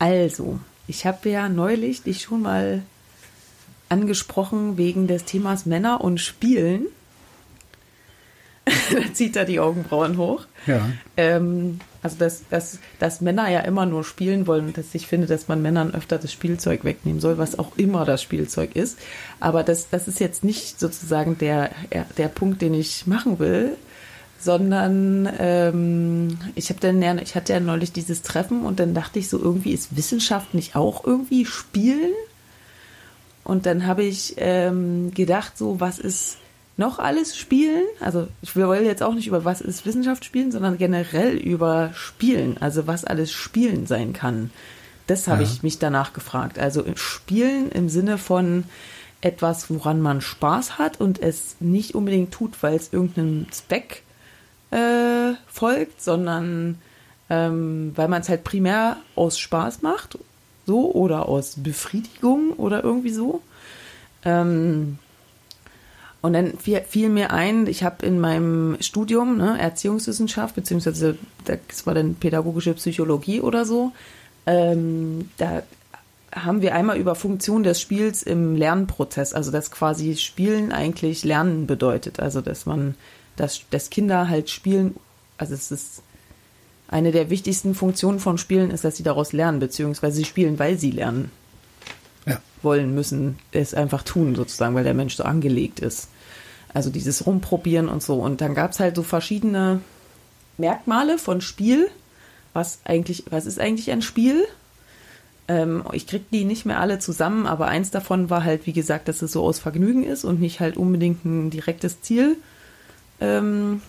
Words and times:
Also, 0.00 0.58
ich 0.88 1.06
habe 1.06 1.28
ja 1.28 1.48
neulich 1.48 2.02
dich 2.02 2.22
schon 2.22 2.42
mal 2.42 2.82
angesprochen 3.90 4.78
wegen 4.78 5.06
des 5.06 5.26
Themas 5.26 5.66
Männer 5.66 6.00
und 6.00 6.18
Spielen. 6.20 6.86
da 8.64 9.12
zieht 9.12 9.36
er 9.36 9.44
die 9.44 9.60
Augenbrauen 9.60 10.16
hoch. 10.16 10.46
Ja. 10.66 10.88
Ähm, 11.18 11.80
also, 12.02 12.16
dass, 12.16 12.48
dass, 12.48 12.78
dass 12.98 13.20
Männer 13.20 13.50
ja 13.50 13.60
immer 13.60 13.84
nur 13.84 14.02
spielen 14.02 14.46
wollen 14.46 14.68
und 14.68 14.78
dass 14.78 14.94
ich 14.94 15.06
finde, 15.06 15.26
dass 15.26 15.48
man 15.48 15.60
Männern 15.60 15.94
öfter 15.94 16.16
das 16.16 16.32
Spielzeug 16.32 16.82
wegnehmen 16.82 17.20
soll, 17.20 17.36
was 17.36 17.58
auch 17.58 17.76
immer 17.76 18.06
das 18.06 18.22
Spielzeug 18.22 18.74
ist. 18.74 18.98
Aber 19.38 19.64
das, 19.64 19.90
das 19.90 20.08
ist 20.08 20.18
jetzt 20.18 20.44
nicht 20.44 20.80
sozusagen 20.80 21.36
der, 21.36 21.72
der 22.16 22.28
Punkt, 22.28 22.62
den 22.62 22.72
ich 22.72 23.06
machen 23.06 23.38
will, 23.38 23.76
sondern 24.40 25.28
ähm, 25.38 26.38
ich 26.54 26.70
habe 26.70 26.80
dann 26.80 27.02
ja, 27.02 27.14
ich 27.16 27.34
hatte 27.34 27.52
ja 27.52 27.60
neulich 27.60 27.92
dieses 27.92 28.22
Treffen 28.22 28.64
und 28.64 28.80
dann 28.80 28.94
dachte 28.94 29.18
ich 29.18 29.28
so 29.28 29.38
irgendwie 29.38 29.72
ist 29.72 29.96
Wissenschaft 29.96 30.54
nicht 30.54 30.76
auch 30.76 31.04
irgendwie 31.04 31.44
Spielen? 31.44 32.12
Und 33.44 33.66
dann 33.66 33.86
habe 33.86 34.02
ich 34.02 34.34
ähm, 34.38 35.12
gedacht 35.12 35.58
so 35.58 35.78
was 35.78 35.98
ist 35.98 36.38
noch 36.78 36.98
alles 36.98 37.36
Spielen? 37.36 37.84
Also 38.00 38.28
ich 38.40 38.56
will 38.56 38.82
jetzt 38.82 39.02
auch 39.02 39.14
nicht 39.14 39.26
über 39.26 39.44
was 39.44 39.60
ist 39.60 39.84
Wissenschaft 39.84 40.24
spielen 40.24 40.52
sondern 40.52 40.78
generell 40.78 41.36
über 41.36 41.90
Spielen 41.94 42.56
also 42.60 42.86
was 42.86 43.04
alles 43.04 43.30
Spielen 43.30 43.86
sein 43.86 44.14
kann. 44.14 44.50
Das 45.06 45.28
habe 45.28 45.42
ja. 45.42 45.48
ich 45.50 45.62
mich 45.62 45.78
danach 45.78 46.14
gefragt. 46.14 46.58
Also 46.58 46.84
Spielen 46.94 47.70
im 47.72 47.90
Sinne 47.90 48.16
von 48.16 48.64
etwas 49.20 49.68
woran 49.68 50.00
man 50.00 50.22
Spaß 50.22 50.78
hat 50.78 50.98
und 50.98 51.20
es 51.20 51.56
nicht 51.60 51.94
unbedingt 51.94 52.32
tut 52.32 52.62
weil 52.62 52.74
es 52.74 52.90
irgendeinen 52.90 53.46
Zweck 53.50 54.02
äh, 54.70 55.34
folgt, 55.46 56.02
sondern 56.02 56.78
ähm, 57.28 57.92
weil 57.94 58.08
man 58.08 58.22
es 58.22 58.28
halt 58.28 58.44
primär 58.44 58.96
aus 59.14 59.38
Spaß 59.38 59.82
macht, 59.82 60.18
so 60.66 60.92
oder 60.92 61.28
aus 61.28 61.54
Befriedigung 61.56 62.52
oder 62.52 62.82
irgendwie 62.84 63.12
so. 63.12 63.40
Ähm, 64.24 64.98
und 66.22 66.34
dann 66.34 66.58
fiel, 66.58 66.82
fiel, 66.86 67.08
mir 67.08 67.32
ein, 67.32 67.66
ich 67.66 67.82
habe 67.82 68.04
in 68.04 68.20
meinem 68.20 68.76
Studium 68.80 69.38
ne, 69.38 69.58
Erziehungswissenschaft, 69.58 70.54
beziehungsweise 70.54 71.16
das 71.44 71.86
war 71.86 71.94
dann 71.94 72.16
pädagogische 72.16 72.74
Psychologie 72.74 73.40
oder 73.40 73.64
so, 73.64 73.92
ähm, 74.44 75.30
da 75.38 75.62
haben 76.32 76.62
wir 76.62 76.74
einmal 76.74 76.98
über 76.98 77.14
Funktion 77.14 77.62
des 77.62 77.80
Spiels 77.80 78.22
im 78.22 78.54
Lernprozess, 78.54 79.32
also 79.32 79.50
dass 79.50 79.70
quasi 79.70 80.16
Spielen 80.16 80.72
eigentlich 80.72 81.24
Lernen 81.24 81.66
bedeutet, 81.66 82.20
also 82.20 82.40
dass 82.40 82.66
man 82.66 82.94
dass, 83.40 83.62
dass 83.70 83.90
Kinder 83.90 84.28
halt 84.28 84.50
spielen, 84.50 84.96
also 85.38 85.54
es 85.54 85.70
ist 85.70 86.02
eine 86.88 87.10
der 87.10 87.30
wichtigsten 87.30 87.74
Funktionen 87.74 88.20
von 88.20 88.36
Spielen 88.36 88.70
ist, 88.70 88.84
dass 88.84 88.96
sie 88.96 89.02
daraus 89.02 89.32
lernen, 89.32 89.60
beziehungsweise 89.60 90.16
sie 90.16 90.24
spielen, 90.24 90.58
weil 90.58 90.76
sie 90.78 90.90
lernen 90.90 91.30
ja. 92.26 92.40
wollen, 92.62 92.94
müssen 92.94 93.38
es 93.52 93.72
einfach 93.72 94.02
tun, 94.02 94.34
sozusagen, 94.34 94.74
weil 94.74 94.84
der 94.84 94.94
Mensch 94.94 95.16
so 95.16 95.22
angelegt 95.22 95.80
ist. 95.80 96.08
Also 96.74 96.90
dieses 96.90 97.26
Rumprobieren 97.26 97.88
und 97.88 98.02
so. 98.02 98.16
Und 98.16 98.40
dann 98.40 98.54
gab 98.54 98.72
es 98.72 98.80
halt 98.80 98.96
so 98.96 99.02
verschiedene 99.02 99.80
Merkmale 100.58 101.16
von 101.16 101.40
Spiel. 101.40 101.88
Was 102.52 102.80
eigentlich, 102.84 103.24
was 103.30 103.46
ist 103.46 103.58
eigentlich 103.58 103.90
ein 103.90 104.02
Spiel? 104.02 104.44
Ähm, 105.48 105.84
ich 105.92 106.06
krieg 106.06 106.28
die 106.30 106.44
nicht 106.44 106.66
mehr 106.66 106.80
alle 106.80 106.98
zusammen, 106.98 107.46
aber 107.46 107.68
eins 107.68 107.90
davon 107.90 108.28
war 108.28 108.44
halt, 108.44 108.66
wie 108.66 108.72
gesagt, 108.72 109.08
dass 109.08 109.22
es 109.22 109.32
so 109.32 109.44
aus 109.44 109.60
Vergnügen 109.60 110.04
ist 110.04 110.24
und 110.24 110.40
nicht 110.40 110.60
halt 110.60 110.76
unbedingt 110.76 111.24
ein 111.24 111.50
direktes 111.50 112.02
Ziel 112.02 112.36
ähm, 113.20 113.82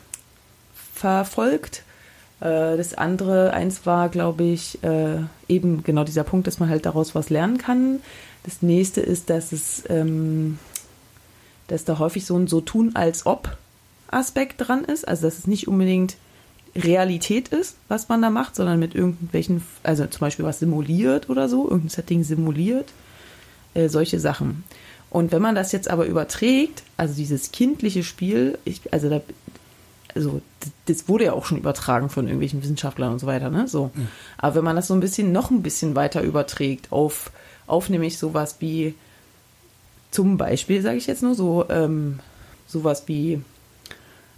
verfolgt. 0.93 1.83
Äh, 2.39 2.77
das 2.77 2.93
andere, 2.93 3.53
eins 3.53 3.85
war, 3.85 4.09
glaube 4.09 4.43
ich, 4.43 4.83
äh, 4.83 5.19
eben 5.47 5.83
genau 5.83 6.03
dieser 6.03 6.23
Punkt, 6.23 6.47
dass 6.47 6.59
man 6.59 6.69
halt 6.69 6.85
daraus 6.85 7.15
was 7.15 7.29
lernen 7.29 7.57
kann. 7.57 7.99
Das 8.43 8.61
nächste 8.61 9.01
ist, 9.01 9.29
dass 9.29 9.51
es, 9.51 9.83
ähm, 9.89 10.59
dass 11.67 11.85
da 11.85 11.99
häufig 11.99 12.25
so 12.25 12.37
ein 12.37 12.47
so 12.47 12.61
tun 12.61 12.95
als 12.95 13.25
ob 13.25 13.57
Aspekt 14.09 14.67
dran 14.67 14.83
ist, 14.83 15.07
also 15.07 15.27
dass 15.27 15.37
es 15.37 15.47
nicht 15.47 15.67
unbedingt 15.67 16.17
Realität 16.75 17.49
ist, 17.49 17.75
was 17.87 18.09
man 18.09 18.21
da 18.21 18.29
macht, 18.29 18.55
sondern 18.55 18.79
mit 18.79 18.95
irgendwelchen, 18.95 19.63
also 19.83 20.05
zum 20.07 20.21
Beispiel 20.21 20.45
was 20.45 20.59
simuliert 20.59 21.29
oder 21.29 21.49
so, 21.49 21.65
irgendein 21.65 21.89
Setting 21.89 22.23
simuliert, 22.23 22.91
äh, 23.73 23.89
solche 23.89 24.19
Sachen. 24.19 24.63
Und 25.11 25.33
wenn 25.33 25.41
man 25.41 25.55
das 25.55 25.73
jetzt 25.73 25.89
aber 25.89 26.05
überträgt, 26.05 26.83
also 26.95 27.13
dieses 27.13 27.51
kindliche 27.51 28.01
Spiel, 28.01 28.57
ich, 28.63 28.93
also 28.93 29.09
da, 29.09 29.21
also 30.15 30.41
das 30.85 31.09
wurde 31.09 31.25
ja 31.25 31.33
auch 31.33 31.45
schon 31.45 31.57
übertragen 31.57 32.09
von 32.09 32.25
irgendwelchen 32.25 32.63
Wissenschaftlern 32.63 33.11
und 33.11 33.19
so 33.19 33.27
weiter, 33.27 33.49
ne? 33.49 33.67
So. 33.67 33.91
Mhm. 33.93 34.07
Aber 34.37 34.55
wenn 34.55 34.63
man 34.63 34.77
das 34.77 34.87
so 34.87 34.93
ein 34.93 35.01
bisschen, 35.01 35.33
noch 35.33 35.51
ein 35.51 35.63
bisschen 35.63 35.95
weiter 35.97 36.21
überträgt 36.21 36.93
auf, 36.93 37.31
auf 37.67 37.89
nämlich 37.89 38.17
sowas 38.17 38.55
wie, 38.59 38.95
zum 40.11 40.37
Beispiel, 40.37 40.81
sage 40.81 40.97
ich 40.97 41.07
jetzt 41.07 41.23
nur, 41.23 41.35
so, 41.35 41.65
ähm, 41.69 42.19
sowas 42.65 43.03
wie, 43.07 43.41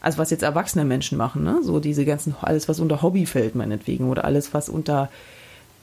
also 0.01 0.17
was 0.17 0.31
jetzt 0.31 0.43
erwachsene 0.43 0.85
Menschen 0.85 1.19
machen, 1.19 1.43
ne? 1.43 1.59
So 1.61 1.79
diese 1.79 2.03
ganzen, 2.03 2.35
alles, 2.41 2.67
was 2.67 2.79
unter 2.79 3.03
Hobby 3.03 3.27
fällt, 3.27 3.53
meinetwegen, 3.53 4.09
oder 4.09 4.25
alles, 4.25 4.55
was 4.55 4.69
unter 4.69 5.11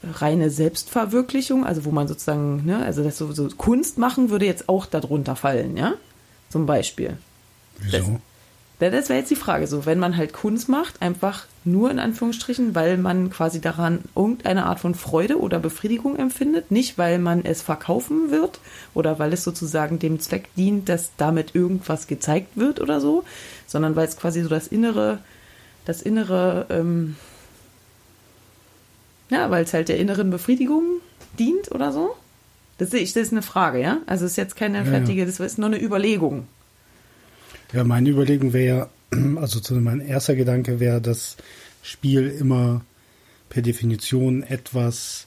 reine 0.03 0.50
Selbstverwirklichung, 0.50 1.65
also 1.65 1.84
wo 1.84 1.91
man 1.91 2.09
sozusagen, 2.09 2.65
ne, 2.65 2.84
also 2.84 3.05
das 3.05 3.19
so, 3.19 3.33
so 3.33 3.49
Kunst 3.49 3.99
machen 3.99 4.31
würde 4.31 4.47
jetzt 4.47 4.69
auch 4.69 4.87
darunter 4.87 5.37
fallen, 5.37 5.77
ja? 5.77 5.94
Zum 6.49 6.66
Beispiel. 6.66 7.16
Wieso? 7.78 8.21
Das, 8.81 8.93
das 8.93 9.09
wäre 9.10 9.19
jetzt 9.19 9.31
die 9.31 9.37
Frage, 9.37 9.66
so, 9.66 9.84
wenn 9.84 9.99
man 9.99 10.16
halt 10.16 10.33
Kunst 10.33 10.69
macht, 10.69 11.03
einfach 11.03 11.44
nur 11.65 11.91
in 11.91 11.99
Anführungsstrichen, 11.99 12.75
weil 12.75 12.97
man 12.97 13.28
quasi 13.28 13.60
daran 13.60 14.00
irgendeine 14.16 14.65
Art 14.65 14.81
von 14.81 14.94
Freude 14.94 15.39
oder 15.39 15.59
Befriedigung 15.59 16.16
empfindet, 16.16 16.71
nicht 16.71 16.97
weil 16.97 17.19
man 17.19 17.44
es 17.44 17.60
verkaufen 17.60 18.31
wird 18.31 18.59
oder 18.94 19.19
weil 19.19 19.34
es 19.34 19.44
sozusagen 19.44 19.99
dem 19.99 20.19
Zweck 20.19 20.49
dient, 20.56 20.89
dass 20.89 21.10
damit 21.19 21.55
irgendwas 21.55 22.06
gezeigt 22.06 22.56
wird 22.56 22.81
oder 22.81 23.00
so, 23.00 23.25
sondern 23.66 23.97
weil 23.97 24.09
es 24.09 24.16
quasi 24.16 24.43
so 24.43 24.49
das 24.49 24.66
innere, 24.66 25.19
das 25.84 26.00
innere, 26.00 26.66
ähm, 26.71 27.16
ja, 29.31 29.51
weil 29.51 29.65
es 29.65 29.73
halt 29.73 29.89
der 29.89 29.99
inneren 29.99 30.31
Befriedigung 30.31 31.01
dient 31.39 31.71
oder 31.73 31.93
so? 31.93 32.17
Das, 32.79 32.91
das 32.91 33.01
ist 33.01 33.33
eine 33.33 33.43
Frage, 33.43 33.81
ja? 33.81 33.99
Also 34.07 34.25
es 34.25 34.33
ist 34.33 34.37
jetzt 34.37 34.57
keine 34.57 34.85
fertige, 34.85 35.21
ja, 35.21 35.25
ja. 35.25 35.31
das 35.31 35.41
ist 35.41 35.59
nur 35.59 35.69
eine 35.69 35.83
Überlegung. 35.83 36.47
Ja, 37.73 37.85
meine 37.85 38.09
Überlegung 38.09 38.53
wäre 38.53 38.89
also 39.37 39.75
mein 39.81 40.01
erster 40.01 40.35
Gedanke 40.35 40.81
wäre, 40.81 41.01
dass 41.01 41.37
Spiel 41.83 42.29
immer 42.29 42.83
per 43.49 43.63
Definition 43.63 44.43
etwas 44.43 45.27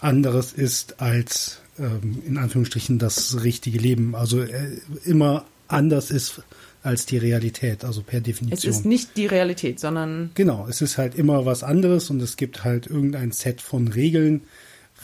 anderes 0.00 0.52
ist 0.52 1.00
als 1.00 1.60
ähm, 1.78 2.22
in 2.26 2.38
Anführungsstrichen 2.38 2.98
das 2.98 3.42
richtige 3.42 3.78
Leben. 3.78 4.14
Also 4.14 4.40
äh, 4.40 4.78
immer 5.04 5.44
anders 5.66 6.10
ist 6.10 6.42
als 6.88 7.04
die 7.04 7.18
Realität, 7.18 7.84
also 7.84 8.02
per 8.02 8.22
Definition. 8.22 8.58
Es 8.58 8.64
ist 8.78 8.86
nicht 8.86 9.16
die 9.18 9.26
Realität, 9.26 9.78
sondern. 9.78 10.30
Genau, 10.34 10.66
es 10.68 10.80
ist 10.80 10.96
halt 10.96 11.14
immer 11.14 11.44
was 11.44 11.62
anderes 11.62 12.08
und 12.08 12.20
es 12.22 12.36
gibt 12.36 12.64
halt 12.64 12.86
irgendein 12.86 13.30
Set 13.30 13.60
von 13.60 13.88
Regeln. 13.88 14.40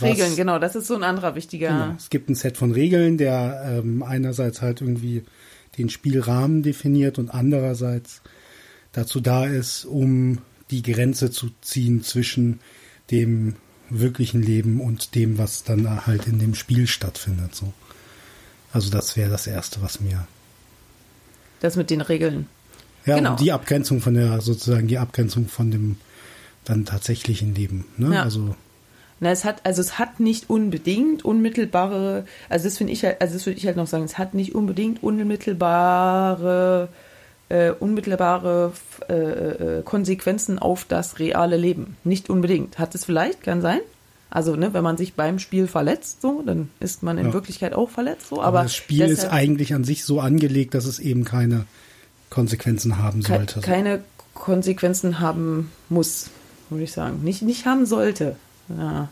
Regeln, 0.00 0.34
genau, 0.34 0.58
das 0.58 0.76
ist 0.76 0.86
so 0.86 0.94
ein 0.94 1.02
anderer 1.02 1.34
wichtiger. 1.34 1.68
Genau, 1.68 1.94
es 1.96 2.08
gibt 2.08 2.30
ein 2.30 2.34
Set 2.34 2.56
von 2.56 2.72
Regeln, 2.72 3.18
der 3.18 3.82
ähm, 3.84 4.02
einerseits 4.02 4.62
halt 4.62 4.80
irgendwie 4.80 5.24
den 5.76 5.90
Spielrahmen 5.90 6.62
definiert 6.62 7.18
und 7.18 7.28
andererseits 7.28 8.22
dazu 8.92 9.20
da 9.20 9.44
ist, 9.44 9.84
um 9.84 10.38
die 10.70 10.82
Grenze 10.82 11.30
zu 11.30 11.50
ziehen 11.60 12.02
zwischen 12.02 12.60
dem 13.10 13.56
wirklichen 13.90 14.42
Leben 14.42 14.80
und 14.80 15.14
dem, 15.14 15.36
was 15.36 15.64
dann 15.64 16.06
halt 16.06 16.26
in 16.26 16.38
dem 16.38 16.54
Spiel 16.54 16.86
stattfindet. 16.86 17.54
So. 17.54 17.74
Also 18.72 18.90
das 18.90 19.18
wäre 19.18 19.30
das 19.30 19.46
Erste, 19.46 19.82
was 19.82 20.00
mir 20.00 20.26
das 21.64 21.76
mit 21.76 21.90
den 21.90 22.00
Regeln. 22.00 22.46
Ja, 23.06 23.16
genau. 23.16 23.32
und 23.32 23.40
die 23.40 23.52
Abgrenzung 23.52 24.00
von 24.00 24.14
der, 24.14 24.40
sozusagen 24.40 24.86
die 24.86 24.98
Abgrenzung 24.98 25.48
von 25.48 25.70
dem 25.70 25.96
dann 26.64 26.84
tatsächlichen 26.84 27.54
Leben. 27.54 27.86
Ne? 27.98 28.14
Ja. 28.14 28.22
Also 28.22 28.54
na, 29.20 29.30
es 29.30 29.44
hat, 29.44 29.64
also 29.64 29.80
es 29.80 29.98
hat 29.98 30.20
nicht 30.20 30.50
unbedingt 30.50 31.24
unmittelbare, 31.24 32.26
also 32.48 32.64
das 32.64 32.76
finde 32.76 32.92
ich 32.92 33.04
halt, 33.04 33.20
also 33.20 33.34
das 33.34 33.46
würde 33.46 33.58
ich 33.58 33.66
halt 33.66 33.76
noch 33.76 33.86
sagen, 33.86 34.04
es 34.04 34.18
hat 34.18 34.34
nicht 34.34 34.54
unbedingt 34.54 35.02
unmittelbare, 35.02 36.88
äh, 37.48 37.70
unmittelbare 37.70 38.72
äh, 39.08 39.14
äh, 39.14 39.82
Konsequenzen 39.82 40.58
auf 40.58 40.84
das 40.84 41.18
reale 41.20 41.56
Leben. 41.56 41.96
Nicht 42.04 42.28
unbedingt. 42.28 42.78
Hat 42.78 42.94
es 42.94 43.04
vielleicht, 43.04 43.42
kann 43.42 43.62
sein. 43.62 43.80
Also, 44.34 44.56
ne, 44.56 44.74
wenn 44.74 44.82
man 44.82 44.96
sich 44.96 45.14
beim 45.14 45.38
Spiel 45.38 45.68
verletzt, 45.68 46.20
so, 46.20 46.42
dann 46.44 46.68
ist 46.80 47.04
man 47.04 47.18
in 47.18 47.26
ja. 47.26 47.32
Wirklichkeit 47.32 47.72
auch 47.72 47.88
verletzt, 47.88 48.30
so. 48.30 48.38
Aber, 48.38 48.46
aber 48.46 48.62
das 48.64 48.74
Spiel 48.74 49.04
ist 49.04 49.26
eigentlich 49.26 49.74
an 49.74 49.84
sich 49.84 50.04
so 50.04 50.18
angelegt, 50.18 50.74
dass 50.74 50.86
es 50.86 50.98
eben 50.98 51.24
keine 51.24 51.66
Konsequenzen 52.30 52.98
haben 52.98 53.22
sollte. 53.22 53.60
Keine 53.60 54.02
Konsequenzen 54.34 55.20
haben 55.20 55.70
muss, 55.88 56.30
würde 56.68 56.82
ich 56.82 56.90
sagen. 56.90 57.20
Nicht, 57.22 57.42
nicht 57.42 57.64
haben 57.64 57.86
sollte. 57.86 58.34
Ja. 58.76 59.08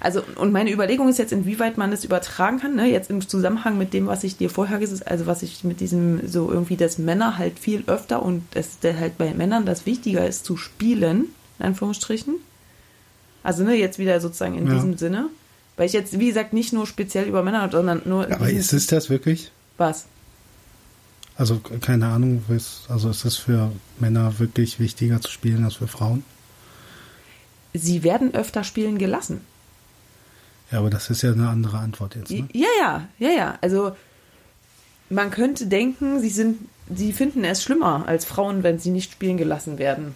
Also, 0.00 0.22
und 0.36 0.52
meine 0.52 0.70
Überlegung 0.70 1.08
ist 1.08 1.18
jetzt, 1.18 1.32
inwieweit 1.32 1.78
man 1.78 1.90
das 1.90 2.04
übertragen 2.04 2.60
kann, 2.60 2.74
ne? 2.74 2.90
jetzt 2.90 3.08
im 3.08 3.26
Zusammenhang 3.26 3.78
mit 3.78 3.94
dem, 3.94 4.06
was 4.06 4.22
ich 4.22 4.36
dir 4.36 4.50
vorher 4.50 4.80
gesagt 4.80 5.00
habe, 5.06 5.10
also 5.10 5.26
was 5.26 5.42
ich 5.42 5.64
mit 5.64 5.80
diesem, 5.80 6.28
so 6.28 6.52
irgendwie, 6.52 6.76
dass 6.76 6.98
Männer 6.98 7.38
halt 7.38 7.58
viel 7.58 7.84
öfter 7.86 8.22
und 8.22 8.42
es 8.52 8.76
halt 8.82 9.16
bei 9.16 9.32
Männern 9.32 9.64
das 9.64 9.86
wichtiger 9.86 10.26
ist 10.26 10.44
zu 10.44 10.58
spielen, 10.58 11.30
in 11.58 11.64
Anführungsstrichen, 11.64 12.34
Also 13.42 13.64
ne, 13.64 13.74
jetzt 13.74 13.98
wieder 13.98 14.20
sozusagen 14.20 14.56
in 14.56 14.66
Ja. 14.66 14.74
diesem 14.74 14.96
Sinne. 14.96 15.28
Weil 15.76 15.86
ich 15.86 15.92
jetzt, 15.94 16.18
wie 16.18 16.26
gesagt, 16.28 16.52
nicht 16.52 16.72
nur 16.72 16.86
speziell 16.86 17.24
über 17.26 17.42
Männer, 17.42 17.68
sondern 17.70 18.02
nur. 18.04 18.30
Aber 18.30 18.50
ist 18.50 18.72
es 18.72 18.86
das 18.86 19.10
wirklich? 19.10 19.50
was? 19.78 20.04
Also 21.34 21.58
keine 21.80 22.08
Ahnung, 22.08 22.42
also 22.88 23.08
ist 23.08 23.24
es 23.24 23.36
für 23.36 23.72
Männer 23.98 24.38
wirklich 24.38 24.78
wichtiger 24.78 25.20
zu 25.22 25.30
spielen 25.30 25.64
als 25.64 25.76
für 25.76 25.88
Frauen? 25.88 26.24
Sie 27.72 28.02
werden 28.04 28.34
öfter 28.34 28.64
spielen 28.64 28.98
gelassen. 28.98 29.40
Ja, 30.70 30.78
aber 30.78 30.90
das 30.90 31.08
ist 31.10 31.22
ja 31.22 31.32
eine 31.32 31.48
andere 31.48 31.78
Antwort 31.78 32.16
jetzt. 32.16 32.30
Ne? 32.30 32.46
Ja, 32.52 32.68
ja, 32.80 33.08
ja, 33.18 33.30
ja. 33.30 33.58
Also 33.62 33.96
man 35.08 35.30
könnte 35.30 35.66
denken, 35.66 36.20
sie 36.20 36.28
sind, 36.28 36.58
sie 36.94 37.12
finden 37.14 37.44
es 37.44 37.62
schlimmer 37.62 38.04
als 38.06 38.24
Frauen, 38.26 38.62
wenn 38.62 38.78
sie 38.78 38.90
nicht 38.90 39.12
spielen 39.12 39.38
gelassen 39.38 39.78
werden. 39.78 40.14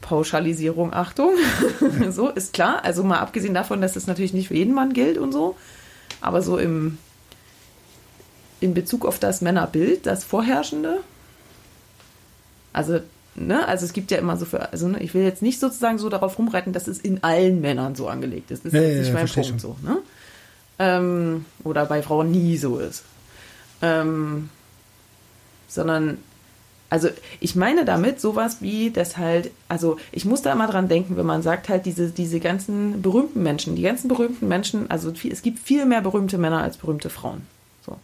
Pauschalisierung, 0.00 0.92
Achtung. 0.92 1.34
so 2.10 2.28
ist 2.28 2.52
klar. 2.52 2.84
Also 2.84 3.02
mal 3.02 3.18
abgesehen 3.18 3.54
davon, 3.54 3.80
dass 3.80 3.96
es 3.96 4.06
natürlich 4.06 4.34
nicht 4.34 4.48
für 4.48 4.54
jeden 4.54 4.74
Mann 4.74 4.92
gilt 4.92 5.18
und 5.18 5.32
so, 5.32 5.56
aber 6.20 6.42
so 6.42 6.58
im 6.58 6.98
in 8.58 8.72
Bezug 8.72 9.04
auf 9.04 9.18
das 9.18 9.42
Männerbild, 9.42 10.06
das 10.06 10.24
vorherrschende. 10.24 11.00
Also 12.72 13.00
ne, 13.34 13.66
also 13.66 13.84
es 13.84 13.92
gibt 13.92 14.10
ja 14.10 14.18
immer 14.18 14.36
so 14.36 14.44
für, 14.44 14.72
also 14.72 14.88
ne, 14.88 15.02
ich 15.02 15.14
will 15.14 15.22
jetzt 15.22 15.42
nicht 15.42 15.60
sozusagen 15.60 15.98
so 15.98 16.08
darauf 16.08 16.38
rumreiten, 16.38 16.72
dass 16.72 16.88
es 16.88 16.98
in 16.98 17.22
allen 17.22 17.60
Männern 17.60 17.94
so 17.94 18.08
angelegt 18.08 18.50
ist. 18.50 18.64
Das 18.64 18.72
ist 18.72 18.78
Ja, 18.78 18.86
jetzt 18.86 18.98
nicht 18.98 19.08
ja, 19.08 19.14
mein 19.14 19.28
Punkt 19.28 19.60
so, 19.60 19.76
ne? 19.82 19.98
Ähm, 20.78 21.44
oder 21.64 21.86
bei 21.86 22.02
Frauen 22.02 22.30
nie 22.30 22.56
so 22.56 22.78
ist. 22.78 23.02
Ähm, 23.82 24.50
sondern, 25.68 26.18
also 26.88 27.08
ich 27.40 27.56
meine 27.56 27.84
damit 27.84 28.20
sowas 28.20 28.58
wie, 28.60 28.90
dass 28.90 29.16
halt, 29.16 29.50
also 29.68 29.98
ich 30.12 30.24
muss 30.24 30.42
da 30.42 30.52
immer 30.52 30.68
dran 30.68 30.88
denken, 30.88 31.16
wenn 31.16 31.26
man 31.26 31.42
sagt 31.42 31.68
halt 31.68 31.86
diese, 31.86 32.10
diese 32.10 32.40
ganzen 32.40 33.02
berühmten 33.02 33.42
Menschen, 33.42 33.76
die 33.76 33.82
ganzen 33.82 34.08
berühmten 34.08 34.46
Menschen, 34.48 34.90
also 34.90 35.12
viel, 35.12 35.32
es 35.32 35.42
gibt 35.42 35.58
viel 35.58 35.84
mehr 35.86 36.00
berühmte 36.00 36.38
Männer 36.38 36.62
als 36.62 36.76
berühmte 36.76 37.10
Frauen. 37.10 37.42
So. 37.84 37.98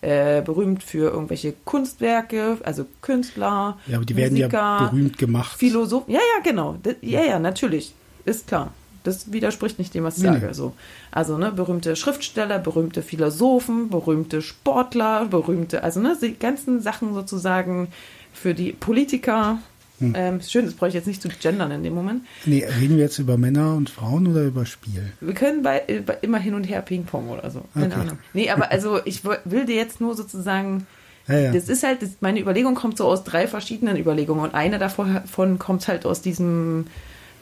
Äh, 0.00 0.42
berühmt 0.42 0.82
für 0.82 1.10
irgendwelche 1.10 1.52
Kunstwerke, 1.64 2.58
also 2.64 2.86
Künstler, 3.02 3.78
Ja, 3.86 3.96
aber 3.96 4.06
die 4.06 4.16
werden 4.16 4.32
Musiker, 4.34 4.56
ja 4.56 4.88
berühmt 4.90 5.18
gemacht. 5.18 5.58
Philosoph. 5.58 6.04
Ja, 6.08 6.20
ja, 6.20 6.42
genau. 6.42 6.76
Ja, 7.02 7.22
ja, 7.22 7.38
natürlich. 7.38 7.92
Ist 8.24 8.46
klar. 8.46 8.72
Das 9.06 9.32
widerspricht 9.32 9.78
nicht 9.78 9.94
dem, 9.94 10.04
was 10.04 10.18
ich 10.18 10.24
Nee, 10.24 10.32
sage. 10.40 10.54
So. 10.54 10.72
Also, 11.10 11.38
ne, 11.38 11.52
berühmte 11.52 11.96
Schriftsteller, 11.96 12.58
berühmte 12.58 13.02
Philosophen, 13.02 13.88
berühmte 13.90 14.42
Sportler, 14.42 15.26
berühmte, 15.26 15.82
also, 15.82 16.00
ne, 16.00 16.16
die 16.20 16.38
ganzen 16.38 16.80
Sachen 16.80 17.14
sozusagen 17.14 17.88
für 18.32 18.54
die 18.54 18.72
Politiker. 18.72 19.58
Hm. 19.98 20.12
Ähm, 20.14 20.40
schön, 20.42 20.66
das 20.66 20.74
brauche 20.74 20.88
ich 20.88 20.94
jetzt 20.94 21.06
nicht 21.06 21.22
zu 21.22 21.28
gendern 21.28 21.70
in 21.70 21.82
dem 21.82 21.94
Moment. 21.94 22.22
Nee, 22.44 22.64
reden 22.80 22.96
wir 22.96 23.04
jetzt 23.04 23.18
über 23.18 23.38
Männer 23.38 23.74
und 23.74 23.88
Frauen 23.88 24.26
oder 24.26 24.42
über 24.42 24.66
Spiel? 24.66 25.10
Wir 25.20 25.32
können 25.32 25.62
bei, 25.62 26.02
bei 26.04 26.18
immer 26.20 26.38
hin 26.38 26.52
und 26.52 26.64
her 26.64 26.82
Ping-Pong 26.82 27.30
oder 27.30 27.50
so. 27.50 27.62
Keine 27.72 27.86
Okay. 27.86 28.00
Ahnung. 28.00 28.18
Nee, 28.34 28.50
aber 28.50 28.70
also, 28.70 29.00
ich 29.06 29.22
will 29.24 29.64
dir 29.64 29.76
jetzt 29.76 30.02
nur 30.02 30.14
sozusagen 30.14 30.86
Ja, 31.28 31.38
ja. 31.38 31.52
Das 31.52 31.70
ist 31.70 31.82
halt, 31.82 32.02
das, 32.02 32.10
meine 32.20 32.40
Überlegung 32.40 32.74
kommt 32.74 32.98
so 32.98 33.06
aus 33.06 33.24
drei 33.24 33.48
verschiedenen 33.48 33.96
Überlegungen 33.96 34.42
und 34.44 34.54
eine 34.54 34.78
davon 34.78 35.58
kommt 35.58 35.88
halt 35.88 36.04
aus 36.04 36.20
diesem, 36.20 36.88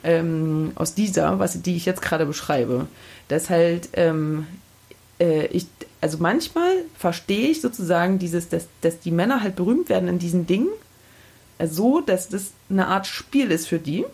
ähm, 0.05 0.71
aus 0.75 0.93
dieser, 0.93 1.39
was 1.39 1.61
die 1.61 1.75
ich 1.75 1.85
jetzt 1.85 2.01
gerade 2.01 2.25
beschreibe. 2.25 2.87
Dass 3.27 3.49
halt, 3.49 3.89
ähm, 3.93 4.47
äh, 5.19 5.47
ich, 5.47 5.67
also 5.99 6.19
manchmal 6.19 6.71
verstehe 6.97 7.49
ich 7.49 7.61
sozusagen 7.61 8.19
dieses, 8.19 8.47
dass, 8.47 8.67
dass 8.81 8.99
die 8.99 9.11
Männer 9.11 9.41
halt 9.41 9.55
berühmt 9.55 9.89
werden 9.89 10.07
in 10.07 10.19
diesen 10.19 10.45
Dingen, 10.45 10.69
äh, 11.57 11.67
so, 11.67 12.01
dass 12.01 12.29
das 12.29 12.51
eine 12.69 12.87
Art 12.87 13.07
Spiel 13.07 13.51
ist 13.51 13.67
für 13.67 13.79
die. 13.79 14.05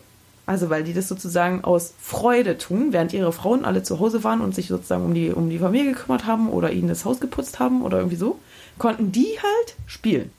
Also 0.44 0.70
weil 0.70 0.82
die 0.82 0.92
das 0.92 1.06
sozusagen 1.06 1.62
aus 1.62 1.94
Freude 2.00 2.58
tun, 2.58 2.88
während 2.92 3.12
ihre 3.12 3.32
Frauen 3.32 3.64
alle 3.64 3.84
zu 3.84 4.00
Hause 4.00 4.24
waren 4.24 4.40
und 4.40 4.56
sich 4.56 4.66
sozusagen 4.66 5.04
um 5.04 5.14
die, 5.14 5.30
um 5.30 5.48
die 5.48 5.58
Familie 5.58 5.92
gekümmert 5.92 6.26
haben 6.26 6.50
oder 6.50 6.72
ihnen 6.72 6.88
das 6.88 7.04
Haus 7.04 7.20
geputzt 7.20 7.60
haben 7.60 7.82
oder 7.82 7.98
irgendwie 7.98 8.16
so, 8.16 8.40
konnten 8.76 9.12
die 9.12 9.28
halt 9.40 9.76
spielen. 9.86 10.32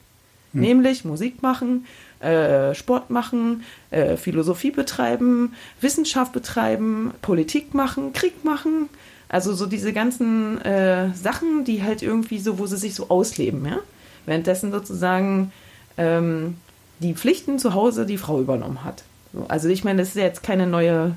Nämlich 0.51 1.03
Musik 1.03 1.41
machen, 1.41 1.85
äh, 2.23 2.73
Sport 2.73 3.09
machen, 3.09 3.63
äh, 3.91 4.17
Philosophie 4.17 4.71
betreiben, 4.71 5.53
Wissenschaft 5.81 6.31
betreiben, 6.31 7.11
Politik 7.21 7.73
machen, 7.73 8.13
Krieg 8.13 8.43
machen. 8.43 8.89
Also 9.29 9.53
so 9.53 9.65
diese 9.65 9.93
ganzen 9.93 10.61
äh, 10.61 11.13
Sachen, 11.13 11.65
die 11.65 11.83
halt 11.83 12.01
irgendwie 12.01 12.39
so, 12.39 12.59
wo 12.59 12.65
sie 12.67 12.77
sich 12.77 12.95
so 12.95 13.09
ausleben, 13.09 13.65
ja. 13.65 13.79
Währenddessen 14.25 14.71
sozusagen 14.71 15.51
ähm, 15.97 16.55
die 16.99 17.13
Pflichten 17.13 17.59
zu 17.59 17.73
Hause 17.73 18.05
die 18.05 18.17
Frau 18.17 18.39
übernommen 18.39 18.83
hat. 18.83 19.03
So, 19.33 19.45
also 19.47 19.67
ich 19.67 19.83
meine, 19.83 19.99
das 19.99 20.09
ist 20.09 20.15
ja 20.15 20.23
jetzt 20.23 20.43
keine 20.43 20.67
neue, 20.67 21.15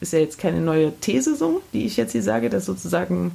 ist 0.00 0.12
ja 0.12 0.20
jetzt 0.20 0.38
keine 0.38 0.60
neue 0.60 0.92
These 1.00 1.34
so, 1.34 1.62
die 1.72 1.86
ich 1.86 1.96
jetzt 1.96 2.12
hier 2.12 2.22
sage, 2.22 2.50
dass 2.50 2.66
sozusagen 2.66 3.32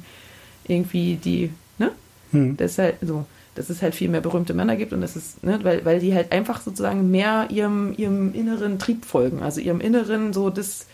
irgendwie 0.66 1.16
die, 1.16 1.50
ne? 1.78 1.90
Hm. 2.30 2.56
Das 2.56 2.72
ist 2.72 2.78
halt 2.78 2.96
so, 3.02 3.26
dass 3.54 3.68
es 3.70 3.82
halt 3.82 3.94
viel 3.94 4.08
mehr 4.08 4.20
berühmte 4.20 4.54
Männer 4.54 4.76
gibt 4.76 4.92
und 4.92 5.00
das 5.00 5.14
ist, 5.16 5.44
ne, 5.44 5.58
weil, 5.62 5.84
weil 5.84 6.00
die 6.00 6.14
halt 6.14 6.32
einfach 6.32 6.60
sozusagen 6.62 7.10
mehr 7.10 7.48
ihrem, 7.50 7.94
ihrem 7.96 8.32
inneren 8.34 8.78
Trieb 8.78 9.04
folgen. 9.04 9.42
Also 9.42 9.60
ihrem 9.60 9.80
inneren, 9.80 10.32
so, 10.32 10.48
das 10.50 10.86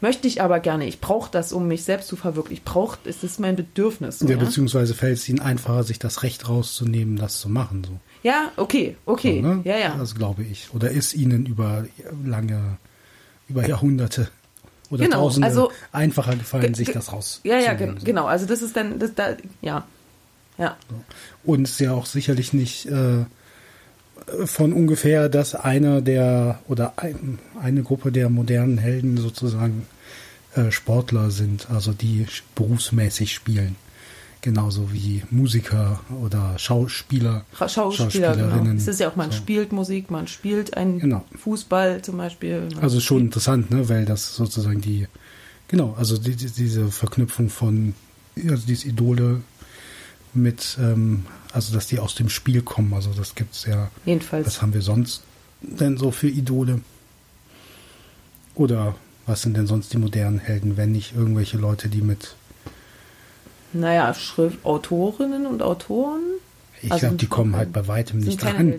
möchte 0.00 0.26
ich 0.28 0.40
aber 0.42 0.60
gerne. 0.60 0.86
Ich 0.86 1.00
brauche 1.00 1.30
das, 1.30 1.52
um 1.52 1.68
mich 1.68 1.84
selbst 1.84 2.08
zu 2.08 2.16
verwirklichen. 2.16 2.62
Ich 2.64 2.64
brauche, 2.64 2.98
es 3.04 3.22
ist 3.22 3.40
mein 3.40 3.56
Bedürfnis. 3.56 4.18
So, 4.20 4.26
ja, 4.26 4.32
ja? 4.32 4.38
beziehungsweise 4.38 4.94
fällt 4.94 5.18
es 5.18 5.28
ihnen 5.28 5.40
einfacher, 5.40 5.82
sich 5.84 5.98
das 5.98 6.22
Recht 6.22 6.48
rauszunehmen, 6.48 7.16
das 7.16 7.38
zu 7.40 7.48
machen. 7.48 7.84
So. 7.84 7.98
ja, 8.22 8.50
okay, 8.56 8.96
okay. 9.06 9.40
So, 9.42 9.48
ne? 9.48 9.60
Ja, 9.64 9.76
ja. 9.78 9.94
Das 9.98 10.14
glaube 10.14 10.42
ich. 10.42 10.68
Oder 10.74 10.90
ist 10.90 11.14
ihnen 11.14 11.44
über 11.46 11.84
lange, 12.24 12.78
über 13.48 13.66
Jahrhunderte 13.66 14.28
oder 14.90 15.04
Genau, 15.04 15.16
Tausende 15.22 15.48
also- 15.48 15.70
einfacher 15.92 16.36
gefallen, 16.36 16.72
Ge- 16.72 16.74
sich 16.74 16.92
das 16.92 17.12
raus. 17.12 17.40
ja, 17.44 17.58
ja, 17.58 17.76
so. 17.78 17.94
genau. 18.04 18.26
Also 18.26 18.46
das 18.46 18.62
ist 18.62 18.76
dann, 18.76 18.98
das 18.98 19.14
da, 19.14 19.36
ja. 19.60 19.86
Ja. 20.58 20.76
Und 21.44 21.62
es 21.62 21.72
ist 21.72 21.80
ja 21.80 21.92
auch 21.92 22.06
sicherlich 22.06 22.52
nicht 22.52 22.86
äh, 22.86 23.24
von 24.46 24.72
ungefähr, 24.72 25.28
dass 25.28 25.54
einer 25.54 26.00
der 26.00 26.58
oder 26.68 26.94
ein, 26.96 27.38
eine 27.60 27.82
Gruppe 27.82 28.10
der 28.12 28.28
modernen 28.30 28.78
Helden 28.78 29.16
sozusagen 29.18 29.86
äh, 30.54 30.70
Sportler 30.70 31.30
sind, 31.30 31.68
also 31.70 31.92
die 31.92 32.26
berufsmäßig 32.54 33.32
spielen. 33.32 33.76
Genauso 34.42 34.92
wie 34.92 35.22
Musiker 35.30 36.00
oder 36.22 36.56
Schauspieler. 36.58 37.44
Schauspieler, 37.58 37.82
genau. 37.82 37.90
Schauspielerinnen. 37.92 38.76
Es 38.76 38.86
ist 38.86 39.00
ja 39.00 39.08
auch, 39.10 39.16
man 39.16 39.32
So. 39.32 39.38
spielt 39.38 39.72
Musik, 39.72 40.10
man 40.10 40.28
spielt 40.28 40.76
einen 40.76 41.00
Genau. 41.00 41.24
Fußball 41.36 42.02
zum 42.02 42.16
Beispiel. 42.18 42.68
Also 42.80 43.00
schon 43.00 43.22
interessant, 43.22 43.70
ne, 43.70 43.88
weil 43.88 44.04
das 44.04 44.36
sozusagen 44.36 44.80
die, 44.80 45.08
genau, 45.68 45.96
also 45.98 46.16
die, 46.16 46.36
die, 46.36 46.48
diese 46.50 46.88
Verknüpfung 46.92 47.48
von, 47.48 47.94
also 48.48 48.64
diese 48.66 48.86
Idole 48.88 49.40
mit, 50.34 50.76
ähm, 50.80 51.26
also 51.52 51.74
dass 51.74 51.86
die 51.86 51.98
aus 51.98 52.14
dem 52.14 52.28
Spiel 52.28 52.62
kommen, 52.62 52.92
also 52.94 53.10
das 53.12 53.34
gibt's 53.34 53.64
ja, 53.66 53.90
Jedenfalls. 54.04 54.46
was 54.46 54.62
haben 54.62 54.74
wir 54.74 54.82
sonst 54.82 55.22
denn 55.60 55.96
so 55.96 56.10
für 56.10 56.28
Idole? 56.28 56.80
Oder 58.54 58.94
was 59.26 59.42
sind 59.42 59.56
denn 59.56 59.66
sonst 59.66 59.92
die 59.92 59.98
modernen 59.98 60.38
Helden, 60.38 60.76
wenn 60.76 60.92
nicht 60.92 61.14
irgendwelche 61.14 61.58
Leute, 61.58 61.88
die 61.88 62.00
mit, 62.00 62.34
Naja, 63.72 64.14
Schrift, 64.14 64.64
Autorinnen 64.64 65.46
und 65.46 65.62
Autoren. 65.62 66.22
Ich 66.82 66.92
Also 66.92 67.06
glaube, 67.06 67.16
die 67.16 67.26
kommen 67.26 67.56
halt 67.56 67.72
bei 67.72 67.88
weitem 67.88 68.18
nicht 68.20 68.42
dran. 68.42 68.74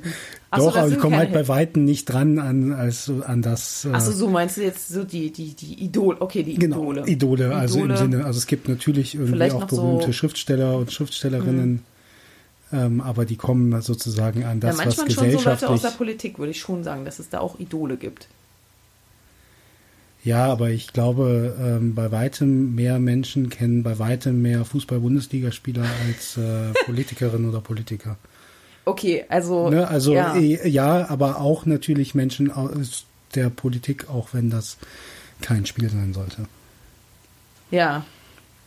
Ach 0.52 0.60
so, 0.60 0.66
Doch, 0.68 0.74
das 0.76 0.82
aber 0.84 0.92
die 0.92 0.98
kommen 0.98 1.16
halt 1.18 1.30
bei 1.32 1.38
Helden. 1.40 1.48
weitem 1.50 1.86
nicht 1.86 2.06
dran 2.06 2.40
an, 2.40 2.72
als, 2.74 3.06
so- 3.06 3.22
an 3.26 3.42
das, 3.42 3.86
äh, 3.86 3.90
Achso, 3.90 4.12
so 4.12 4.30
meinst 4.30 4.58
du 4.58 4.62
jetzt 4.64 4.88
so 4.90 5.04
die, 5.04 5.32
die, 5.32 5.54
die 5.56 5.84
Idol, 5.84 6.16
okay, 6.20 6.44
die 6.44 6.56
Genau, 6.56 6.92
Idole. 6.92 7.08
Idole, 7.08 7.56
also 7.56 7.80
im 7.80 7.86
Idole. 7.86 7.98
Sinne, 7.98 8.26
also 8.26 8.38
es 8.38 8.48
gibt 8.48 8.70
natürlich 8.70 9.16
irgendwie 9.16 9.52
auch 9.52 9.62
noch 9.62 9.70
so- 9.70 9.82
berühmte 9.82 10.14
Schriftsteller 10.14 10.78
und 10.78 10.92
Schriftstellerinnen, 10.92 11.84
ähm, 12.72 13.02
aber 13.02 13.26
die 13.26 13.36
kommen 13.36 13.82
sozusagen 13.82 14.44
an 14.46 14.60
Ja, 14.62 14.70
das, 14.72 14.78
was 14.80 14.86
manchmal 14.98 15.10
schon 15.12 15.16
so 15.16 15.22
Leute 15.22 15.38
aus 15.38 15.44
gesellschaftlich. 15.44 15.82
der 15.82 15.90
Politik, 15.98 16.40
würde 16.40 16.52
ich 16.52 16.60
schon 16.60 16.84
sagen, 16.84 17.04
dass 17.06 17.20
es 17.20 17.30
da 17.30 17.40
auch 17.40 17.60
Idole 17.60 17.98
gibt. 17.98 18.28
Ja, 20.28 20.46
aber 20.46 20.72
ich 20.72 20.92
glaube, 20.92 21.56
ähm, 21.58 21.96
bei 21.96 22.12
weitem 22.12 22.76
mehr 22.76 23.00
Menschen 23.00 23.50
kennen 23.50 23.82
bei 23.82 23.98
weitem 23.98 24.42
mehr 24.42 24.66
Fußball-Bundesligaspieler 24.66 25.86
als 26.06 26.36
äh, 26.36 26.74
Politikerinnen 26.86 27.48
oder 27.48 27.62
Politiker. 27.62 28.18
Okay, 28.84 29.24
also. 29.30 29.70
Ne? 29.70 29.88
Also 29.88 30.14
ja. 30.14 30.36
eh, 30.36 30.68
ja, 30.68 31.10
aber 31.10 31.40
auch 31.40 31.66
natürlich 31.66 32.14
Menschen 32.14 32.52
aus 32.52 33.06
der 33.36 33.50
Politik, 33.50 34.10
auch 34.10 34.34
wenn 34.34 34.50
das 34.50 34.76
kein 35.40 35.66
Spiel 35.66 35.90
sein 35.90 36.14
sollte. 36.14 36.44
Ja. 37.72 38.06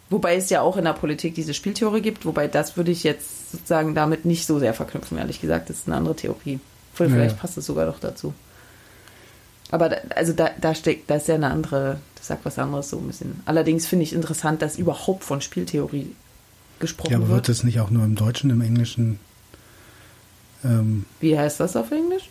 Wobei 0.08 0.36
es 0.36 0.48
ja 0.48 0.62
auch 0.62 0.78
in 0.78 0.84
der 0.84 0.94
Politik 0.94 1.34
diese 1.34 1.52
Spieltheorie 1.52 2.00
gibt, 2.00 2.24
wobei 2.24 2.48
das 2.48 2.78
würde 2.78 2.90
ich 2.90 3.04
jetzt 3.04 3.52
sozusagen 3.52 3.94
damit 3.94 4.24
nicht 4.24 4.46
so 4.46 4.58
sehr 4.58 4.72
verknüpfen, 4.72 5.18
ehrlich 5.18 5.42
gesagt. 5.42 5.68
Das 5.68 5.80
ist 5.80 5.88
eine 5.88 5.96
andere 5.96 6.16
Theorie. 6.16 6.58
Vielleicht 6.94 7.36
ja. 7.36 7.40
passt 7.40 7.58
es 7.58 7.66
sogar 7.66 7.84
doch 7.84 8.00
dazu. 8.00 8.32
Aber 9.70 9.88
da, 9.88 9.96
also 10.16 10.32
da, 10.32 10.50
da 10.60 10.74
steckt, 10.74 11.10
da 11.10 11.16
ist 11.16 11.28
ja 11.28 11.36
eine 11.36 11.48
andere, 11.50 12.00
das 12.16 12.26
sagt 12.26 12.44
was 12.44 12.58
anderes 12.58 12.90
so 12.90 12.98
ein 12.98 13.06
bisschen. 13.06 13.40
Allerdings 13.44 13.86
finde 13.86 14.02
ich 14.04 14.12
interessant, 14.12 14.62
dass 14.62 14.76
überhaupt 14.76 15.24
von 15.24 15.40
Spieltheorie 15.40 16.14
gesprochen 16.80 17.12
Ja, 17.12 17.18
aber 17.18 17.28
wird. 17.28 17.36
wird 17.36 17.48
es 17.50 17.62
nicht 17.64 17.80
auch 17.80 17.90
nur 17.90 18.04
im 18.04 18.16
Deutschen, 18.16 18.50
im 18.50 18.60
Englischen? 18.60 19.20
Ähm, 20.64 21.04
Wie 21.20 21.38
heißt 21.38 21.60
das 21.60 21.76
auf 21.76 21.90
Englisch? 21.92 22.28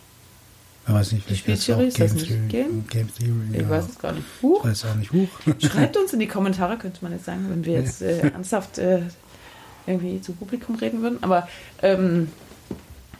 Ich 0.86 0.94
weiß 0.94 1.12
nicht, 1.12 1.24
vielleicht 1.24 1.42
Spieltheorie, 1.42 1.86
ist 1.86 2.00
das 2.00 2.14
nicht 2.14 2.28
Game, 2.28 2.48
Game? 2.48 2.84
Game 2.88 3.14
Theory. 3.14 3.32
Ich 3.52 3.60
ja. 3.60 3.70
weiß 3.70 3.88
es 3.90 3.98
gar 3.98 4.12
nicht. 4.12 4.24
Ich 4.36 4.42
Huch. 4.42 4.64
weiß 4.64 4.84
auch 4.86 4.94
nicht. 4.96 5.12
Huch. 5.12 5.28
Schreibt 5.60 5.96
uns 5.96 6.12
in 6.12 6.20
die 6.20 6.26
Kommentare, 6.26 6.76
könnte 6.78 6.98
man 7.02 7.12
jetzt 7.12 7.26
sagen, 7.26 7.46
wenn 7.48 7.64
wir 7.64 7.74
jetzt 7.74 8.02
äh, 8.02 8.18
ernsthaft 8.28 8.78
äh, 8.78 9.02
irgendwie 9.86 10.20
zu 10.20 10.32
Publikum 10.32 10.76
reden 10.76 11.02
würden. 11.02 11.22
Aber 11.22 11.48
ähm, 11.82 12.28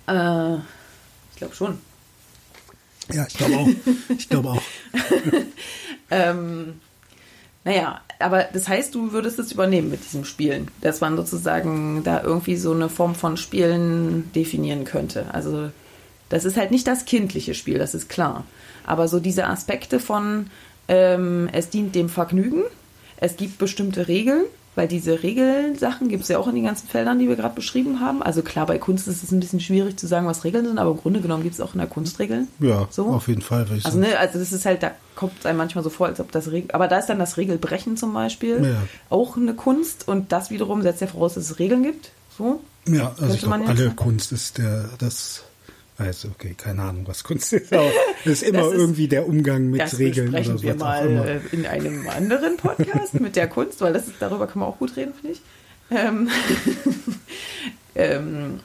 äh, 0.09 0.55
ich 0.57 1.37
glaube 1.37 1.55
schon. 1.55 1.79
Ja, 3.13 3.27
ich 3.29 3.35
glaube 3.35 3.57
auch. 3.57 3.69
Ich 4.17 4.29
glaube 4.29 4.49
auch. 4.51 4.63
Ähm, 6.11 6.81
naja, 7.65 8.01
aber 8.19 8.45
das 8.53 8.69
heißt, 8.69 8.95
du 8.95 9.13
würdest 9.13 9.39
es 9.39 9.53
übernehmen 9.53 9.91
mit 9.91 10.05
diesem 10.05 10.25
Spielen, 10.25 10.69
dass 10.81 11.01
man 11.01 11.17
sozusagen 11.17 12.03
da 12.05 12.23
irgendwie 12.23 12.57
so 12.57 12.73
eine 12.73 12.89
Form 12.89 13.15
von 13.15 13.37
Spielen 13.37 14.31
definieren 14.35 14.85
könnte. 14.85 15.27
Also 15.33 15.71
das 16.29 16.45
ist 16.45 16.57
halt 16.57 16.71
nicht 16.71 16.87
das 16.87 17.05
kindliche 17.05 17.55
Spiel, 17.55 17.79
das 17.79 17.95
ist 17.95 18.09
klar. 18.09 18.45
Aber 18.85 19.09
so 19.09 19.21
diese 19.21 19.47
Aspekte 19.47 20.01
von, 20.01 20.51
ähm, 20.89 21.49
es 21.53 21.71
dient 21.71 21.95
dem 21.95 22.09
Vergnügen, 22.09 22.63
es 23.19 23.37
gibt 23.37 23.59
bestimmte 23.59 24.09
Regeln, 24.09 24.45
weil 24.81 24.89
diese 24.89 25.23
Regelsachen 25.23 26.09
gibt 26.09 26.23
es 26.23 26.31
ja 26.31 26.39
auch 26.39 26.49
in 26.49 26.55
den 26.55 26.65
ganzen 26.65 26.89
Feldern, 26.89 27.19
die 27.19 27.29
wir 27.29 27.37
gerade 27.37 27.55
beschrieben 27.55 28.01
haben. 28.01 28.23
Also 28.23 28.41
klar, 28.41 28.65
bei 28.65 28.79
Kunst 28.79 29.09
ist 29.09 29.23
es 29.23 29.31
ein 29.31 29.39
bisschen 29.39 29.61
schwierig 29.61 29.99
zu 29.99 30.07
sagen, 30.07 30.27
was 30.27 30.43
Regeln 30.43 30.65
sind, 30.65 30.79
aber 30.79 30.93
im 30.93 30.97
Grunde 30.97 31.21
genommen 31.21 31.43
gibt 31.43 31.55
es 31.55 31.61
auch 31.61 31.75
in 31.75 31.81
der 31.81 31.87
Kunst 31.87 32.19
Regeln. 32.19 32.49
Ja, 32.61 32.89
So? 32.91 33.09
auf 33.09 33.29
jeden 33.29 33.43
Fall. 33.43 33.69
Würde 33.69 33.77
ich 33.77 33.85
Also, 33.85 33.99
ne, 33.99 34.19
also 34.19 34.39
das 34.39 34.53
ist 34.55 34.65
halt, 34.65 34.83
da 34.83 34.93
kommt 35.17 35.35
es 35.39 35.45
einem 35.45 35.59
manchmal 35.59 35.85
so 35.85 35.91
vor, 35.91 36.07
als 36.07 36.19
ob 36.19 36.33
das 36.33 36.51
Regel, 36.51 36.71
aber 36.73 36.89
da 36.89 36.99
ist 36.99 37.09
dann 37.11 37.19
das 37.19 37.37
Regelbrechen 37.37 37.99
zum 37.99 38.15
Beispiel 38.15 38.65
Ja. 38.65 38.77
auch 39.11 39.37
eine 39.37 39.53
Kunst 39.53 40.09
und 40.09 40.33
das 40.33 40.49
wiederum 40.49 40.81
setzt 40.81 41.03
ja 41.03 41.09
voraus, 41.09 41.35
dass 41.35 41.51
es 41.51 41.59
Regeln 41.59 41.83
gibt. 41.83 42.13
So. 42.39 42.61
Ja, 42.89 43.09
also 43.09 43.17
Könnte 43.17 43.35
ich 43.35 43.41
glaube, 43.43 43.65
alle. 43.67 43.91
Kunst 43.91 44.33
ist 44.33 44.57
der, 44.57 44.89
das, 44.99 45.43
also 46.01 46.29
okay, 46.29 46.55
keine 46.57 46.83
Ahnung, 46.83 47.07
was 47.07 47.23
Kunst 47.25 47.53
ist, 47.53 47.73
aber 47.73 47.91
es 48.25 48.33
ist 48.33 48.43
immer 48.43 48.67
ist- 48.69 48.75
irgendwie 48.75 49.09
der 49.09 49.27
Umgang 49.29 49.71
mit 49.71 49.99
Regeln 49.99 50.29
oder 50.31 50.45
wir 50.63 50.71
auch 50.71 50.75
immer. 50.75 50.85
mal 50.85 51.29
äh, 51.29 51.41
in 51.53 51.67
einem 51.67 52.09
anderen 52.09 52.57
Podcast 52.57 53.21
mit 53.21 53.37
der 53.37 53.49
Kunst, 53.49 53.81
weil 53.81 53.93
das 53.93 54.07
ist, 54.09 54.15
darüber 54.21 54.47
kann 54.47 54.61
man 54.61 54.69
auch 54.69 54.79
gut 54.79 54.97
reden, 54.97 55.13
finde 55.15 55.33
ich. 55.37 55.41
Ähm, 55.91 56.29
ähm, 57.95 58.61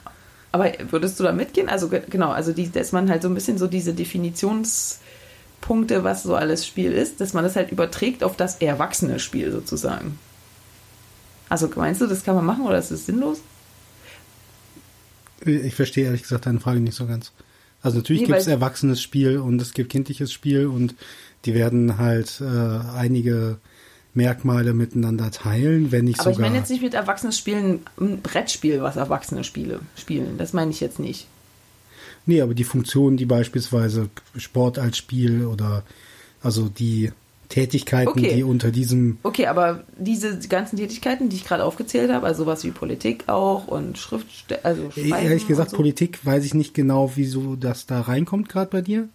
aber 0.52 0.72
würdest 0.90 1.18
du 1.20 1.24
da 1.24 1.32
mitgehen? 1.32 1.68
Also 1.68 1.88
ge- 1.88 2.02
genau, 2.08 2.30
also 2.30 2.52
die, 2.52 2.70
dass 2.70 2.92
man 2.92 3.10
halt 3.10 3.22
so 3.22 3.28
ein 3.28 3.34
bisschen 3.34 3.58
so 3.58 3.66
diese 3.66 3.92
Definitionspunkte, 3.92 6.02
was 6.04 6.22
so 6.22 6.34
alles 6.34 6.66
Spiel 6.66 6.92
ist, 6.92 7.20
dass 7.20 7.34
man 7.34 7.44
das 7.44 7.56
halt 7.56 7.72
überträgt 7.72 8.24
auf 8.24 8.36
das 8.36 8.56
erwachsene 8.62 9.18
Spiel 9.18 9.52
sozusagen. 9.52 10.18
Also 11.48 11.68
meinst 11.76 12.00
du, 12.00 12.06
das 12.06 12.24
kann 12.24 12.34
man 12.36 12.46
machen 12.46 12.64
oder 12.64 12.78
ist 12.78 12.90
es 12.90 13.06
sinnlos? 13.06 13.38
Ich 15.44 15.74
verstehe 15.74 16.06
ehrlich 16.06 16.22
gesagt 16.22 16.46
deine 16.46 16.60
Frage 16.60 16.80
nicht 16.80 16.94
so 16.96 17.06
ganz. 17.06 17.32
Also 17.82 17.98
natürlich 17.98 18.22
Nee, 18.22 18.28
gibt 18.28 18.38
es 18.38 18.46
erwachsenes 18.46 19.00
Spiel 19.02 19.38
und 19.38 19.60
es 19.60 19.74
gibt 19.74 19.90
kindliches 19.90 20.32
Spiel 20.32 20.66
und 20.66 20.94
die 21.44 21.54
werden 21.54 21.98
halt 21.98 22.40
äh, 22.40 22.44
einige 22.44 23.58
Merkmale 24.14 24.72
miteinander 24.72 25.30
teilen, 25.30 25.92
wenn 25.92 26.06
nicht 26.06 26.20
Aber 26.20 26.30
ich 26.30 26.36
sogar. 26.36 26.48
meine 26.48 26.60
jetzt 26.60 26.70
nicht 26.70 26.82
mit 26.82 26.94
erwachsenes 26.94 27.36
Spielen 27.38 27.80
ein 28.00 28.22
Brettspiel, 28.22 28.80
was 28.80 28.96
Erwachsene 28.96 29.44
Spiele 29.44 29.80
spielen. 29.94 30.38
Das 30.38 30.52
meine 30.54 30.70
ich 30.70 30.80
jetzt 30.80 30.98
nicht. 30.98 31.26
Nee, 32.24 32.40
aber 32.40 32.54
die 32.54 32.64
Funktionen, 32.64 33.18
die 33.18 33.26
beispielsweise 33.26 34.08
Sport 34.36 34.78
als 34.78 34.96
Spiel 34.96 35.44
oder 35.44 35.84
also 36.42 36.68
die 36.68 37.12
Tätigkeiten, 37.48 38.08
Okay. 38.08 38.34
die 38.34 38.42
unter 38.44 38.70
diesem 38.70 39.18
Okay, 39.22 39.46
aber 39.46 39.84
diese 39.98 40.38
ganzen 40.48 40.76
Tätigkeiten, 40.76 41.28
die 41.28 41.36
ich 41.36 41.44
gerade 41.44 41.64
aufgezählt 41.64 42.10
habe, 42.10 42.26
also 42.26 42.44
sowas 42.44 42.64
wie 42.64 42.70
Politik 42.70 43.24
auch 43.28 43.66
und 43.68 43.98
Schrift, 43.98 44.58
also 44.64 44.90
Schreiben 44.90 45.12
Ehrlich 45.12 45.46
gesagt, 45.46 45.70
so. 45.70 45.76
Politik 45.76 46.24
weiß 46.24 46.44
ich 46.44 46.54
nicht 46.54 46.74
genau, 46.74 47.12
wieso 47.14 47.56
das 47.56 47.86
da 47.86 48.00
reinkommt 48.00 48.48
gerade 48.48 48.70
bei 48.70 48.80
dir. 48.82 49.08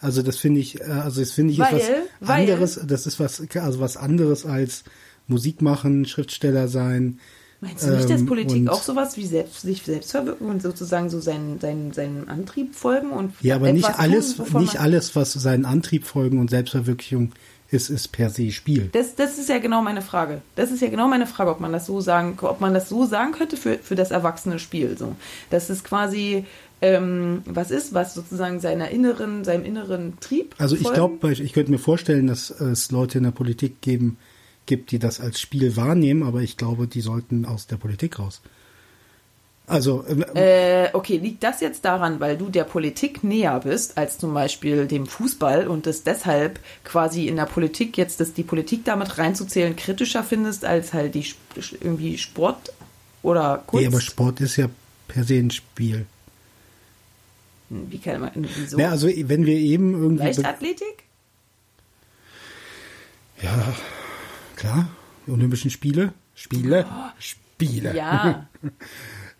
Also 0.00 0.22
das 0.22 0.36
finde 0.36 0.60
ich, 0.60 0.80
äh, 0.80 0.84
also 0.84 1.20
das 1.20 1.30
finde 1.32 1.52
ich 1.52 1.58
ist 1.58 1.64
Weil- 1.72 1.80
was 2.20 2.28
weil- 2.28 2.40
anderes. 2.40 2.80
Das 2.86 3.06
ist 3.06 3.20
was, 3.20 3.42
also 3.56 3.80
was 3.80 3.96
anderes 3.96 4.44
als 4.44 4.84
Musik 5.26 5.62
machen, 5.62 6.04
Schriftsteller 6.04 6.68
sein. 6.68 7.18
Meinst 7.64 7.86
du 7.86 7.90
nicht, 7.90 8.10
dass 8.10 8.20
ähm, 8.20 8.26
Politik 8.26 8.68
auch 8.68 8.82
sowas 8.82 9.16
wie 9.16 9.26
selbst, 9.26 9.62
sich 9.62 9.82
selbst 9.82 10.10
verwirklichen 10.10 10.52
und 10.52 10.62
sozusagen 10.62 11.08
so 11.08 11.20
seinen, 11.20 11.60
seinen, 11.60 11.92
seinen 11.92 12.28
Antrieb 12.28 12.74
folgen 12.74 13.10
und 13.10 13.32
Ja, 13.40 13.56
aber 13.56 13.72
nicht 13.72 13.98
alles, 13.98 14.36
tun, 14.36 14.60
nicht 14.60 14.80
alles, 14.80 15.16
was 15.16 15.32
seinen 15.32 15.64
Antrieb 15.64 16.04
folgen 16.04 16.38
und 16.38 16.50
Selbstverwirklichung 16.50 17.32
ist, 17.70 17.88
ist 17.88 18.08
per 18.08 18.30
se 18.30 18.52
Spiel. 18.52 18.90
Das, 18.92 19.14
das 19.14 19.38
ist 19.38 19.48
ja 19.48 19.58
genau 19.58 19.82
meine 19.82 20.02
Frage. 20.02 20.42
Das 20.56 20.70
ist 20.70 20.82
ja 20.82 20.88
genau 20.88 21.08
meine 21.08 21.26
Frage, 21.26 21.50
ob 21.50 21.60
man 21.60 21.72
das 21.72 21.86
so 21.86 22.00
sagen, 22.00 22.36
ob 22.42 22.60
man 22.60 22.74
das 22.74 22.88
so 22.88 23.06
sagen 23.06 23.32
könnte 23.32 23.56
für, 23.56 23.78
für 23.78 23.94
das 23.94 24.10
erwachsene 24.10 24.58
Spiel. 24.58 24.96
So, 24.98 25.16
dass 25.50 25.70
es 25.70 25.82
quasi 25.82 26.44
ähm, 26.82 27.42
was 27.46 27.70
ist, 27.70 27.94
was 27.94 28.14
sozusagen 28.14 28.60
seiner 28.60 28.90
inneren, 28.90 29.42
seinem 29.44 29.64
inneren 29.64 30.20
Trieb. 30.20 30.54
Also 30.58 30.76
ich 30.76 30.92
glaube, 30.92 31.32
ich 31.32 31.52
könnte 31.54 31.70
mir 31.70 31.78
vorstellen, 31.78 32.26
dass 32.26 32.50
es 32.50 32.90
Leute 32.90 33.18
in 33.18 33.24
der 33.24 33.30
Politik 33.30 33.80
geben, 33.80 34.18
gibt, 34.66 34.90
die 34.90 34.98
das 34.98 35.20
als 35.20 35.40
Spiel 35.40 35.76
wahrnehmen, 35.76 36.22
aber 36.22 36.40
ich 36.40 36.56
glaube, 36.56 36.86
die 36.86 37.00
sollten 37.00 37.44
aus 37.44 37.66
der 37.66 37.76
Politik 37.76 38.18
raus. 38.18 38.40
Also 39.66 40.04
ähm, 40.06 40.24
Äh, 40.34 40.90
okay, 40.92 41.16
liegt 41.16 41.42
das 41.42 41.60
jetzt 41.60 41.84
daran, 41.86 42.20
weil 42.20 42.36
du 42.36 42.50
der 42.50 42.64
Politik 42.64 43.24
näher 43.24 43.60
bist 43.60 43.96
als 43.96 44.18
zum 44.18 44.34
Beispiel 44.34 44.86
dem 44.86 45.06
Fußball 45.06 45.68
und 45.68 45.86
es 45.86 46.02
deshalb 46.02 46.60
quasi 46.84 47.28
in 47.28 47.36
der 47.36 47.46
Politik 47.46 47.96
jetzt, 47.96 48.20
dass 48.20 48.34
die 48.34 48.42
Politik 48.42 48.84
damit 48.84 49.16
reinzuzählen 49.16 49.74
kritischer 49.74 50.22
findest 50.22 50.66
als 50.66 50.92
halt 50.92 51.14
die 51.14 51.26
irgendwie 51.80 52.18
Sport 52.18 52.72
oder 53.22 53.62
Kunst? 53.66 53.82
nee, 53.82 53.86
aber 53.86 54.02
Sport 54.02 54.40
ist 54.40 54.56
ja 54.56 54.68
per 55.08 55.24
se 55.24 55.36
ein 55.36 55.50
Spiel. 55.50 56.04
Wie 57.70 57.98
kann 57.98 58.20
man, 58.20 58.32
wieso? 58.34 58.78
Ja, 58.78 58.90
also 58.90 59.08
wenn 59.08 59.46
wir 59.46 59.56
eben 59.56 59.94
irgendwie 59.94 60.24
Leichtathletik? 60.24 61.04
Ja, 63.42 63.74
klar. 64.64 64.88
Die 65.26 65.30
Olympischen 65.30 65.70
Spiele. 65.70 66.12
Spiele. 66.34 66.86
Spiele. 67.18 67.90
Oh. 67.92 67.96
Ja, 67.96 68.48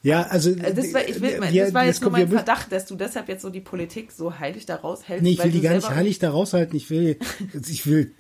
Ja, 0.03 0.23
also. 0.25 0.51
Äh, 0.51 0.75
das 0.75 0.93
war, 0.93 1.09
ich 1.09 1.19
will, 1.23 1.41
das 1.41 1.73
war 1.73 1.85
jetzt 1.87 1.97
es 1.97 2.03
nur 2.03 2.11
mein 2.11 2.29
Verdacht, 2.29 2.71
dass 2.71 2.85
du 2.85 2.95
deshalb 2.95 3.27
jetzt 3.29 3.41
so 3.41 3.49
die 3.49 3.63
Politik 3.63 4.13
so 4.13 4.39
heilig 4.39 4.67
da 4.67 4.77
raushältst. 4.77 5.23
Nee, 5.23 5.31
ich 5.31 5.43
will 5.43 5.51
die 5.51 5.63
gar 5.63 5.75
nicht 5.75 5.89
heilig 5.89 6.19
da 6.19 6.31
raushalten. 6.31 6.77
Ich 6.77 6.91
will, 6.91 7.17
ich 7.69 7.87
will, 7.87 8.13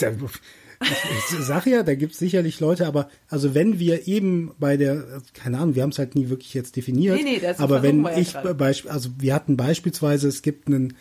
ich, 0.80 0.88
ich 1.38 1.44
sag 1.44 1.66
ja, 1.66 1.82
da 1.82 1.94
gibt's 1.94 2.18
sicherlich 2.18 2.58
Leute, 2.58 2.86
aber 2.86 3.10
also 3.28 3.54
wenn 3.54 3.78
wir 3.78 4.08
eben 4.08 4.52
bei 4.58 4.78
der, 4.78 5.20
keine 5.34 5.58
Ahnung, 5.58 5.74
wir 5.74 5.82
haben 5.82 5.90
es 5.90 5.98
halt 5.98 6.14
nie 6.14 6.30
wirklich 6.30 6.54
jetzt 6.54 6.76
definiert, 6.76 7.16
Nee, 7.16 7.22
nee, 7.22 7.38
das 7.38 7.58
aber 7.58 7.82
wenn 7.82 8.02
ja 8.02 8.16
ich 8.16 8.32
gerade. 8.32 8.50
beisp- 8.52 8.88
also 8.88 9.10
wir 9.18 9.34
hatten 9.34 9.58
beispielsweise, 9.58 10.26
es 10.28 10.40
gibt 10.40 10.68
ein 10.68 10.94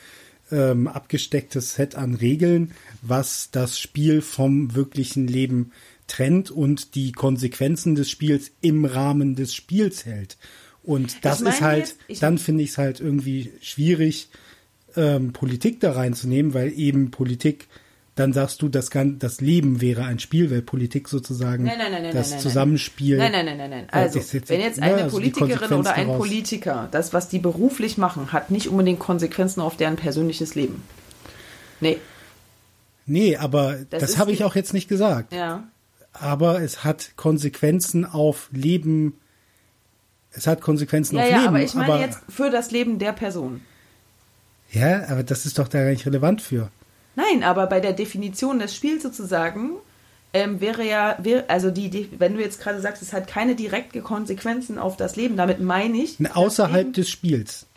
ähm, 0.52 0.88
abgestecktes 0.90 1.76
Set 1.76 1.96
an 1.96 2.14
Regeln, 2.16 2.72
was 3.02 3.50
das 3.52 3.80
Spiel 3.80 4.22
vom 4.22 4.76
wirklichen 4.76 5.28
Leben 5.28 5.72
trennt 6.08 6.52
und 6.52 6.96
die 6.96 7.12
Konsequenzen 7.12 7.96
des 7.96 8.10
Spiels 8.10 8.52
im 8.62 8.86
Rahmen 8.86 9.36
des 9.36 9.54
Spiels 9.54 10.06
hält. 10.06 10.38
Und 10.84 11.24
das 11.24 11.42
ist 11.42 11.62
halt, 11.62 11.96
jetzt- 12.08 12.22
dann 12.24 12.38
finde 12.38 12.64
ich 12.64 12.72
es 12.72 12.78
halt 12.78 13.00
irgendwie 13.00 13.52
schwierig, 13.62 14.28
ähm, 14.96 15.32
Politik 15.34 15.80
da 15.80 15.94
reinzunehmen, 15.94 16.54
weil 16.54 16.74
eben 16.78 17.10
Politik, 17.10 17.68
dann 18.16 18.32
sagst 18.34 18.62
du, 18.62 18.68
das, 18.70 18.92
kann, 18.92 19.18
das 19.18 19.42
Leben 19.42 19.82
wäre 19.82 20.04
ein 20.04 20.20
Spiel, 20.20 20.52
weil 20.52 20.62
Politik 20.62 21.08
sozusagen 21.08 21.64
Nein, 21.64 21.78
nein, 21.80 21.92
nein, 21.94 22.04
nein, 22.04 22.14
das 22.14 22.28
nein, 22.30 22.36
nein. 22.38 22.42
Zusammenspiel. 22.44 23.18
Nein, 23.18 23.32
nein, 23.32 23.46
nein, 23.46 23.58
nein, 23.58 23.70
nein. 23.72 23.84
Ja, 23.86 23.90
Also, 23.94 24.20
jetzt- 24.20 24.50
wenn 24.50 24.60
jetzt 24.62 24.78
ja, 24.78 24.84
eine 24.84 25.04
also 25.04 25.20
die 25.20 25.30
Politikerin 25.32 25.74
oder 25.80 25.94
ein 25.96 26.08
daraus. 26.08 26.20
Politiker 26.20 26.90
das, 26.92 27.14
was 27.14 27.30
die 27.30 27.40
beruflich 27.40 27.98
machen, 27.98 28.32
hat 28.34 28.52
nicht 28.52 28.68
unbedingt 28.68 29.00
Konsequenzen 29.00 29.62
auf 29.62 29.78
deren 29.78 29.96
persönliches 29.96 30.54
Leben. 30.56 30.84
Nee, 31.80 31.98
Nee, 33.06 33.36
aber 33.36 33.80
Das 33.90 34.02
das, 34.02 34.18
habe 34.18 34.32
ich 34.32 34.44
auch 34.46 34.56
jetzt 34.56 34.74
nicht 34.74 34.88
gesagt. 34.88 35.34
ja. 35.34 35.68
Aber 36.14 36.62
es 36.62 36.84
hat 36.84 37.12
Konsequenzen 37.16 38.06
auf 38.06 38.50
Leben. 38.52 39.20
Es 40.32 40.48
hat 40.48 40.62
Konsequenzen 40.62 41.16
Ja, 41.18 41.24
auf 41.24 41.30
ja, 41.30 41.38
Leben. 41.38 41.48
aber 41.50 41.62
ich 41.64 41.74
meine 41.74 42.00
jetzt 42.00 42.20
für 42.30 42.50
das 42.50 42.72
Leben 42.72 43.00
der 43.00 43.14
Person. 43.14 43.62
Ja, 44.72 45.08
aber 45.10 45.24
das 45.24 45.46
ist 45.46 45.60
doch 45.60 45.68
da 45.68 45.84
gar 45.84 45.90
nicht 45.92 46.06
relevant 46.06 46.42
für. 46.42 46.70
Nein, 47.16 47.44
aber 47.44 47.68
bei 47.68 47.80
der 47.80 47.94
Definition 47.94 48.58
des 48.60 48.76
Spiels 48.76 49.04
sozusagen 49.04 49.72
ähm, 50.34 50.60
wäre 50.62 50.84
ja, 50.84 51.16
wär, 51.20 51.46
also 51.48 51.70
die, 51.70 51.90
die, 51.92 52.10
wenn 52.18 52.34
du 52.34 52.42
jetzt 52.42 52.60
gerade 52.60 52.82
sagst, 52.82 53.04
es 53.04 53.14
hat 53.14 53.28
keine 53.28 53.56
direkten 53.56 54.04
Konsequenzen 54.04 54.80
auf 54.80 54.98
das 54.98 55.16
Leben, 55.16 55.38
damit 55.38 55.60
meine 55.62 55.98
ich 55.98 56.18
Außerhalb 56.36 56.76
Leben 56.86 56.94
des 56.94 57.10
Spiels. 57.10 57.68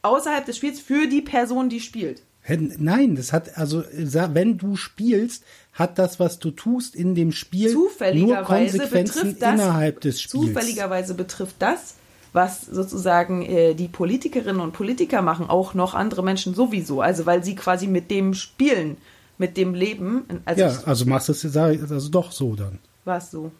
außerhalb 0.00 0.46
des 0.46 0.56
Spiels 0.56 0.80
für 0.80 1.06
die 1.08 1.20
Person, 1.20 1.68
die 1.68 1.80
spielt. 1.80 2.22
Nein, 2.46 3.16
das 3.16 3.32
hat, 3.32 3.56
also, 3.56 3.84
wenn 3.92 4.58
du 4.58 4.76
spielst, 4.76 5.44
hat 5.72 5.98
das, 5.98 6.20
was 6.20 6.38
du 6.38 6.50
tust 6.50 6.94
in 6.94 7.14
dem 7.14 7.32
Spiel, 7.32 7.74
nur 8.14 8.36
Konsequenzen 8.42 9.36
das, 9.38 9.54
innerhalb 9.54 10.00
des 10.02 10.20
Spiels. 10.20 10.46
Zufälligerweise 10.46 11.14
betrifft 11.14 11.56
das, 11.58 11.94
was 12.34 12.62
sozusagen 12.62 13.42
äh, 13.42 13.74
die 13.74 13.88
Politikerinnen 13.88 14.60
und 14.60 14.72
Politiker 14.72 15.22
machen, 15.22 15.48
auch 15.48 15.72
noch 15.72 15.94
andere 15.94 16.22
Menschen 16.22 16.54
sowieso. 16.54 17.00
Also 17.00 17.24
weil 17.24 17.42
sie 17.42 17.54
quasi 17.54 17.86
mit 17.86 18.10
dem 18.10 18.34
spielen, 18.34 18.98
mit 19.38 19.56
dem 19.56 19.72
Leben. 19.72 20.24
Also 20.44 20.60
Ja, 20.60 20.82
also 20.84 21.06
machst 21.06 21.28
du 21.28 21.32
es 21.32 21.56
also 21.56 22.08
doch 22.10 22.30
so 22.30 22.56
dann. 22.56 22.78
war 23.04 23.18
es 23.18 23.30
so. 23.30 23.52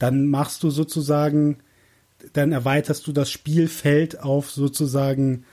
Dann 0.00 0.26
machst 0.26 0.62
du 0.62 0.70
sozusagen, 0.70 1.58
dann 2.32 2.52
erweiterst 2.52 3.06
du 3.06 3.12
das 3.12 3.30
Spielfeld 3.30 4.20
auf 4.20 4.50
sozusagen, 4.50 5.44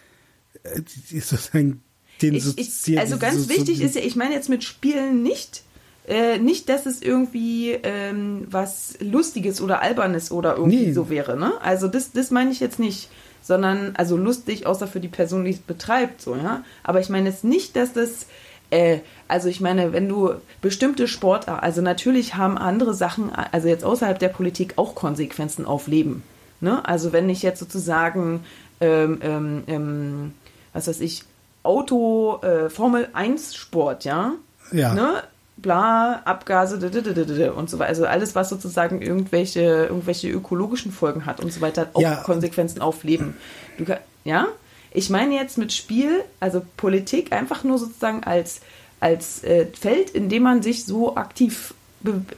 äh, 0.64 0.82
sozusagen 1.20 1.84
den 2.22 2.36
ich, 2.36 2.44
so, 2.44 2.54
ich, 2.56 3.00
Also 3.00 3.18
ganz 3.18 3.44
so, 3.44 3.50
wichtig 3.50 3.82
ist 3.82 3.96
ja, 3.96 4.02
ich 4.02 4.16
meine 4.16 4.34
jetzt 4.34 4.50
mit 4.50 4.64
Spielen 4.64 5.24
nicht, 5.24 5.64
äh, 6.08 6.38
nicht, 6.40 6.70
dass 6.70 6.86
es 6.86 7.02
irgendwie 7.02 7.72
ähm, 7.84 8.48
was 8.50 8.96
Lustiges 9.02 9.62
oder 9.62 9.82
Albernes 9.82 10.32
oder 10.32 10.56
irgendwie 10.56 10.88
Nee. 10.88 10.94
so 10.94 11.10
wäre, 11.10 11.38
ne? 11.38 11.54
Also 11.62 11.88
das, 11.88 12.12
das 12.14 12.32
meine 12.32 12.52
ich 12.52 12.60
jetzt 12.60 12.80
nicht, 12.80 13.10
sondern 13.42 13.94
also 13.96 14.16
lustig, 14.18 14.66
außer 14.66 14.88
für 14.88 15.00
die 15.00 15.10
Person, 15.10 15.44
die 15.44 15.52
es 15.52 15.60
betreibt, 15.60 16.22
so, 16.22 16.36
ja. 16.36 16.64
Aber 16.84 17.02
ich 17.02 17.10
meine 17.10 17.30
jetzt 17.30 17.44
nicht, 17.44 17.76
dass 17.76 17.92
das, 17.94 18.26
äh, 18.70 19.00
also 19.28 19.50
ich 19.50 19.60
meine, 19.60 19.92
wenn 19.92 20.08
du 20.08 20.32
bestimmte 20.62 21.08
Sportarten, 21.10 21.64
also 21.64 21.82
natürlich 21.82 22.36
haben 22.36 22.58
andere 22.58 22.94
Sachen, 22.94 23.30
also 23.34 23.68
jetzt 23.68 23.84
außerhalb 23.84 24.18
der 24.18 24.30
Politik 24.30 24.74
auch 24.78 24.96
Konsequenzen 24.96 25.66
auf 25.66 25.88
Leben, 25.88 26.24
ne? 26.62 26.88
Also 26.88 27.12
wenn 27.12 27.30
ich 27.30 27.42
jetzt 27.44 27.60
sozusagen, 27.60 28.46
ähm, 28.80 29.20
ähm, 29.22 29.64
ähm, 29.68 30.32
was 30.72 30.88
weiß 30.88 31.02
ich, 31.02 31.24
Auto, 31.68 32.40
äh, 32.42 32.70
Formel 32.70 33.10
1 33.14 33.56
Sport, 33.56 34.06
ja, 34.06 34.34
Ja. 34.72 34.94
ne? 34.94 35.24
bla, 35.60 36.22
Abgase 36.24 36.76
und 36.76 37.70
so 37.70 37.80
weiter. 37.80 37.90
Also 37.90 38.06
alles, 38.06 38.36
was 38.36 38.50
sozusagen 38.50 39.02
irgendwelche, 39.02 39.62
irgendwelche 39.90 40.30
ökologischen 40.30 40.92
Folgen 40.92 41.26
hat 41.26 41.40
und 41.40 41.52
so 41.52 41.62
weiter, 41.62 41.82
hat 41.82 41.96
auch 41.96 42.02
Ja. 42.02 42.16
Konsequenzen 42.18 42.80
auf 42.82 43.04
Leben. 43.04 43.36
Du, 43.78 43.86
ja? 44.24 44.48
Ich 44.92 45.10
meine 45.10 45.34
jetzt 45.36 45.58
mit 45.58 45.74
Spiel, 45.74 46.24
also 46.40 46.62
Politik 46.78 47.32
einfach 47.34 47.64
nur 47.64 47.78
sozusagen 47.80 48.24
als, 48.24 48.62
als 49.00 49.44
äh, 49.44 49.66
Feld, 49.74 50.12
in 50.12 50.30
dem 50.30 50.44
man 50.44 50.62
sich 50.62 50.86
so 50.86 51.16
aktiv, 51.16 51.74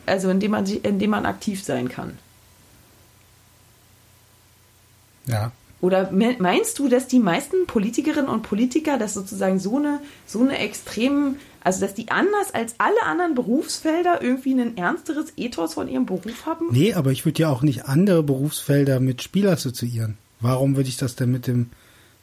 also 0.05 0.29
in 0.29 0.39
dem 0.39 0.51
man 0.51 0.65
sich, 0.65 0.83
in 0.86 0.98
dem 0.98 1.09
man 1.12 1.25
aktiv 1.25 1.63
sein 1.63 1.89
kann. 1.89 2.17
Ja. 5.25 5.51
Oder 5.81 6.12
me- 6.12 6.36
meinst 6.39 6.77
du, 6.79 6.89
dass 6.89 7.07
die 7.07 7.19
meisten 7.19 7.65
Politikerinnen 7.65 8.29
und 8.29 8.41
Politiker 8.43 8.98
das 8.98 9.13
sozusagen 9.13 9.59
so 9.59 9.77
eine, 9.77 10.01
so 10.25 10.41
eine 10.41 10.57
extremen, 10.59 11.38
also 11.63 11.79
dass 11.81 11.93
die 11.93 12.09
anders 12.12 12.53
als 12.53 12.75
alle 12.79 13.01
anderen 13.03 13.33
Berufsfelder 13.36 14.21
irgendwie 14.21 14.53
ein 14.59 14.75
ernsteres 14.77 15.33
Ethos 15.38 15.75
von 15.75 15.88
ihrem 15.88 16.05
Beruf 16.05 16.45
haben? 16.45 16.67
Nee, 16.71 16.93
aber 16.95 17.12
ich 17.12 17.25
würde 17.25 17.41
ja 17.43 17.50
auch 17.50 17.62
nicht 17.62 17.86
andere 17.86 18.24
Berufsfelder 18.24 19.00
mit 19.00 19.21
Spiel 19.24 19.48
assoziieren. 19.48 20.17
Warum 20.41 20.75
würde 20.75 20.89
ich 20.89 20.98
das 20.98 21.15
denn 21.15 21.31
mit 21.31 21.48
dem 21.48 21.67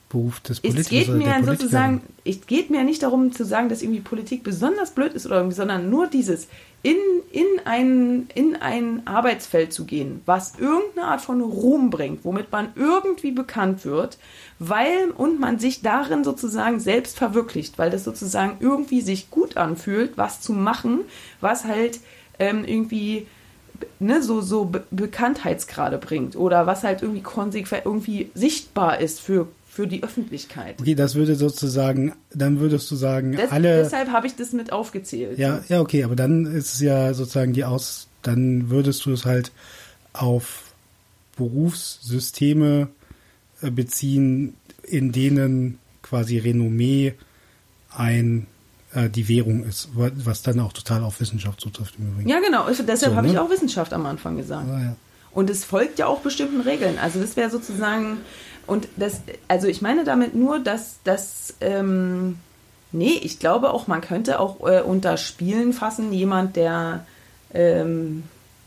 Beruf 0.08 0.40
des 0.40 0.58
Es 0.58 0.62
Politikers 0.62 0.88
geht 0.88 1.08
oder 1.08 1.16
mir 1.18 1.24
Politikerin? 1.24 1.58
sozusagen, 1.58 2.02
es 2.24 2.46
geht 2.46 2.70
mir 2.70 2.84
nicht 2.84 3.02
darum 3.02 3.32
zu 3.32 3.44
sagen, 3.44 3.68
dass 3.68 3.82
irgendwie 3.82 4.00
Politik 4.00 4.44
besonders 4.44 4.92
blöd 4.92 5.12
ist 5.14 5.26
oder 5.26 5.36
irgendwie, 5.36 5.56
sondern 5.56 5.90
nur 5.90 6.06
dieses 6.06 6.48
in, 6.82 6.96
in, 7.32 7.44
ein, 7.64 8.28
in 8.34 8.54
ein 8.54 9.04
Arbeitsfeld 9.06 9.72
zu 9.72 9.84
gehen, 9.84 10.20
was 10.24 10.56
irgendeine 10.58 11.08
Art 11.08 11.20
von 11.20 11.40
Ruhm 11.40 11.90
bringt, 11.90 12.24
womit 12.24 12.52
man 12.52 12.68
irgendwie 12.76 13.32
bekannt 13.32 13.84
wird, 13.84 14.18
weil 14.60 15.10
und 15.16 15.40
man 15.40 15.58
sich 15.58 15.82
darin 15.82 16.22
sozusagen 16.22 16.78
selbst 16.78 17.18
verwirklicht, 17.18 17.76
weil 17.76 17.90
das 17.90 18.04
sozusagen 18.04 18.58
irgendwie 18.60 19.00
sich 19.00 19.30
gut 19.30 19.56
anfühlt, 19.56 20.16
was 20.16 20.40
zu 20.40 20.52
machen, 20.52 21.00
was 21.40 21.64
halt 21.64 21.98
ähm, 22.38 22.64
irgendwie 22.64 23.26
ne, 23.98 24.22
so, 24.22 24.40
so 24.40 24.66
Be 24.66 24.84
Bekanntheitsgrade 24.90 25.98
bringt 25.98 26.36
oder 26.36 26.66
was 26.66 26.84
halt 26.84 27.02
irgendwie 27.02 27.22
konsequent 27.22 27.82
irgendwie 27.84 28.30
sichtbar 28.34 29.00
ist 29.00 29.20
für, 29.20 29.48
für 29.76 29.86
die 29.86 30.02
Öffentlichkeit. 30.02 30.80
Okay, 30.80 30.94
das 30.94 31.14
würde 31.16 31.34
sozusagen, 31.36 32.14
dann 32.32 32.60
würdest 32.60 32.90
du 32.90 32.96
sagen, 32.96 33.32
Das, 33.36 33.52
alle. 33.52 33.76
deshalb 33.82 34.08
habe 34.10 34.26
ich 34.26 34.34
das 34.34 34.52
mit 34.54 34.72
aufgezählt. 34.72 35.38
Ja, 35.38 35.60
ja, 35.68 35.82
okay, 35.82 36.02
aber 36.02 36.16
dann 36.16 36.46
ist 36.46 36.72
es 36.74 36.80
ja 36.80 37.12
sozusagen 37.12 37.52
die 37.52 37.64
Aus, 37.64 38.08
dann 38.22 38.70
würdest 38.70 39.04
du 39.04 39.12
es 39.12 39.26
halt 39.26 39.52
auf 40.14 40.72
Berufssysteme 41.36 42.88
äh, 43.62 43.70
beziehen, 43.70 44.54
in 44.82 45.12
denen 45.12 45.78
quasi 46.02 46.38
Renommee 46.38 47.14
ein 47.94 48.46
äh, 48.94 49.10
die 49.10 49.28
Währung 49.28 49.64
ist, 49.64 49.90
wa- 49.94 50.10
was 50.14 50.42
dann 50.42 50.60
auch 50.60 50.72
total 50.72 51.02
auf 51.02 51.20
Wissenschaft 51.20 51.60
zutrifft 51.60 51.94
im 51.98 52.12
Übrigen. 52.12 52.28
Ja, 52.30 52.40
genau. 52.40 52.66
Deshalb 52.68 52.98
So, 52.98 53.14
habe 53.16 53.26
ich 53.26 53.32
ne? 53.34 53.42
auch 53.42 53.50
Wissenschaft 53.50 53.92
am 53.92 54.06
Anfang 54.06 54.36
gesagt. 54.36 54.68
Ah, 54.70 54.80
ja. 54.80 54.96
Und 55.32 55.50
es 55.50 55.64
folgt 55.64 55.98
ja 55.98 56.06
auch 56.06 56.20
bestimmten 56.20 56.62
Regeln. 56.62 56.98
Also 56.98 57.20
das 57.20 57.36
wäre 57.36 57.50
sozusagen, 57.50 58.18
und 58.66 58.88
das, 58.96 59.20
also 59.48 59.66
ich 59.68 59.82
meine 59.82 60.04
damit 60.04 60.34
nur, 60.34 60.58
dass 60.58 60.98
das, 61.04 61.54
ähm, 61.60 62.38
nee, 62.92 63.18
ich 63.22 63.38
glaube 63.38 63.70
auch, 63.70 63.86
man 63.86 64.00
könnte 64.00 64.40
auch 64.40 64.60
äh, 64.66 64.80
unter 64.80 65.16
Spielen 65.16 65.72
fassen, 65.72 66.12
jemand, 66.12 66.56
der, 66.56 67.06
ähm, 67.52 68.24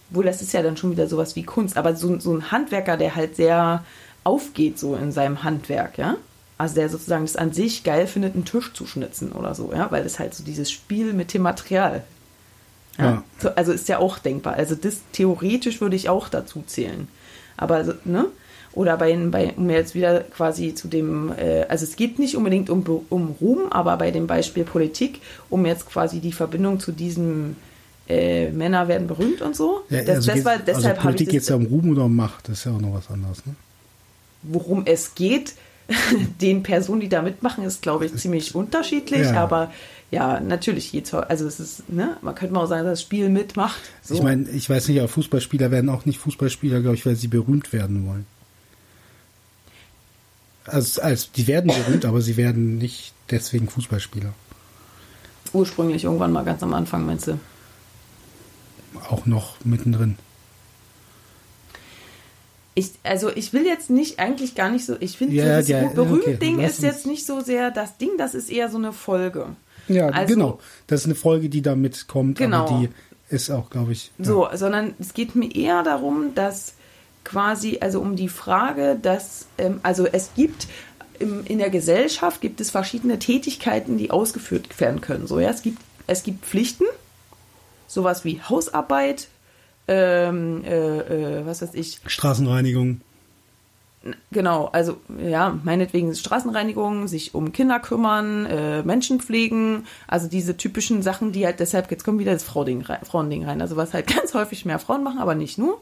wohl 0.09 0.25
das 0.25 0.41
ist 0.41 0.53
ja 0.53 0.61
dann 0.61 0.77
schon 0.77 0.91
wieder 0.91 1.07
sowas 1.07 1.35
wie 1.35 1.43
Kunst, 1.43 1.77
aber 1.77 1.95
so, 1.95 2.19
so 2.19 2.33
ein 2.33 2.51
Handwerker, 2.51 2.97
der 2.97 3.15
halt 3.15 3.35
sehr 3.35 3.83
aufgeht 4.23 4.79
so 4.79 4.95
in 4.95 5.11
seinem 5.11 5.43
Handwerk, 5.43 5.97
ja. 5.97 6.17
Also 6.57 6.75
der 6.75 6.89
sozusagen 6.89 7.23
das 7.23 7.37
an 7.37 7.53
sich 7.53 7.85
geil 7.85 8.05
findet, 8.05 8.35
einen 8.35 8.43
Tisch 8.43 8.73
zu 8.73 8.85
schnitzen 8.85 9.31
oder 9.31 9.55
so, 9.55 9.71
ja, 9.73 9.89
weil 9.91 10.03
das 10.03 10.19
halt 10.19 10.33
so 10.33 10.43
dieses 10.43 10.69
Spiel 10.69 11.13
mit 11.13 11.33
dem 11.33 11.41
Material 11.41 12.03
ja. 12.99 13.05
Ja. 13.05 13.23
So, 13.39 13.49
also 13.55 13.71
ist 13.71 13.87
ja 13.87 13.97
auch 13.99 14.19
denkbar. 14.19 14.55
Also 14.55 14.75
das 14.75 14.99
theoretisch 15.13 15.81
würde 15.81 15.95
ich 15.95 16.09
auch 16.09 16.29
dazu 16.29 16.63
zählen. 16.67 17.07
Aber 17.57 17.83
ne? 18.03 18.27
Oder 18.73 18.97
bei, 18.97 19.15
bei 19.15 19.53
um 19.57 19.69
jetzt 19.69 19.95
wieder 19.95 20.21
quasi 20.21 20.75
zu 20.75 20.87
dem, 20.87 21.31
äh, 21.37 21.63
also 21.69 21.83
es 21.83 21.95
geht 21.95 22.19
nicht 22.19 22.35
unbedingt 22.35 22.69
um, 22.69 22.83
um 23.09 23.35
Ruhm, 23.41 23.71
aber 23.71 23.97
bei 23.97 24.11
dem 24.11 24.27
Beispiel 24.27 24.63
Politik, 24.63 25.21
um 25.49 25.65
jetzt 25.65 25.87
quasi 25.87 26.19
die 26.19 26.31
Verbindung 26.31 26.79
zu 26.79 26.91
diesem 26.91 27.55
äh, 28.07 28.49
Männer 28.51 28.87
werden 28.87 29.07
berühmt 29.07 29.41
und 29.41 29.55
so. 29.55 29.81
Ja, 29.89 30.01
das, 30.03 30.17
also 30.17 30.31
das 30.31 30.45
war, 30.45 30.51
also 30.53 30.63
deshalb 30.65 30.97
habe 30.97 31.07
Politik 31.09 31.29
geht 31.29 31.41
das, 31.41 31.49
ja 31.49 31.55
um 31.55 31.65
Ruhm 31.65 31.89
oder 31.91 32.05
um 32.05 32.15
Macht, 32.15 32.47
das 32.47 32.59
ist 32.59 32.65
ja 32.65 32.71
auch 32.73 32.81
noch 32.81 32.93
was 32.93 33.09
anderes. 33.09 33.45
Ne? 33.45 33.55
worum 34.43 34.83
es 34.85 35.15
geht, 35.15 35.53
den 36.41 36.63
Personen, 36.63 37.01
die 37.01 37.09
da 37.09 37.21
mitmachen, 37.21 37.63
ist, 37.63 37.81
glaube 37.81 38.05
ich, 38.05 38.15
ziemlich 38.15 38.53
unterschiedlich, 38.53 39.27
Ja. 39.27 39.41
aber 39.43 39.71
ja, 40.11 40.39
natürlich 40.39 40.91
geht's, 40.91 41.13
also 41.13 41.45
es 41.45 41.59
ist, 41.59 41.89
ne, 41.89 42.17
man 42.21 42.35
könnte 42.35 42.53
mal 42.53 42.63
auch 42.63 42.67
sagen, 42.67 42.83
dass 42.83 42.93
das 42.93 43.01
Spiel 43.01 43.29
mitmacht. 43.29 43.79
So. 44.01 44.15
Ich 44.15 44.23
meine, 44.23 44.49
ich 44.49 44.69
weiß 44.69 44.87
nicht, 44.87 44.99
aber 44.99 45.07
Fußballspieler 45.07 45.71
werden 45.71 45.89
auch 45.89 46.05
nicht 46.05 46.19
Fußballspieler, 46.19 46.81
glaube 46.81 46.95
ich, 46.95 47.05
weil 47.05 47.15
sie 47.15 47.27
berühmt 47.27 47.73
werden 47.73 48.07
wollen. 48.07 48.25
Also, 50.65 51.01
also 51.01 51.27
die 51.35 51.47
werden 51.47 51.67
berühmt, 51.73 52.05
aber 52.05 52.21
sie 52.21 52.37
werden 52.37 52.77
nicht 52.77 53.13
deswegen 53.29 53.69
Fußballspieler. 53.69 54.33
ursprünglich 55.53 56.03
irgendwann 56.03 56.31
mal 56.31 56.43
ganz 56.45 56.61
am 56.61 56.73
Anfang, 56.73 57.05
meinst 57.05 57.27
du? 57.27 57.39
Auch 59.09 59.25
noch 59.25 59.55
mittendrin. 59.65 60.17
Ich, 62.75 62.91
also 63.03 63.29
ich 63.35 63.51
will 63.51 63.65
jetzt 63.65 63.89
nicht, 63.89 64.19
eigentlich 64.19 64.55
gar 64.55 64.69
nicht 64.69 64.85
so, 64.85 64.95
ich 64.99 65.17
finde, 65.17 65.35
Ja, 65.35 65.57
dieses 65.57 65.67
ja, 65.69 65.87
berühmt 65.89 66.21
okay, 66.23 66.37
Ding 66.37 66.59
lass 66.59 66.73
ist 66.73 66.83
jetzt 66.83 67.05
nicht 67.07 67.25
so 67.25 67.41
sehr 67.41 67.71
das 67.71 67.97
Ding, 67.97 68.11
das 68.17 68.35
ist 68.35 68.49
eher 68.49 68.69
so 68.69 68.77
eine 68.77 68.93
Folge. 68.93 69.47
Ja, 69.87 70.07
Also- 70.09 70.33
genau. 70.35 70.59
Das 70.87 71.01
ist 71.01 71.05
eine 71.05 71.15
Folge, 71.15 71.49
die 71.49 71.61
da 71.61 71.75
mitkommt, 71.75 72.37
Genau. 72.37 72.65
aber 72.67 72.79
die 72.79 72.89
ist 73.35 73.49
auch, 73.49 73.69
glaube 73.69 73.91
ich. 73.91 74.11
ja. 74.17 74.25
So, 74.25 74.47
sondern 74.53 74.93
es 74.99 75.13
geht 75.13 75.35
mir 75.35 75.53
eher 75.53 75.83
darum, 75.83 76.33
dass 76.35 76.73
quasi, 77.23 77.79
also 77.81 78.01
um 78.01 78.15
die 78.15 78.29
Frage, 78.29 78.97
dass, 79.01 79.47
ähm, 79.57 79.79
also 79.83 80.05
es 80.05 80.31
gibt 80.35 80.67
im, 81.19 81.45
in 81.45 81.59
der 81.59 81.69
Gesellschaft 81.69 82.41
gibt 82.41 82.61
es 82.61 82.71
verschiedene 82.71 83.19
Tätigkeiten, 83.19 83.97
die 83.97 84.11
ausgeführt 84.11 84.79
werden 84.79 85.01
können. 85.01 85.27
So, 85.27 85.39
ja, 85.39 85.49
es 85.49 85.61
gibt, 85.61 85.79
es 86.07 86.23
gibt 86.23 86.45
Pflichten, 86.45 86.85
sowas 87.87 88.23
wie 88.25 88.41
Hausarbeit, 88.41 89.27
ähm, 89.87 90.63
äh, 90.63 91.39
äh, 91.39 91.45
was 91.45 91.61
weiß 91.61 91.73
ich, 91.73 91.99
Straßenreinigung. 92.05 93.01
Genau, 94.31 94.67
also 94.67 94.97
ja, 95.21 95.59
meinetwegen 95.63 96.15
Straßenreinigung, 96.15 97.09
sich 97.09 97.35
um 97.35 97.51
Kinder 97.51 97.81
kümmern, 97.81 98.45
äh, 98.45 98.81
Menschen 98.83 99.19
pflegen, 99.19 99.85
also 100.07 100.29
diese 100.29 100.55
typischen 100.55 101.01
Sachen, 101.01 101.33
die 101.33 101.45
halt 101.45 101.59
deshalb, 101.59 101.91
jetzt 101.91 102.05
kommt 102.05 102.19
wieder 102.19 102.31
das 102.31 102.43
Frauending 102.45 102.81
rein, 102.81 102.99
Frauending 103.03 103.43
rein, 103.43 103.61
also 103.61 103.75
was 103.75 103.93
halt 103.93 104.07
ganz 104.15 104.33
häufig 104.33 104.63
mehr 104.63 104.79
Frauen 104.79 105.03
machen, 105.03 105.19
aber 105.19 105.35
nicht 105.35 105.57
nur. 105.57 105.81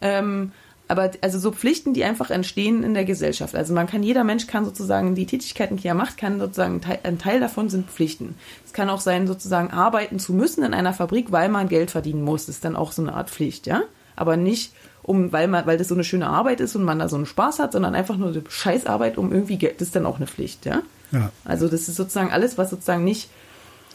Ähm, 0.00 0.52
aber 0.88 1.10
also 1.20 1.38
so 1.38 1.50
Pflichten, 1.50 1.94
die 1.94 2.04
einfach 2.04 2.30
entstehen 2.30 2.82
in 2.82 2.94
der 2.94 3.04
Gesellschaft. 3.04 3.56
Also 3.56 3.74
man 3.74 3.86
kann, 3.86 4.02
jeder 4.02 4.22
Mensch 4.24 4.46
kann 4.46 4.64
sozusagen 4.64 5.14
die 5.14 5.26
Tätigkeiten, 5.26 5.76
die 5.76 5.88
er 5.88 5.94
macht, 5.94 6.16
kann 6.16 6.38
sozusagen 6.38 6.80
ein 7.02 7.18
Teil, 7.18 7.40
davon 7.40 7.68
sind 7.68 7.90
Pflichten. 7.90 8.36
Es 8.64 8.72
kann 8.72 8.88
auch 8.88 9.00
sein, 9.00 9.26
sozusagen 9.26 9.70
arbeiten 9.70 10.18
zu 10.18 10.32
müssen 10.32 10.62
in 10.62 10.74
einer 10.74 10.92
Fabrik, 10.92 11.32
weil 11.32 11.48
man 11.48 11.68
Geld 11.68 11.90
verdienen 11.90 12.22
muss. 12.22 12.46
Das 12.46 12.56
ist 12.56 12.64
dann 12.64 12.76
auch 12.76 12.92
so 12.92 13.02
eine 13.02 13.14
Art 13.14 13.30
Pflicht, 13.30 13.66
ja. 13.66 13.82
Aber 14.14 14.36
nicht 14.36 14.72
um, 15.02 15.32
weil 15.32 15.46
man, 15.46 15.66
weil 15.66 15.78
das 15.78 15.88
so 15.88 15.94
eine 15.94 16.04
schöne 16.04 16.26
Arbeit 16.26 16.60
ist 16.60 16.74
und 16.74 16.82
man 16.82 16.98
da 16.98 17.08
so 17.08 17.16
einen 17.16 17.26
Spaß 17.26 17.58
hat, 17.60 17.72
sondern 17.72 17.94
einfach 17.94 18.16
nur 18.16 18.28
eine 18.30 18.42
Scheißarbeit, 18.48 19.18
um 19.18 19.32
irgendwie 19.32 19.56
Geld, 19.56 19.80
das 19.80 19.88
ist 19.88 19.96
dann 19.96 20.06
auch 20.06 20.16
eine 20.16 20.26
Pflicht, 20.26 20.66
ja. 20.66 20.82
Ja. 21.12 21.30
Also 21.44 21.68
das 21.68 21.88
ist 21.88 21.96
sozusagen 21.96 22.30
alles, 22.32 22.58
was 22.58 22.70
sozusagen 22.70 23.04
nicht, 23.04 23.28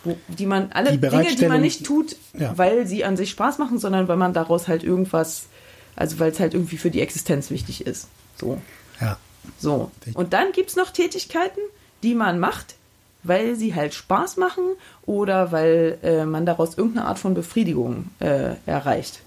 wo, 0.03 0.17
die 0.29 0.45
man, 0.45 0.71
alle 0.73 0.91
Die 0.91 0.99
Dinge, 0.99 1.35
die 1.35 1.47
man 1.47 1.61
nicht 1.61 1.85
tut, 1.85 2.15
Ja. 2.37 2.57
weil 2.57 2.87
sie 2.87 3.03
an 3.03 3.17
sich 3.17 3.29
Spaß 3.29 3.57
machen, 3.57 3.77
sondern 3.79 4.07
weil 4.07 4.17
man 4.17 4.33
daraus 4.33 4.67
halt 4.67 4.83
irgendwas, 4.83 5.47
also 5.95 6.19
weil 6.19 6.31
es 6.31 6.39
halt 6.39 6.53
irgendwie 6.53 6.77
für 6.77 6.91
die 6.91 7.01
Existenz 7.01 7.49
wichtig 7.49 7.85
ist. 7.85 8.07
So. 8.37 8.59
Ja. 8.99 9.17
So. 9.59 9.91
Und 10.13 10.33
dann 10.33 10.51
gibt's 10.51 10.75
noch 10.75 10.91
Tätigkeiten, 10.91 11.59
die 12.03 12.13
man 12.15 12.39
macht, 12.39 12.75
weil 13.23 13.55
sie 13.55 13.73
halt 13.75 13.93
Spaß 13.93 14.37
machen 14.37 14.63
oder 15.05 15.51
weil 15.51 15.97
äh, 16.03 16.25
man 16.25 16.45
daraus 16.45 16.77
irgendeine 16.77 17.07
Art 17.07 17.19
von 17.19 17.33
Befriedigung 17.33 18.05
äh, 18.19 18.55
erreicht. 18.65 19.19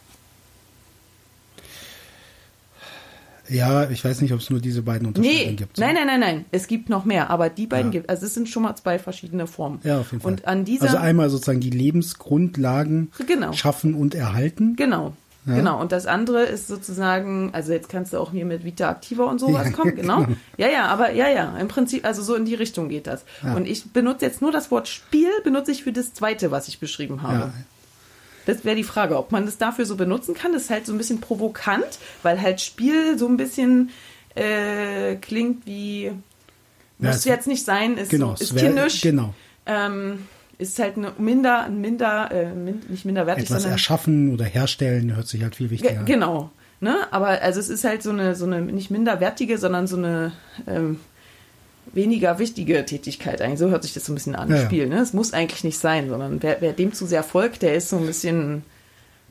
Ja, 3.49 3.91
ich 3.91 4.03
weiß 4.03 4.23
nicht, 4.23 4.33
ob 4.33 4.41
es 4.41 4.49
nur 4.49 4.59
diese 4.61 4.81
beiden 4.81 5.07
Unterscheidungen 5.07 5.47
Nee, 5.51 5.55
gibt. 5.57 5.77
nein, 5.77 5.95
nein, 5.95 6.07
nein, 6.07 6.21
nein. 6.21 6.45
Es 6.51 6.67
gibt 6.67 6.89
noch 6.89 7.05
mehr, 7.05 7.29
aber 7.29 7.51
die 7.51 7.67
beiden 7.67 7.93
Ja. 7.93 7.99
gibt 7.99 8.09
Also 8.09 8.25
es 8.25 8.33
sind 8.33 8.49
schon 8.49 8.63
mal 8.63 8.75
zwei 8.75 8.99
verschiedene 8.99 9.47
Formen. 9.47 9.81
Ja, 9.85 10.01
auf 10.01 10.13
jeden 10.13 10.23
Fall. 10.23 10.33
Und 10.33 10.47
an 10.47 10.65
dieser 10.65 10.85
also 10.87 10.97
einmal 10.97 11.29
sozusagen 11.29 11.61
die 11.61 11.69
Lebensgrundlagen 11.71 13.13
Genau. 13.27 13.53
schaffen 13.53 13.95
und 13.95 14.15
erhalten. 14.15 14.77
Genau. 14.77 15.15
Ja. 15.47 15.57
Genau, 15.57 15.79
und 15.81 15.93
das 15.93 16.07
andere 16.07 16.45
ist 16.45 16.69
sozusagen, 16.69 17.51
also 17.53 17.73
jetzt 17.73 17.91
kannst 17.91 18.15
du 18.15 18.19
auch 18.19 18.31
hier 18.33 18.47
mit 18.47 18.65
Vita 18.65 18.91
Activa 18.91 19.25
und 19.25 19.39
sowas 19.41 19.67
Ja, 19.67 19.73
kommen, 19.73 19.95
genau. 19.97 20.25
genau. 20.25 20.37
Ja, 20.57 20.69
ja, 20.69 20.87
aber 20.87 21.13
ja, 21.13 21.29
ja, 21.29 21.57
im 21.59 21.69
Prinzip, 21.69 22.07
also 22.07 22.23
so 22.23 22.35
in 22.35 22.47
die 22.47 22.55
Richtung 22.55 22.89
geht 22.89 23.07
das. 23.07 23.25
Ja. 23.43 23.55
Und 23.55 23.67
ich 23.69 23.85
benutze 23.93 24.25
jetzt 24.25 24.41
nur 24.41 24.53
das 24.53 24.71
Wort 24.71 24.89
Spiel, 24.89 25.29
benutze 25.45 25.71
ich 25.73 25.85
für 25.85 25.93
das 25.93 26.15
zweite, 26.15 26.51
was 26.51 26.69
ich 26.69 26.79
beschrieben 26.81 27.23
habe. 27.23 27.53
Das 28.47 28.65
wäre 28.65 28.77
die 28.77 28.85
Frage, 28.85 29.19
ob 29.19 29.33
man 29.33 29.45
das 29.47 29.59
dafür 29.59 29.85
so 29.87 29.97
benutzen 29.97 30.35
kann. 30.35 30.53
Das 30.55 30.63
ist 30.65 30.71
halt 30.71 30.87
so 30.87 30.93
ein 30.93 30.99
bisschen 30.99 31.21
provokant, 31.21 31.85
weil 32.23 32.41
halt 32.41 32.61
Spiel 32.63 33.19
so 33.19 33.27
ein 33.27 33.37
bisschen 33.37 33.91
äh, 34.35 35.17
klingt 35.17 35.67
wie, 35.67 36.11
muss 36.99 37.17
es- 37.17 37.25
jetzt 37.25 37.47
nicht 37.47 37.65
sein, 37.65 37.97
ist, 37.99 38.11
Genau, 38.11 38.33
ist 38.35 38.55
wär- 38.55 38.63
kindisch. 38.65 39.01
Genau. 39.03 39.35
Ähm, 39.67 40.27
ist 40.59 40.79
halt 40.79 40.97
eine 40.97 41.13
minder, 41.19 41.65
ein 41.65 41.81
minder, 41.81 42.31
äh, 42.31 42.47
nicht 42.91 43.05
minderwertig, 43.05 43.45
Etwas 43.45 43.63
sondern 43.63 43.73
erschaffen 43.73 44.33
oder 44.33 44.45
herstellen 44.45 45.15
hört 45.17 45.27
sich 45.29 45.43
halt 45.43 45.57
viel 45.57 45.69
Ge 45.69 45.79
wichtiger 45.81 46.01
an. 46.01 46.07
Genau. 46.07 46.51
Ne? 46.81 46.97
Aber 47.11 47.29
also 47.43 47.61
es 47.61 47.69
ist 47.69 47.85
halt 47.85 48.03
so 48.03 48.11
eine, 48.11 48.35
so 48.35 48.45
eine 48.47 48.61
nicht 48.61 48.91
minderwertige, 48.91 49.59
sondern 49.59 49.87
so 49.87 49.97
eine 49.97 50.33
ähm, 50.67 51.01
weniger 51.93 52.39
wichtige 52.39 52.85
Tätigkeit 52.85 53.41
eigentlich. 53.41 53.59
So 53.59 53.71
hört 53.71 53.83
sich 53.83 53.95
das 53.95 54.05
so 54.05 54.13
ein 54.13 54.17
bisschen 54.17 54.35
an, 54.35 54.49
Ja, 54.51 54.57
ja. 54.57 54.63
Spiel. 54.65 54.87
Ne? 54.89 54.99
Es 54.99 55.13
muss 55.13 55.33
eigentlich 55.33 55.65
nicht 55.65 55.79
sein, 55.79 56.09
sondern 56.09 56.43
wer, 56.43 56.61
wer 56.61 56.73
dem 56.73 56.93
zu 56.93 57.07
sehr 57.07 57.23
folgt, 57.23 57.63
der 57.63 57.75
ist 57.75 57.89
so 57.89 57.97
ein 57.99 58.07
bisschen, 58.07 58.63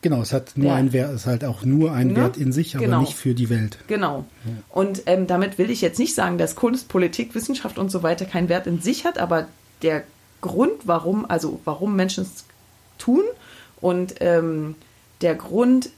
Genau, 0.02 0.22
es 0.22 0.34
hat 0.34 0.58
nur 0.58 0.68
Ja. 0.72 0.76
einen 0.76 0.92
Wert, 0.92 1.12
es 1.14 1.22
ist 1.22 1.28
halt 1.28 1.46
auch 1.46 1.64
nur 1.64 1.94
einen 1.94 2.10
Ne? 2.12 2.18
Wert 2.18 2.38
in 2.38 2.52
sich, 2.52 2.76
aber 2.76 2.86
Genau. 2.86 3.00
nicht 3.02 3.14
für 3.16 3.34
die 3.34 3.50
Welt. 3.50 3.78
genau. 3.88 4.26
Und 4.70 5.04
ähm, 5.06 5.28
damit 5.28 5.58
will 5.58 5.70
ich 5.72 5.80
jetzt 5.82 5.98
nicht 6.00 6.14
sagen, 6.16 6.38
dass 6.38 6.56
Kunst, 6.56 6.90
Politik, 6.90 7.34
Wissenschaft 7.36 7.78
und 7.78 7.90
so 7.90 8.04
weiter 8.04 8.26
keinen 8.26 8.50
Wert 8.50 8.68
in 8.68 8.82
sich 8.82 9.06
hat, 9.06 9.18
aber 9.18 9.48
der 9.82 10.04
Grund, 10.44 10.86
warum, 10.86 11.26
also 11.30 11.60
warum 11.66 11.96
Menschen 11.96 12.24
es 12.24 12.44
tun 13.00 13.24
und 13.82 14.16
ähm, 14.20 14.76
der 15.22 15.36
Grund, 15.36 15.90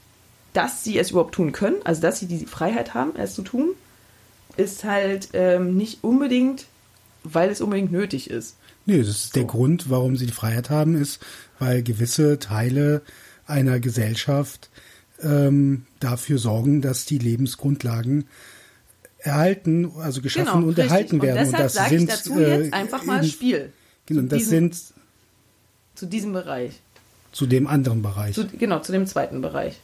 dass 0.52 0.82
sie 0.84 0.98
es 0.98 1.10
überhaupt 1.10 1.34
tun 1.34 1.52
können, 1.52 1.76
also 1.84 2.00
dass 2.00 2.18
sie 2.20 2.26
die 2.26 2.46
Freiheit 2.46 2.94
haben, 2.94 3.14
es 3.16 3.34
zu 3.34 3.42
tun, 3.42 3.70
ist 4.56 4.84
halt 4.84 5.28
ähm, 5.34 5.76
nicht 5.76 6.02
unbedingt, 6.02 6.66
weil 7.24 7.50
es 7.50 7.60
unbedingt 7.60 7.92
nötig 7.92 8.30
ist. 8.30 8.56
Nee, 8.86 8.98
das 8.98 9.08
ist 9.08 9.36
der 9.36 9.44
Grund, 9.44 9.90
warum 9.90 10.16
sie 10.16 10.26
die 10.26 10.32
Freiheit 10.32 10.70
haben, 10.70 10.94
ist, 10.94 11.20
weil 11.58 11.82
gewisse 11.82 12.38
Teile 12.38 13.02
einer 13.46 13.80
Gesellschaft 13.80 14.70
ähm, 15.22 15.86
dafür 16.00 16.38
sorgen, 16.38 16.80
dass 16.82 17.04
die 17.04 17.18
Lebensgrundlagen 17.18 18.26
erhalten, 19.18 19.90
also 19.98 20.22
geschaffen 20.22 20.46
Genau, 20.46 20.68
und 20.68 20.78
richtig. 20.78 20.84
erhalten 20.84 21.22
werden. 21.22 21.38
Und 21.46 21.52
deshalb 21.52 21.62
das 21.64 21.74
sage 21.74 21.94
ich 21.94 22.00
sind 22.00 22.10
dazu 22.10 22.40
äh, 22.40 22.62
jetzt 22.62 22.72
einfach 22.72 23.04
mal 23.04 23.24
Spiel. 23.24 23.72
Genau, 24.06 24.22
Zu 24.22 24.26
das 24.28 24.38
diesem- 24.38 24.50
sind 24.50 24.76
Zu 25.94 26.06
diesem 26.06 26.32
Bereich. 26.32 26.80
zu 27.32 27.46
dem 27.46 27.66
anderen 27.66 28.02
Bereich. 28.02 28.34
Zu, 28.34 28.46
genau, 28.46 28.80
zu 28.80 28.92
dem 28.92 29.06
zweiten 29.06 29.40
Bereich. 29.42 29.78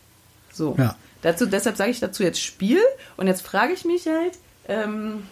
So. 0.53 0.75
Ja. 0.79 0.97
Dazu, 1.23 1.47
deshalb 1.47 1.77
sage 1.77 1.91
ich 1.91 2.01
dazu 2.01 2.23
jetzt 2.23 2.41
Spiel. 2.43 2.79
Und 3.17 3.27
jetzt 3.27 3.43
frage 3.43 3.73
ich 3.73 3.85
mich 3.85 4.07
halt, 4.07 4.39
ähm, 4.69 5.25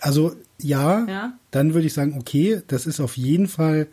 Also 0.00 0.34
ja, 0.58 1.06
Ja. 1.06 1.38
dann 1.52 1.72
würde 1.74 1.86
ich 1.86 1.92
sagen, 1.94 2.16
okay, 2.18 2.62
das 2.66 2.86
ist 2.86 3.00
auf 3.00 3.16
jeden 3.16 3.46
Fall 3.48 3.86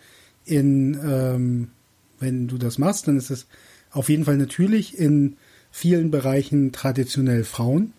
in, 0.45 0.93
ähm, 1.05 1.69
wenn 2.19 2.47
du 2.47 2.57
das 2.57 2.77
machst, 2.79 3.07
dann 3.07 3.17
ist 3.17 3.29
es 3.29 3.45
auf 3.91 4.09
jeden 4.09 4.25
Fall 4.25 4.37
natürlich 4.37 4.97
in 4.97 5.37
vielen 5.71 6.09
Bereichen 6.11 6.71
traditionell 6.71 7.43
Frauen, 7.43 7.93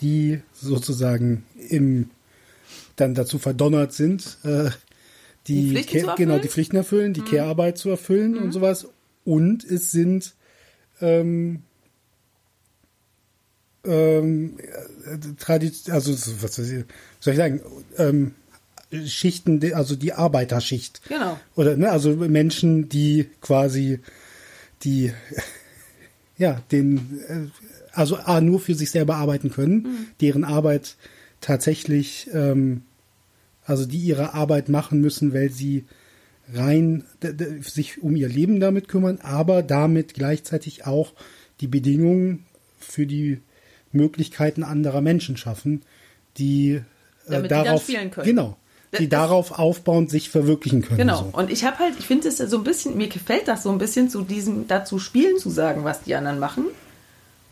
die 0.00 0.40
sozusagen 0.52 1.44
im 1.68 2.10
dann 2.96 3.14
dazu 3.14 3.38
verdonnert 3.38 3.92
sind, 3.92 4.38
äh, 4.42 4.70
die, 5.48 5.62
Die 5.62 5.70
Pflichten 5.70 5.98
Care-? 6.00 6.12
Mhm. 6.12 6.16
genau 6.16 6.38
die 6.38 6.48
Pflichten 6.48 6.76
erfüllen, 6.76 7.12
die 7.14 7.22
Care-Arbeit 7.22 7.78
zu 7.78 7.88
erfüllen 7.90 8.36
und 8.38 8.52
sowas. 8.52 8.88
Und 9.24 9.64
es 9.64 9.90
sind 9.90 10.34
ähm, 11.00 11.62
ähm, 13.84 14.58
äh, 15.06 15.90
also 15.90 16.12
was 16.42 16.54
soll 16.56 16.84
ich 17.32 17.36
sagen, 17.36 17.60
ähm, 17.96 18.34
Schichten, 19.06 19.60
also 19.74 19.96
die 19.96 20.12
Arbeiterschicht. 20.14 21.02
Genau. 21.08 21.38
Oder 21.56 21.76
ne, 21.76 21.90
also 21.90 22.14
Menschen, 22.16 22.88
die 22.88 23.28
quasi 23.40 24.00
die 24.82 25.12
ja, 26.38 26.62
den 26.72 27.20
äh, 27.28 27.46
also 27.92 28.16
A, 28.16 28.40
nur 28.40 28.60
für 28.60 28.74
sich 28.74 28.90
selber 28.90 29.16
arbeiten 29.16 29.50
können, 29.50 29.82
Mhm. 29.82 30.06
deren 30.20 30.44
Arbeit 30.44 30.96
tatsächlich 31.40 32.28
ähm, 32.32 32.82
also 33.68 33.86
die 33.86 33.98
ihre 33.98 34.34
Arbeit 34.34 34.68
machen 34.68 35.00
müssen, 35.00 35.32
weil 35.32 35.50
sie 35.50 35.84
rein 36.52 37.04
sich 37.60 38.02
um 38.02 38.16
ihr 38.16 38.28
Leben 38.28 38.58
damit 38.58 38.88
kümmern, 38.88 39.18
aber 39.22 39.62
damit 39.62 40.14
gleichzeitig 40.14 40.86
auch 40.86 41.12
die 41.60 41.66
Bedingungen 41.68 42.46
für 42.78 43.06
die 43.06 43.40
Möglichkeiten 43.92 44.62
anderer 44.62 45.00
Menschen 45.02 45.36
schaffen, 45.36 45.82
die 46.38 46.72
äh, 46.72 46.80
Damit 47.28 47.44
die 47.44 47.48
dann 47.54 47.64
darauf 47.64 47.82
spielen 47.82 48.10
können. 48.10 48.26
genau, 48.26 48.56
Das- 48.90 49.00
die 49.00 49.08
darauf 49.08 49.58
aufbauend 49.58 50.08
sich 50.10 50.30
verwirklichen 50.30 50.82
können. 50.82 50.98
Genau. 50.98 51.18
So. 51.30 51.38
Und 51.38 51.50
ich 51.50 51.64
habe 51.64 51.78
halt, 51.80 51.94
ich 51.98 52.06
finde 52.06 52.28
es 52.28 52.38
so 52.38 52.56
ein 52.56 52.64
bisschen, 52.64 52.96
mir 52.96 53.08
gefällt 53.08 53.46
das 53.48 53.62
so 53.62 53.70
ein 53.70 53.78
bisschen 53.78 54.08
zu 54.08 54.22
diesem, 54.22 54.66
dazu 54.68 54.98
spielen 54.98 55.38
zu 55.38 55.50
sagen, 55.50 55.84
was 55.84 56.02
die 56.02 56.14
anderen 56.14 56.38
machen. 56.38 56.64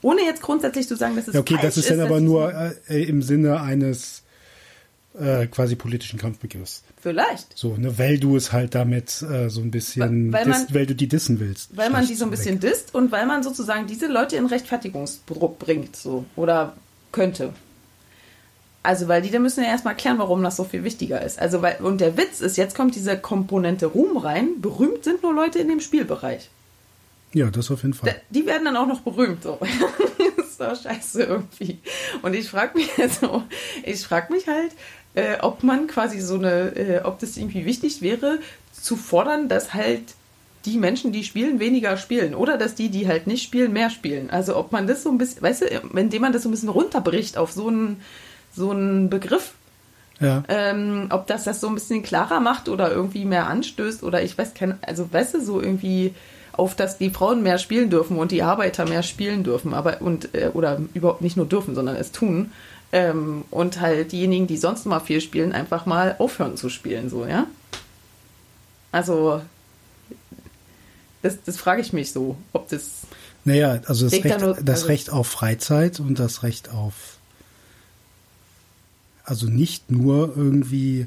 Ohne 0.03 0.23
jetzt 0.23 0.41
grundsätzlich 0.41 0.89
zu 0.89 0.97
sagen, 0.97 1.17
dass 1.17 1.29
es 1.29 1.35
Ja, 1.35 1.41
okay, 1.41 1.59
das 1.61 1.77
ist 1.77 1.91
dann 1.91 2.01
aber 2.01 2.21
nur 2.21 2.55
äh, 2.89 3.03
im 3.03 3.23
Sinne 3.23 3.61
eines 3.61 4.23
äh, 5.19 5.47
quasi 5.47 5.77
politischen 5.77 6.19
Kampfbegriffs. 6.19 6.83
Vielleicht. 7.01 7.57
So, 7.57 7.77
ne, 7.77 7.99
weil 7.99 8.19
du 8.19 8.37
es 8.37 8.53
halt 8.53 8.75
damit 8.75 9.23
äh, 9.23 9.49
so 9.49 9.61
ein 9.61 9.71
bisschen, 9.71 10.33
Weil- 10.33 10.41
weil 10.45 10.49
man- 10.53 10.67
dis, 10.67 10.75
weil 10.75 10.87
du 10.87 10.95
die 10.95 11.09
dissen 11.09 11.41
willst. 11.41 11.77
Weil 11.77 11.91
man 11.91 12.07
die 12.07 12.15
so 12.15 12.25
ein 12.25 12.31
weg. 12.31 12.39
bisschen 12.39 12.61
disst 12.61 12.95
und 12.95 13.13
weil 13.13 13.27
man 13.27 13.43
sozusagen 13.43 13.87
diese 13.87 14.07
Leute 14.09 14.37
in 14.37 14.47
Rechtfertigungsdruck 14.47 15.59
bringt, 15.59 15.97
so. 15.97 16.25
Oder 16.37 16.75
könnte. 17.13 17.53
Also, 18.83 19.09
weil 19.09 19.21
die 19.23 19.31
da 19.31 19.41
müssen 19.41 19.65
ja 19.65 19.71
erstmal 19.71 19.97
klären, 19.97 20.19
warum 20.19 20.43
das 20.45 20.57
so 20.57 20.63
viel 20.65 20.85
wichtiger 20.85 21.21
ist. 21.21 21.41
Also, 21.41 21.61
weil, 21.61 21.77
und 21.81 22.01
der 22.01 22.17
Witz 22.17 22.41
ist, 22.41 22.57
jetzt 22.57 22.77
kommt 22.77 22.95
diese 22.95 23.19
Komponente 23.19 23.87
Ruhm 23.87 24.17
rein. 24.17 24.61
Berühmt 24.61 25.03
sind 25.03 25.23
nur 25.25 25.35
Leute 25.35 25.59
in 25.59 25.69
dem 25.69 25.81
Spielbereich. 25.81 26.51
Ja, 27.33 27.51
das 27.51 27.71
auf 27.73 27.83
jeden 27.83 27.93
Da, 27.95 27.99
Fall. 28.13 28.23
die 28.31 28.47
werden 28.47 28.65
dann 28.65 28.77
auch 28.77 28.87
noch 28.87 29.01
berühmt, 29.01 29.43
so. 29.43 29.59
das 30.37 30.47
ist 30.47 30.61
doch 30.61 30.81
scheiße 30.81 31.25
irgendwie. 31.25 31.81
Und 32.23 32.35
ich 32.35 32.49
frage 32.49 32.79
mich 32.79 32.89
so, 33.21 33.43
ich 33.83 34.07
frage 34.07 34.33
mich 34.33 34.47
halt, 34.47 34.71
äh, 35.17 35.39
ob 35.43 35.65
man 35.65 35.89
quasi 35.89 36.21
so 36.21 36.37
eine, 36.37 36.77
äh, 36.77 37.01
ob 37.03 37.19
das 37.19 37.37
irgendwie 37.37 37.67
wichtig 37.67 38.01
wäre, 38.03 38.39
zu 38.73 38.97
fordern, 38.97 39.49
dass 39.49 39.75
halt 39.75 40.03
die 40.65 40.79
Menschen, 40.79 41.13
die 41.13 41.25
spielen, 41.25 41.59
weniger 41.61 41.97
spielen. 41.97 42.35
Oder 42.35 42.57
dass 42.59 42.75
die, 42.75 42.89
die 42.89 43.07
halt 43.09 43.27
nicht 43.27 43.43
spielen, 43.43 43.73
mehr 43.73 43.91
spielen. 43.91 44.31
Also 44.31 44.57
ob 44.57 44.73
man 44.73 44.87
das 44.87 45.03
so 45.03 45.11
ein 45.11 45.19
bisschen, 45.19 45.43
weißt 45.43 45.63
du, 45.63 45.67
indem 45.99 46.23
man 46.23 46.33
das 46.33 46.43
so 46.43 46.49
ein 46.49 46.53
bisschen 46.53 46.69
runterbricht 46.69 47.37
auf 47.39 47.53
so 47.53 47.69
einen, 47.69 48.01
so 48.55 48.71
einen 48.71 49.09
Begriff, 49.11 49.53
Ja. 50.21 50.43
ähm, 50.49 51.07
ob 51.11 51.27
das 51.27 51.45
das 51.45 51.61
so 51.61 51.69
ein 51.69 51.75
bisschen 51.75 52.03
klarer 52.03 52.41
macht 52.41 52.69
oder 52.69 52.91
irgendwie 52.91 53.25
mehr 53.25 53.47
anstößt 53.49 54.03
oder 54.03 54.23
ich 54.23 54.37
weiß 54.37 54.55
kein, 54.55 54.79
also 54.83 55.13
weißt 55.13 55.35
du, 55.35 55.41
so 55.41 55.61
irgendwie 55.61 56.15
auf, 56.53 56.75
dass 56.75 56.97
die 56.99 57.11
Frauen 57.11 57.43
mehr 57.43 57.59
spielen 57.59 57.91
dürfen 57.91 58.19
und 58.19 58.31
die 58.33 58.43
Arbeiter 58.43 58.87
mehr 58.87 59.03
spielen 59.03 59.45
dürfen, 59.45 59.75
aber 59.75 60.01
und 60.01 60.35
äh, 60.35 60.51
oder 60.55 60.81
überhaupt 60.95 61.21
nicht 61.21 61.37
nur 61.37 61.47
dürfen, 61.47 61.75
sondern 61.75 61.97
es 61.97 62.13
tun. 62.13 62.51
Ähm, 62.93 63.45
und 63.51 63.81
halt 63.81 64.13
diejenigen, 64.13 64.47
die 64.47 64.57
sonst 64.57 64.87
mal 64.87 65.01
viel 65.01 65.21
spielen, 65.21 65.53
einfach 65.53 65.87
mal 65.87 66.15
aufhören 66.19 66.57
zu 66.57 66.69
spielen, 66.69 67.11
so, 67.11 67.27
ja? 67.27 67.47
Also, 68.93 69.43
das, 71.23 71.43
das 71.45 71.57
frage 71.57 71.83
ich 71.83 71.93
mich 71.93 72.13
so, 72.13 72.37
ob 72.53 72.69
das. 72.69 73.03
Naja, 73.45 73.81
also 73.87 74.09
das, 74.09 74.25
Recht, 74.25 74.41
nur- 74.41 74.55
das 74.55 74.81
also- 74.81 74.87
Recht 74.87 75.11
auf 75.11 75.27
Freizeit 75.27 76.01
und 76.01 76.19
das 76.19 76.43
Recht 76.43 76.71
auf, 76.71 77.19
also 79.25 79.47
nicht 79.47 79.91
nur 79.91 80.37
irgendwie 80.37 81.07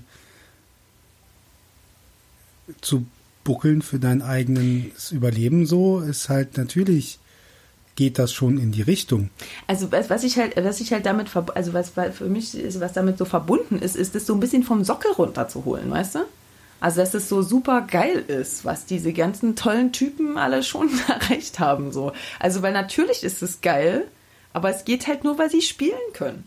zu 2.82 3.06
buckeln 3.44 3.82
für 3.82 4.00
dein 4.00 4.22
eigenes 4.22 5.12
Überleben 5.12 5.66
so, 5.66 6.02
ist 6.02 6.30
halt 6.30 6.58
natürlich, 6.58 7.20
geht 8.00 8.18
das 8.18 8.32
schon 8.34 8.58
in 8.58 8.72
die 8.72 8.82
Richtung. 8.82 9.30
Also 9.68 9.92
was, 9.92 10.10
was 10.10 10.24
ich 10.24 10.38
halt, 10.38 10.56
was 10.56 10.80
ich 10.80 10.94
halt 10.94 11.06
damit, 11.06 11.28
verb- 11.30 11.52
also 11.56 11.74
was 11.74 11.96
was 11.98 12.16
für 12.18 12.26
mich 12.30 12.56
ist, 12.58 12.80
was 12.80 12.94
damit 12.94 13.18
so 13.18 13.26
verbunden 13.26 13.78
ist, 13.80 13.98
ist 13.98 14.16
das 14.16 14.26
so 14.26 14.34
ein 14.34 14.40
bisschen 14.40 14.64
vom 14.64 14.86
Sockel 14.86 15.12
runterzuholen, 15.12 15.92
weißt 15.92 16.16
du? 16.16 16.20
Also 16.80 17.02
dass 17.02 17.14
es 17.14 17.28
so 17.28 17.42
super 17.42 17.82
geil 17.82 18.24
ist, 18.28 18.64
was 18.64 18.86
diese 18.86 19.12
ganzen 19.12 19.58
tollen 19.58 19.92
Typen 19.92 20.38
alle 20.38 20.64
schon 20.64 20.90
erreicht 21.10 21.60
haben, 21.60 21.92
so. 21.92 22.14
Also 22.40 22.62
weil 22.62 22.72
natürlich 22.72 23.24
ist 23.24 23.44
es 23.44 23.60
geil, 23.60 24.08
aber 24.54 24.70
es 24.70 24.86
geht 24.86 25.08
halt 25.08 25.26
nur, 25.26 25.38
weil 25.38 25.50
sie 25.50 25.62
spielen 25.62 26.00
können. 26.14 26.46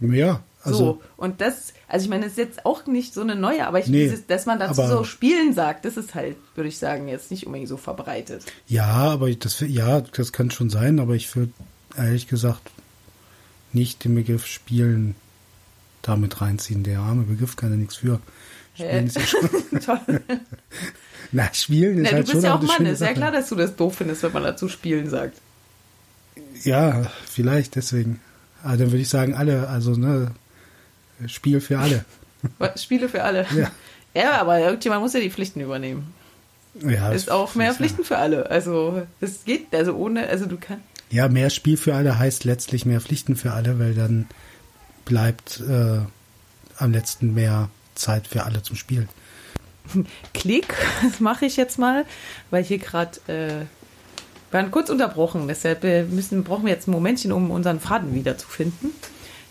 Ja, 0.00 0.42
also 0.62 0.78
so. 0.78 1.02
Und 1.16 1.40
das, 1.40 1.72
also 1.88 2.04
ich 2.04 2.10
meine, 2.10 2.24
das 2.24 2.32
ist 2.32 2.38
jetzt 2.38 2.66
auch 2.66 2.86
nicht 2.86 3.14
so 3.14 3.20
eine 3.22 3.34
neue, 3.36 3.66
aber 3.66 3.78
ich, 3.80 3.86
Nee, 3.86 4.04
dieses, 4.04 4.26
dass 4.26 4.46
man 4.46 4.58
dazu 4.58 4.82
aber- 4.82 4.90
so 4.98 5.04
spielen 5.04 5.52
sagt, 5.54 5.84
das 5.84 5.96
ist 5.96 6.14
halt, 6.14 6.36
würde 6.54 6.68
ich 6.68 6.78
sagen, 6.78 7.08
jetzt 7.08 7.30
nicht 7.30 7.46
unbedingt 7.46 7.68
so 7.68 7.76
verbreitet. 7.76 8.44
ja, 8.66 8.86
aber 8.86 9.30
das 9.34 9.60
ja, 9.60 10.00
das 10.02 10.32
kann 10.32 10.50
schon 10.50 10.68
sein, 10.70 11.00
aber 11.00 11.14
ich 11.14 11.34
würde 11.34 11.52
ehrlich 11.96 12.28
gesagt 12.28 12.70
nicht 13.72 14.04
den 14.04 14.14
Begriff 14.14 14.46
Spielen 14.46 15.14
damit 16.02 16.40
reinziehen. 16.40 16.82
Der 16.82 17.00
arme 17.00 17.22
Begriff 17.24 17.56
kann 17.56 17.70
ja 17.70 17.76
nichts 17.76 17.96
für. 17.96 18.20
Spielen 18.74 19.06
ist 19.06 19.16
ja 19.16 19.22
schon. 19.26 19.80
Toll. 19.84 20.20
Na, 21.32 21.52
Spielen 21.54 21.98
ist 21.98 22.10
Na, 22.10 22.16
halt 22.16 22.26
du 22.26 22.32
schon 22.32 22.40
bist 22.40 22.44
ja 22.46 22.54
auch 22.56 22.62
Mann, 22.62 22.86
ist 22.86 23.00
ja 23.00 23.12
klar, 23.12 23.30
dass 23.30 23.48
du 23.48 23.54
das 23.54 23.76
doof 23.76 23.96
findest, 23.96 24.22
wenn 24.24 24.32
man 24.32 24.42
dazu 24.42 24.68
Spielen 24.68 25.08
sagt. 25.08 25.38
Ja, 26.64 27.06
vielleicht 27.26 27.76
deswegen. 27.76 28.20
Aber 28.62 28.76
dann 28.76 28.88
würde 28.88 28.98
ich 29.02 29.08
sagen, 29.08 29.34
alle, 29.34 29.68
also 29.68 29.92
ne, 29.92 30.32
Spiel 31.26 31.60
für 31.60 31.78
alle. 31.78 32.04
Spiele 32.76 33.08
für 33.08 33.22
alle. 33.22 33.46
Ja. 33.56 33.70
Ja, 34.14 34.40
aber 34.40 34.58
irgendjemand 34.58 35.02
muss 35.02 35.12
ja 35.12 35.20
die 35.20 35.30
Pflichten 35.30 35.60
übernehmen. 35.60 36.12
Ja, 36.82 37.12
Ist 37.12 37.30
auch 37.30 37.54
mehr 37.54 37.68
das- 37.68 37.76
Pflichten 37.76 38.04
für 38.04 38.18
alle. 38.18 38.50
Also, 38.50 39.02
das 39.20 39.44
geht, 39.44 39.74
also 39.74 39.94
ohne, 39.94 40.26
also 40.28 40.46
du 40.46 40.56
kannst. 40.56 40.82
Ja, 41.10 41.28
mehr 41.28 41.50
Spiel 41.50 41.76
für 41.76 41.94
alle 41.94 42.18
heißt 42.18 42.44
letztlich 42.44 42.86
mehr 42.86 43.00
Pflichten 43.00 43.36
für 43.36 43.52
alle, 43.52 43.78
weil 43.78 43.94
dann 43.94 44.26
bleibt 45.04 45.60
äh, 45.60 45.98
am 46.78 46.92
letzten 46.92 47.34
mehr 47.34 47.68
Zeit 47.96 48.26
für 48.28 48.44
alle 48.44 48.62
zum 48.62 48.76
Spielen. 48.76 49.08
Klick, 50.34 50.74
das 51.02 51.20
mache 51.20 51.46
ich 51.46 51.56
jetzt 51.56 51.78
mal, 51.78 52.04
weil 52.50 52.62
hier 52.64 52.78
gerade 52.78 53.18
äh, 53.26 53.64
wir 54.52 54.58
waren 54.60 54.70
kurz 54.72 54.90
unterbrochen. 54.90 55.46
Deshalb 55.48 55.84
äh, 55.84 56.02
müssen, 56.04 56.42
brauchen 56.44 56.64
wir 56.66 56.72
jetzt 56.72 56.88
ein 56.88 56.92
Momentchen, 56.92 57.30
um 57.32 57.50
unseren 57.52 57.78
Faden 57.80 58.14
wiederzufinden. 58.14 58.90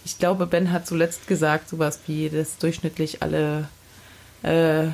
Ich 0.05 0.17
glaube, 0.17 0.47
Ben 0.47 0.71
hat 0.71 0.87
zuletzt 0.87 1.27
gesagt, 1.27 1.69
sowas 1.69 1.99
wie, 2.07 2.29
dass 2.29 2.57
durchschnittlich 2.57 3.21
alle 3.21 3.67
äh, 4.43 4.87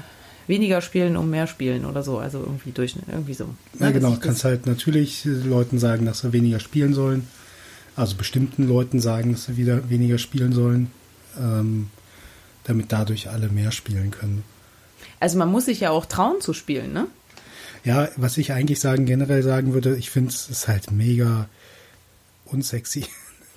weniger 0.47 0.81
spielen, 0.81 1.17
um 1.17 1.29
mehr 1.29 1.47
spielen 1.47 1.85
oder 1.85 2.03
so. 2.03 2.17
Also 2.17 2.39
irgendwie 2.39 2.71
Durchschnitt, 2.71 3.05
irgendwie 3.07 3.33
so. 3.33 3.45
Ja, 3.79 3.87
Ne, 3.87 3.93
genau. 3.93 4.15
Kannst 4.19 4.43
halt 4.43 4.65
natürlich 4.65 5.25
Leuten 5.25 5.79
sagen, 5.79 6.05
dass 6.05 6.19
sie 6.19 6.33
weniger 6.33 6.59
spielen 6.59 6.93
sollen. 6.93 7.27
Also 7.95 8.15
bestimmten 8.15 8.67
Leuten 8.67 8.99
sagen, 8.99 9.31
dass 9.31 9.45
sie 9.45 9.57
wieder 9.57 9.89
weniger 9.89 10.17
spielen 10.17 10.51
sollen, 10.51 10.91
ähm, 11.39 11.89
damit 12.65 12.91
dadurch 12.91 13.29
alle 13.29 13.47
mehr 13.47 13.71
spielen 13.71 14.11
können. 14.11 14.43
also 15.19 15.37
man 15.37 15.49
muss 15.49 15.65
sich 15.65 15.79
ja 15.79 15.91
auch 15.91 16.05
trauen 16.05 16.41
zu 16.41 16.53
spielen, 16.53 16.91
ne? 16.91 17.07
Ja, 17.85 18.09
was 18.17 18.37
ich 18.37 18.51
eigentlich 18.51 18.79
sagen, 18.79 19.05
generell 19.05 19.43
sagen 19.43 19.73
würde, 19.73 19.95
ich 19.95 20.09
finde 20.09 20.31
es 20.31 20.49
ist 20.49 20.67
halt 20.67 20.91
mega 20.91 21.47
unsexy. 22.45 23.05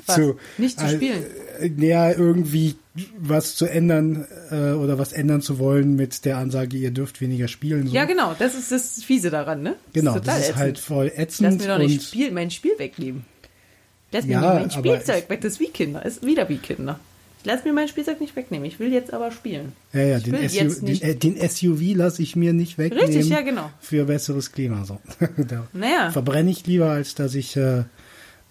Was? 0.09 0.21
Nicht 0.59 0.79
zu 0.81 0.87
äh, 0.87 0.95
spielen? 0.95 1.25
äh, 1.61 1.87
Ja, 1.87 2.11
irgendwie 2.11 2.77
was 3.19 3.55
zu 3.55 3.67
ändern 3.67 4.27
äh, 4.51 4.73
oder 4.73 4.99
was 4.99 5.13
ändern 5.13 5.41
zu 5.41 5.59
wollen 5.59 5.95
mit 5.97 6.25
der 6.25 6.39
Ansage, 6.39 6.77
ihr 6.77 6.91
dürft 6.91 7.21
weniger 7.21 7.47
spielen. 7.49 7.87
So. 7.89 7.95
Ja, 7.95 8.05
genau. 8.07 8.35
Das 8.39 8.55
ist 8.55 8.73
das 8.73 9.03
Fiese 9.05 9.31
daran, 9.31 9.63
ne? 9.63 9.77
genau, 9.93 10.19
das 10.19 10.21
ist, 10.21 10.27
das 10.27 10.37
ist 10.39 10.45
ätzend. 10.45 10.57
halt 10.59 10.79
voll 10.79 11.13
ätzend. 11.15 11.51
Lass 11.53 11.59
mir 11.67 11.69
doch 11.75 11.79
nicht 11.79 12.03
Spiel, 12.09 12.31
mein 12.33 12.51
Spiel 12.51 12.73
wegnehmen. 12.79 13.25
Lass 14.11 14.25
mir 14.25 14.33
Ja, 14.33 14.55
nicht 14.55 14.61
mein 14.63 14.71
Spielzeug 14.71 15.25
ich- 15.25 15.31
weg. 15.31 15.41
Das 15.43 15.53
ist 15.55 15.61
wie 15.61 15.69
Kinder. 15.69 16.05
Ist 16.05 16.25
wieder 16.25 16.49
wie 16.49 16.57
Kinder. 16.57 16.99
Lass 17.45 17.65
mir 17.65 17.73
mein 17.73 17.87
Spielzeug 17.87 18.21
nicht 18.21 18.35
wegnehmen. 18.35 18.67
Ich 18.67 18.81
will 18.81 18.93
jetzt 18.93 19.13
aber 19.13 19.31
spielen. 19.31 19.73
ja, 19.93 20.01
ja, 20.03 20.17
ich 20.19 20.25
den, 20.25 20.35
jetzt 20.43 20.83
den, 20.83 21.01
äh, 21.03 21.15
den 21.15 21.37
SUV 21.49 21.95
lasse 21.95 22.21
ich 22.21 22.35
mir 22.35 22.53
nicht 22.53 22.79
wegnehmen. 22.79 23.07
Richtig, 23.07 23.29
ja, 23.29 23.43
genau. 23.43 23.71
Für 23.81 24.07
besseres 24.07 24.51
Klima. 24.51 24.85
So. 24.85 24.99
Naja. 25.73 26.11
verbrenne 26.11 26.51
ich 26.51 26.67
lieber, 26.67 26.91
als 26.91 27.15
dass 27.15 27.35
ich 27.37 27.57
äh, 27.57 27.85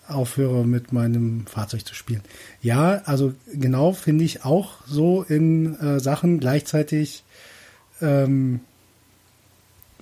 aufhöre, 0.08 0.66
mit 0.66 0.92
meinem 0.94 1.46
Fahrzeug 1.48 1.86
zu 1.86 1.94
spielen. 1.96 2.22
Ja, 2.62 3.02
also 3.06 3.34
genau 3.54 3.94
finde 3.94 4.24
ich 4.26 4.46
auch 4.46 4.76
so 4.86 5.24
in 5.24 5.76
äh, 5.80 6.00
Sachen. 6.00 6.40
Gleichzeitig 6.40 7.24
ähm, 8.02 8.62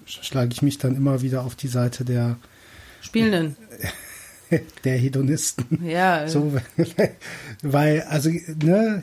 sch- 0.08 0.24
schlage 0.24 0.52
ich 0.54 0.62
mich 0.62 0.78
dann 0.78 0.96
immer 0.96 1.22
wieder 1.22 1.44
auf 1.44 1.56
die 1.56 1.68
Seite 1.68 2.06
der, 2.06 2.38
Spielenden. 3.02 3.56
der 4.84 4.98
Hedonisten. 4.98 5.86
Ja. 5.86 6.28
So, 6.28 6.54
weil, 7.62 8.02
also, 8.10 8.30
ne, 8.30 9.02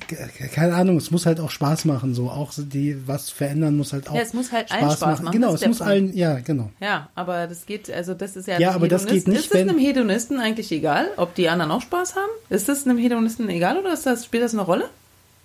keine 0.54 0.74
Ahnung, 0.74 0.96
es 0.96 1.10
muss 1.10 1.26
halt 1.26 1.40
auch 1.40 1.50
Spaß 1.50 1.84
machen, 1.84 2.14
so, 2.14 2.30
auch 2.30 2.52
die, 2.56 2.96
was 3.06 3.30
verändern 3.30 3.76
muss 3.76 3.92
halt 3.92 4.08
auch. 4.08 4.14
Ja, 4.14 4.20
es 4.22 4.34
muss 4.34 4.52
halt 4.52 4.70
allen 4.72 4.90
Spaß 4.90 5.22
machen, 5.22 5.32
Genau, 5.32 5.52
das 5.52 5.62
es 5.62 5.68
muss 5.68 5.78
Punkt. 5.78 5.90
allen, 5.90 6.16
ja, 6.16 6.38
genau. 6.40 6.70
Ja, 6.80 7.08
aber 7.14 7.46
das 7.46 7.66
geht, 7.66 7.90
also 7.90 8.14
das 8.14 8.36
ist 8.36 8.48
ja. 8.48 8.58
Ja, 8.58 8.72
aber 8.72 8.88
das 8.88 9.06
geht 9.06 9.26
nicht, 9.28 9.40
Ist 9.46 9.54
wenn- 9.54 9.68
einem 9.68 9.78
Hedonisten 9.78 10.38
eigentlich 10.38 10.70
egal, 10.72 11.08
ob 11.16 11.34
die 11.34 11.48
anderen 11.48 11.70
auch 11.72 11.82
Spaß 11.82 12.14
haben? 12.16 12.30
Ist 12.50 12.68
das 12.68 12.86
einem 12.86 12.98
Hedonisten 12.98 13.48
egal 13.48 13.78
oder 13.78 13.92
ist 13.92 14.06
das, 14.06 14.24
spielt 14.24 14.42
das 14.44 14.52
eine 14.54 14.62
Rolle? 14.62 14.88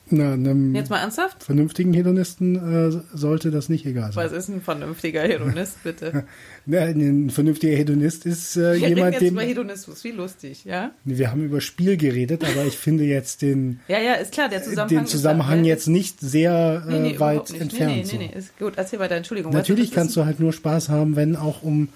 Na, 0.10 0.34
einem 0.34 0.74
Jetzt 0.74 0.90
mal 0.90 1.00
ernsthaft? 1.00 1.44
vernünftigen 1.44 1.94
Hedonisten 1.94 2.56
äh, 2.56 3.02
sollte 3.18 3.52
das 3.52 3.68
nicht 3.68 3.86
egal 3.86 4.12
sein. 4.14 4.24
Was 4.26 4.32
ist 4.32 4.48
ein 4.48 4.62
vernünftiger 4.62 5.22
Hedonist, 5.22 5.84
bitte? 5.84 6.24
Ja, 6.70 6.82
ein 6.82 7.30
vernünftiger 7.30 7.76
Hedonist 7.78 8.26
ist 8.26 8.58
äh, 8.58 8.60
Wir 8.60 8.72
reden 8.74 8.88
jemand, 8.98 9.14
jetzt 9.14 9.22
dem. 9.22 9.34
über 9.36 9.42
Hedonismus, 9.44 10.04
wie 10.04 10.12
lustig, 10.12 10.66
ja? 10.66 10.92
Wir 11.06 11.32
haben 11.32 11.44
über 11.46 11.62
Spiel 11.62 11.96
geredet, 11.98 12.44
aber 12.44 12.66
ich 12.66 12.78
finde 12.78 13.06
jetzt 13.06 13.42
den, 13.42 13.80
Ja, 13.88 14.00
ja, 14.00 14.14
ist 14.16 14.34
klar, 14.34 14.50
der 14.50 14.64
Zusammenhang. 14.64 15.04
den 15.06 15.08
Zusammenhang 15.08 15.62
da, 15.64 15.68
jetzt 15.70 15.88
nicht 15.88 16.20
sehr 16.20 16.84
äh, 16.88 16.92
Nee, 16.92 17.00
nee, 17.14 17.20
weit 17.20 17.50
nicht. 17.52 17.62
entfernt. 17.62 17.96
Nee, 17.96 18.04
nee, 18.04 18.18
nee, 18.18 18.32
nee, 18.34 18.38
ist 18.40 18.58
gut. 18.60 18.74
Erzähl 18.76 19.00
weiter, 19.00 19.16
Entschuldigung. 19.16 19.54
Natürlich 19.54 19.88
weißt 19.88 19.96
kannst 19.96 20.16
du 20.18 20.26
halt 20.26 20.40
nur 20.42 20.52
Spaß 20.52 20.90
haben, 20.90 21.16
wenn 21.16 21.36
auch 21.38 21.64
um 21.64 21.88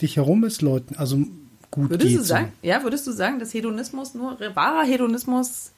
dich 0.00 0.16
herum 0.16 0.44
ist 0.44 0.62
Leuten, 0.62 0.94
also 0.96 1.18
gut 1.72 1.90
Würdest 1.90 2.08
geht. 2.10 2.18
du 2.18 2.22
sagen, 2.24 2.52
ja, 2.62 2.82
würdest 2.84 3.06
du 3.06 3.12
sagen, 3.12 3.38
dass 3.40 3.52
Hedonismus 3.52 4.14
nur, 4.14 4.38
wahrer 4.54 4.84
Hedonismus 4.86 5.72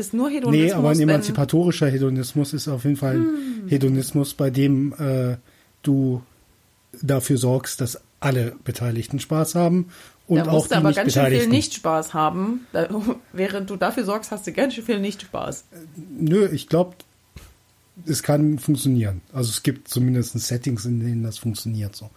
ist 0.00 0.14
nur. 0.14 0.30
Hedonismus? 0.30 0.66
Nee, 0.66 0.72
aber 0.72 0.90
ein 0.90 1.00
emanzipatorischer 1.00 1.88
Hedonismus 1.88 2.52
ist 2.52 2.66
auf 2.68 2.84
jeden 2.84 2.96
Fall 2.96 3.16
ein 3.16 3.22
Hm. 3.62 3.68
Hedonismus, 3.68 4.34
bei 4.34 4.50
dem 4.50 4.92
äh, 4.94 5.36
du 5.82 6.22
dafür 7.00 7.38
sorgst, 7.38 7.80
dass 7.80 8.00
alle 8.18 8.54
Beteiligten 8.64 9.20
Spaß 9.20 9.54
haben 9.54 9.90
und 10.26 10.38
da 10.38 10.46
auch 10.46 10.52
musst 10.52 10.70
die 10.70 10.74
aber 10.76 10.88
nicht 10.88 10.96
ganz 10.96 11.12
schön 11.12 11.26
viel. 11.26 11.48
Nicht-Spaß 11.48 12.14
haben. 12.14 12.66
Da, 12.72 12.88
während 13.32 13.68
du 13.68 13.76
dafür 13.76 14.04
sorgst, 14.04 14.30
hast 14.30 14.46
du 14.46 14.52
ganz 14.52 14.74
schön 14.74 14.84
viel 14.84 15.00
Nicht-Spaß. 15.00 15.64
Nö, 16.18 16.48
ich 16.52 16.68
glaube, 16.68 16.94
es 18.06 18.22
kann 18.22 18.58
funktionieren. 18.58 19.22
Also 19.32 19.50
es 19.50 19.62
gibt 19.62 19.88
zumindest 19.88 20.38
Settings, 20.38 20.84
in 20.84 21.00
denen 21.00 21.22
das 21.22 21.38
funktioniert 21.38 21.96
so. 21.96 22.10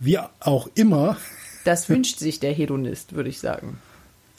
Wie 0.00 0.18
auch 0.18 0.68
immer, 0.74 1.16
Das 1.64 1.88
wünscht 1.90 2.18
sich 2.18 2.40
der 2.40 2.52
Hedonist, 2.52 3.14
würde 3.14 3.28
ich 3.28 3.40
sagen. 3.40 3.78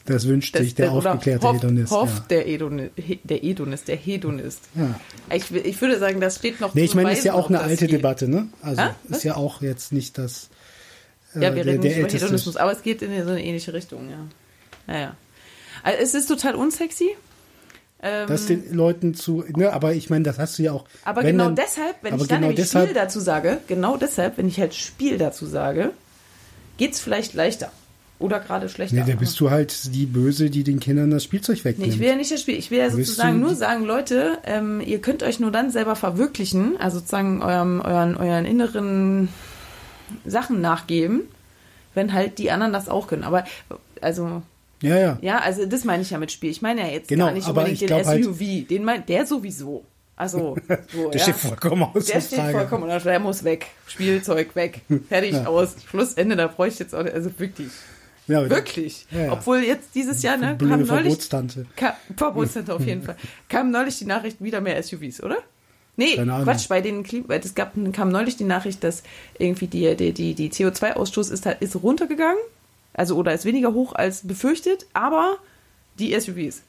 Das 0.06 0.26
wünscht 0.26 0.54
Das, 0.54 0.62
sich 0.62 0.74
der 0.74 0.92
oder 0.92 1.12
aufgeklärte 1.12 1.46
hofft, 1.46 1.62
Hedonist. 1.62 1.92
Hofft 1.92 2.16
ja. 2.16 2.24
der, 2.38 2.48
Edoni, 2.48 2.90
He- 2.96 3.20
der 3.24 3.38
Hedonist, 3.38 3.88
der 3.88 3.96
Hedonist. 3.96 4.60
Ja. 4.74 4.98
Ich, 5.34 5.50
ich 5.54 5.80
würde 5.80 5.98
sagen, 5.98 6.20
das 6.20 6.36
steht 6.36 6.60
noch 6.60 6.74
Nee, 6.74 6.84
ich 6.84 6.94
meine, 6.94 7.12
ist 7.12 7.24
ja 7.24 7.34
auch 7.34 7.48
eine 7.48 7.60
alte. 7.60 7.86
Debatte, 7.86 8.28
ne? 8.28 8.48
Also 8.62 8.80
Ah, 8.82 8.94
ist 9.10 9.24
ja 9.24 9.36
auch 9.36 9.60
jetzt 9.62 9.92
nicht 9.92 10.16
das. 10.18 10.48
äh, 11.34 11.40
Ja, 11.42 11.54
wir 11.54 11.64
der- 11.64 11.72
reden 11.74 11.82
der 11.82 11.90
nicht 11.90 11.98
über 12.00 12.08
Hedonismus, 12.12 12.56
aber 12.56 12.72
es 12.72 12.82
geht 12.82 13.02
in 13.02 13.10
so 13.24 13.30
eine 13.30 13.44
ähnliche 13.44 13.72
Richtung, 13.74 14.08
ja. 14.10 14.18
Naja. 14.86 15.16
Also 15.82 15.98
es 16.02 16.14
ist 16.14 16.26
total 16.26 16.54
unsexy. 16.54 17.10
Ähm, 18.02 18.28
Das 18.28 18.46
den 18.46 18.74
Leuten 18.74 19.14
zu, 19.14 19.42
ne, 19.56 19.72
aber 19.72 19.94
ich 19.94 20.10
meine, 20.10 20.22
das 20.24 20.38
hast 20.38 20.58
du 20.58 20.62
ja 20.64 20.72
auch. 20.72 20.84
aber 21.04 21.22
genau 21.22 21.44
dann- 21.46 21.56
deshalb, 21.56 21.96
wenn 22.02 22.14
ich 22.16 22.26
dann 22.28 22.40
genau 22.42 22.48
nämlich 22.52 22.68
Spiel 22.68 22.92
dazu 22.94 23.20
sage, 23.20 23.58
genau 23.66 23.96
deshalb, 23.96 24.36
wenn 24.38 24.46
ich 24.48 24.60
halt 24.60 24.74
Spiel 24.74 25.16
dazu 25.16 25.46
sage, 25.46 25.92
geht's 26.76 27.00
vielleicht 27.00 27.32
leichter. 27.34 27.72
Oder 28.18 28.40
gerade 28.40 28.68
schlechter. 28.70 28.96
Nee, 28.96 29.04
da 29.12 29.14
bist 29.18 29.38
du 29.40 29.50
halt 29.50 29.94
die 29.94 30.06
Böse, 30.06 30.48
die 30.48 30.64
den 30.64 30.80
Kindern 30.80 31.10
das 31.10 31.24
Spielzeug 31.24 31.58
Nee, 31.58 31.64
wegnimmt. 31.64 31.92
ich 31.92 31.98
will 32.00 32.08
ja 32.08 32.16
nicht 32.16 32.30
das 32.32 32.40
Spiel. 32.40 32.56
Ich 32.56 32.70
will 32.70 32.78
ja 32.78 32.88
sozusagen 32.90 33.40
nur 33.40 33.54
sagen, 33.54 33.84
Leute, 33.84 34.38
ähm, 34.46 34.80
ihr 34.80 35.00
könnt 35.02 35.22
euch 35.22 35.38
nur 35.38 35.50
dann 35.50 35.70
selber 35.70 35.96
verwirklichen, 35.96 36.76
also 36.80 36.98
sozusagen 36.98 37.42
eurem, 37.42 37.80
euren, 37.82 38.16
euren 38.16 38.46
inneren 38.46 39.28
Sachen 40.24 40.60
nachgeben, 40.60 41.22
wenn 41.94 42.12
halt 42.12 42.38
die 42.38 42.50
anderen 42.50 42.72
das 42.72 42.88
auch 42.88 43.06
können. 43.06 43.24
Aber 43.24 43.44
also 44.00 44.42
ja, 44.82 44.98
ja. 44.98 45.18
Ja, 45.20 45.38
also 45.38 45.66
das 45.66 45.84
meine 45.84 46.02
ich 46.02 46.10
ja 46.10 46.18
mit 46.18 46.32
Spiel. 46.32 46.50
Ich 46.50 46.62
meine 46.62 46.82
ja 46.82 46.86
jetzt 46.88 47.08
Genau, 47.08 47.26
gar 47.26 47.32
nicht 47.32 47.48
unbedingt 47.48 47.80
den 47.80 47.86
glaub 47.88 48.04
halt- 48.06 48.24
SUV. 48.24 48.66
Den 48.68 48.84
meint 48.84 49.08
der 49.08 49.26
sowieso. 49.26 49.84
Also, 50.18 50.56
so, 50.92 51.10
Der 51.10 51.16
ja. 51.16 51.22
steht 51.22 51.36
vollkommen 51.36 51.82
außer 51.82 52.12
Der 52.14 52.20
steht 52.22 52.38
Frage. 52.38 52.52
vollkommen 52.58 52.84
unter 52.84 53.00
Der 53.00 53.18
muss 53.20 53.44
weg. 53.44 53.66
Spielzeug 53.86 54.54
weg. 54.56 54.80
Fertig 55.08 55.32
Ja. 55.32 55.46
aus. 55.46 55.76
Schlussende, 55.90 56.36
da 56.36 56.46
bräuchte 56.46 56.74
ich 56.74 56.78
jetzt 56.80 56.94
auch 56.94 57.04
also 57.04 57.30
wirklich. 57.38 57.68
Ja, 58.28 58.48
Wirklich. 58.50 59.06
Ja, 59.12 59.20
ja. 59.26 59.32
Obwohl 59.32 59.58
jetzt 59.58 59.94
dieses 59.94 60.22
Jahr, 60.22 60.36
ne, 60.36 60.54
Blöde 60.56 60.78
kam 60.78 60.86
neulich, 60.86 61.04
Verbotstante. 61.12 61.66
kam, 61.76 61.92
Verbotstante 62.16 62.74
auf 62.74 62.84
jeden 62.84 63.02
Fall, 63.02 63.16
kam 63.48 63.70
neulich 63.70 63.98
die 63.98 64.04
Nachricht, 64.04 64.42
wieder 64.42 64.60
mehr 64.60 64.82
SUVs, 64.82 65.22
oder? 65.22 65.36
Nee. 65.96 66.16
Quatsch, 66.44 66.68
bei 66.68 66.80
den 66.80 67.02
Klima, 67.04 67.34
es 67.34 67.54
gab, 67.54 67.72
kam 67.92 68.10
neulich 68.10 68.36
die 68.36 68.44
Nachricht, 68.44 68.82
dass 68.84 69.02
irgendwie 69.38 69.66
die, 69.68 69.94
die, 69.96 70.12
die, 70.12 70.34
die 70.34 70.50
CO2-Ausstoß 70.50 71.30
ist, 71.32 71.46
halt- 71.46 71.62
ist 71.62 71.76
runtergegangen, 71.82 72.38
also 72.94 73.16
oder 73.16 73.32
ist 73.32 73.44
weniger 73.44 73.72
hoch 73.72 73.94
als 73.94 74.26
befürchtet, 74.26 74.86
aber 74.92 75.38
die 75.98 76.18
SUVs. 76.18 76.62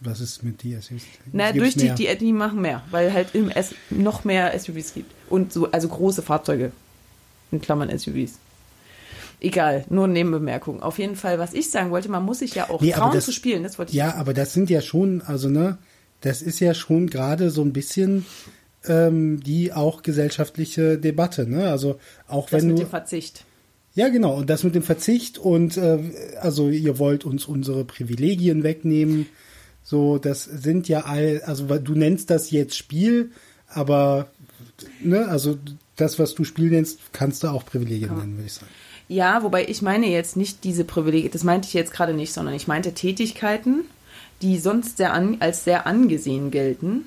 Was 0.00 0.20
ist 0.20 0.42
mit 0.42 0.62
die 0.64 0.74
SUVs? 0.74 1.02
Na, 1.32 1.52
Gibt's 1.52 1.76
durch 1.76 1.94
die, 1.96 2.06
die, 2.08 2.18
die 2.18 2.32
machen 2.32 2.60
mehr, 2.60 2.82
weil 2.90 3.12
halt 3.12 3.34
im 3.34 3.48
S 3.50 3.74
noch 3.88 4.24
mehr 4.24 4.58
SUVs 4.58 4.94
gibt. 4.94 5.12
Und 5.30 5.52
so, 5.52 5.70
also 5.70 5.86
große 5.88 6.22
Fahrzeuge. 6.22 6.72
In 7.52 7.60
Klammern 7.60 7.96
SUVs. 7.96 8.38
Egal, 9.44 9.84
nur 9.90 10.06
Nebenbemerkung. 10.06 10.82
Auf 10.84 11.00
jeden 11.00 11.16
Fall, 11.16 11.40
was 11.40 11.52
ich 11.52 11.68
sagen 11.68 11.90
wollte, 11.90 12.08
man 12.08 12.24
muss 12.24 12.38
sich 12.38 12.54
ja 12.54 12.70
auch 12.70 12.80
Nee, 12.80 12.92
trauen 12.92 13.12
das- 13.12 13.24
zu 13.24 13.32
spielen. 13.32 13.64
Das 13.64 13.76
wollte 13.76 13.90
ich 13.90 13.96
Ja, 13.96 14.14
aber 14.14 14.34
das 14.34 14.52
sind 14.52 14.70
ja 14.70 14.80
schon, 14.80 15.20
also 15.20 15.48
ne, 15.48 15.78
das 16.20 16.42
ist 16.42 16.60
ja 16.60 16.74
schon 16.74 17.08
gerade 17.10 17.50
so 17.50 17.62
ein 17.62 17.72
bisschen 17.72 18.24
ähm, 18.86 19.40
die 19.42 19.72
auch 19.72 20.02
gesellschaftliche 20.02 20.96
Debatte, 20.96 21.48
ne? 21.48 21.70
Also 21.70 21.98
auch 22.28 22.48
das 22.48 22.62
wenn 22.62 22.68
mit 22.68 22.78
du 22.78 22.82
dem 22.84 22.90
Verzicht. 22.90 23.44
Ja, 23.94 24.08
genau. 24.10 24.36
Und 24.36 24.48
das 24.48 24.62
mit 24.62 24.76
dem 24.76 24.84
Verzicht 24.84 25.38
und 25.38 25.76
äh, 25.76 25.98
also 26.40 26.68
ihr 26.68 27.00
wollt 27.00 27.24
uns 27.24 27.46
unsere 27.46 27.84
Privilegien 27.84 28.62
wegnehmen. 28.62 29.26
So, 29.82 30.18
das 30.18 30.44
sind 30.44 30.88
ja 30.88 31.00
all, 31.00 31.42
also 31.46 31.66
du 31.66 31.94
nennst 31.94 32.30
das 32.30 32.52
jetzt 32.52 32.76
Spiel, 32.76 33.32
aber 33.66 34.30
ne, 35.02 35.26
also 35.26 35.58
das, 35.96 36.20
was 36.20 36.34
du 36.34 36.44
Spiel 36.44 36.70
nennst, 36.70 37.00
kannst 37.12 37.42
du 37.42 37.48
auch 37.48 37.64
Privilegien 37.66 38.10
ja. 38.10 38.16
nennen, 38.16 38.36
würde 38.36 38.46
ich 38.46 38.52
sagen. 38.52 38.70
Ja, 39.12 39.42
wobei 39.42 39.66
ich 39.66 39.82
meine 39.82 40.06
jetzt 40.06 40.38
nicht 40.38 40.64
diese 40.64 40.84
Privilegien, 40.84 41.30
das 41.32 41.44
meinte 41.44 41.68
ich 41.68 41.74
jetzt 41.74 41.92
gerade 41.92 42.14
nicht, 42.14 42.32
sondern 42.32 42.54
ich 42.54 42.66
meinte 42.66 42.94
Tätigkeiten, 42.94 43.84
die 44.40 44.56
sonst 44.56 44.96
sehr 44.96 45.12
an, 45.12 45.36
als 45.40 45.64
sehr 45.64 45.86
angesehen 45.86 46.50
gelten. 46.50 47.04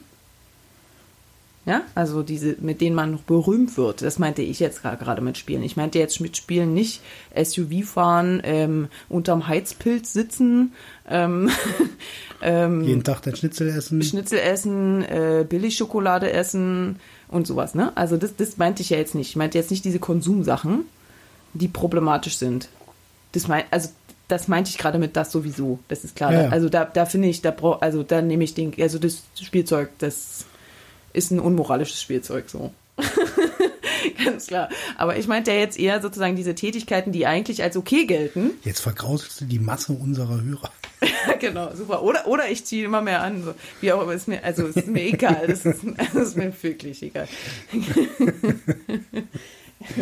Ja, 1.65 1.81
also 1.95 2.21
diese, 2.21 2.57
mit 2.59 2.79
denen 2.79 2.95
man 2.95 3.13
noch 3.13 3.21
berühmt 3.21 3.75
wird. 3.75 4.03
Das 4.03 4.19
meinte 4.19 4.43
ich 4.43 4.59
jetzt 4.59 4.83
gerade 4.83 5.23
mit 5.23 5.35
Spielen. 5.39 5.63
Ich 5.63 5.77
meinte 5.77 5.97
jetzt 5.97 6.21
mit 6.21 6.37
Spielen 6.37 6.75
nicht 6.75 7.01
SUV 7.35 7.83
fahren, 7.83 8.39
ähm, 8.43 8.87
unterm 9.09 9.47
Heizpilz 9.47 10.13
sitzen, 10.13 10.73
ähm, 11.09 11.49
ähm, 12.43 12.83
jeden 12.83 13.03
Tag 13.03 13.23
dein 13.23 13.35
Schnitzel 13.35 13.67
essen. 13.69 14.03
Schnitzel 14.03 14.37
essen, 14.37 15.01
äh, 15.05 15.43
Billigschokolade 15.49 16.31
essen 16.31 16.97
und 17.29 17.47
sowas. 17.47 17.73
Ne? 17.73 17.91
Also 17.95 18.15
das, 18.15 18.35
das 18.35 18.57
meinte 18.57 18.83
ich 18.83 18.91
ja 18.91 18.97
jetzt 18.97 19.15
nicht. 19.15 19.29
Ich 19.29 19.35
meinte 19.35 19.57
jetzt 19.57 19.71
nicht 19.71 19.85
diese 19.85 19.97
Konsumsachen, 19.97 20.85
die 21.55 21.67
problematisch 21.67 22.37
sind. 22.37 22.69
Das 23.31 23.47
mein, 23.47 23.63
also 23.71 23.89
das 24.27 24.47
meinte 24.47 24.69
ich 24.69 24.77
gerade 24.77 24.97
mit 24.97 25.15
das 25.15 25.31
sowieso. 25.31 25.79
Das 25.87 26.03
ist 26.03 26.15
klar. 26.15 26.33
Ja. 26.33 26.49
Also 26.49 26.69
da, 26.69 26.85
da 26.85 27.05
finde 27.05 27.27
ich, 27.27 27.41
da 27.41 27.51
brauch, 27.51 27.81
also 27.81 28.03
da 28.03 28.21
nehme 28.21 28.43
ich 28.43 28.53
den, 28.53 28.73
also 28.79 28.99
das 28.99 29.23
Spielzeug, 29.39 29.89
das 29.99 30.45
ist 31.13 31.31
ein 31.31 31.39
unmoralisches 31.39 32.01
Spielzeug 32.01 32.49
so. 32.49 32.71
Ganz 34.23 34.47
klar. 34.47 34.69
Aber 34.97 35.17
ich 35.17 35.27
meinte 35.27 35.51
ja 35.51 35.57
jetzt 35.57 35.79
eher 35.79 36.01
sozusagen 36.01 36.35
diese 36.35 36.55
Tätigkeiten, 36.55 37.11
die 37.11 37.25
eigentlich 37.25 37.63
als 37.63 37.77
okay 37.77 38.05
gelten. 38.05 38.51
Jetzt 38.63 38.81
vergrauselst 38.81 39.41
du 39.41 39.45
die 39.45 39.59
Masse 39.59 39.93
unserer 39.93 40.41
Hörer. 40.41 40.71
genau, 41.39 41.73
super. 41.75 42.03
Oder, 42.03 42.27
oder 42.27 42.49
ich 42.49 42.65
ziehe 42.65 42.85
immer 42.85 43.01
mehr 43.01 43.21
an. 43.21 43.43
So. 43.43 43.53
Wie 43.81 43.91
auch 43.91 44.01
immer, 44.01 44.13
ist 44.13 44.27
mir, 44.27 44.43
also 44.43 44.65
ist 44.65 44.87
mir 44.87 45.03
egal. 45.03 45.45
Das 45.47 45.65
ist, 45.65 45.81
das 45.97 46.15
ist 46.15 46.37
mir 46.37 46.53
wirklich 46.61 47.03
egal. 47.03 47.27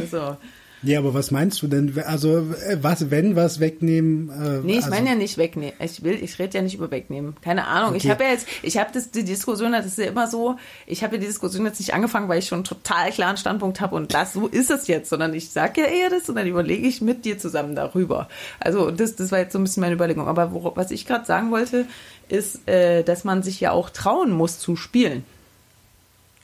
so. 0.09 0.37
Ja, 0.83 0.99
aber 0.99 1.13
was 1.13 1.31
meinst 1.31 1.61
du 1.61 1.67
denn? 1.67 1.97
Also, 2.05 2.39
äh, 2.39 2.77
was, 2.81 3.09
wenn 3.09 3.37
was 3.37 3.61
wegnehmen? 3.61 4.29
Äh, 4.29 4.59
nee, 4.65 4.73
ich 4.73 4.77
also 4.79 4.89
meine 4.89 5.09
ja 5.09 5.15
nicht 5.15 5.37
wegnehmen. 5.37 5.73
Ich 5.79 6.03
will, 6.03 6.21
ich 6.21 6.37
rede 6.39 6.57
ja 6.57 6.61
nicht 6.61 6.75
über 6.75 6.91
wegnehmen. 6.91 7.35
Keine 7.41 7.67
Ahnung. 7.67 7.91
Okay. 7.91 7.97
Ich 7.97 8.09
habe 8.09 8.25
ja 8.25 8.31
jetzt, 8.31 8.47
ich 8.61 8.77
habe 8.77 8.89
das, 8.93 9.09
die 9.09 9.23
Diskussion, 9.23 9.71
das 9.71 9.85
ist 9.85 9.97
ja 9.97 10.05
immer 10.05 10.27
so, 10.27 10.57
ich 10.85 11.03
habe 11.03 11.15
ja 11.15 11.21
die 11.21 11.27
Diskussion 11.27 11.65
jetzt 11.65 11.79
nicht 11.79 11.93
angefangen, 11.93 12.27
weil 12.27 12.39
ich 12.39 12.47
schon 12.47 12.57
einen 12.57 12.65
total 12.65 13.11
klaren 13.11 13.37
Standpunkt 13.37 13.79
habe 13.79 13.95
und 13.95 14.13
das, 14.13 14.33
so 14.33 14.47
ist 14.47 14.69
es 14.69 14.87
jetzt, 14.87 15.09
sondern 15.09 15.33
ich 15.33 15.51
sage 15.51 15.81
ja 15.81 15.87
eher 15.87 16.09
das 16.09 16.27
und 16.27 16.35
dann 16.35 16.47
überlege 16.47 16.85
ich 16.85 17.01
mit 17.01 17.23
dir 17.23 17.39
zusammen 17.39 17.75
darüber. 17.75 18.27
Also, 18.59 18.91
das, 18.91 19.15
das 19.15 19.31
war 19.31 19.39
jetzt 19.39 19.53
so 19.53 19.59
ein 19.59 19.63
bisschen 19.63 19.81
meine 19.81 19.95
Überlegung. 19.95 20.27
Aber 20.27 20.51
wo, 20.51 20.73
was 20.75 20.91
ich 20.91 21.05
gerade 21.05 21.25
sagen 21.25 21.51
wollte, 21.51 21.85
ist, 22.27 22.67
äh, 22.67 23.03
dass 23.03 23.23
man 23.23 23.41
sich 23.41 23.61
ja 23.61 23.71
auch 23.71 23.89
trauen 23.89 24.31
muss 24.31 24.59
zu 24.59 24.75
spielen. 24.75 25.23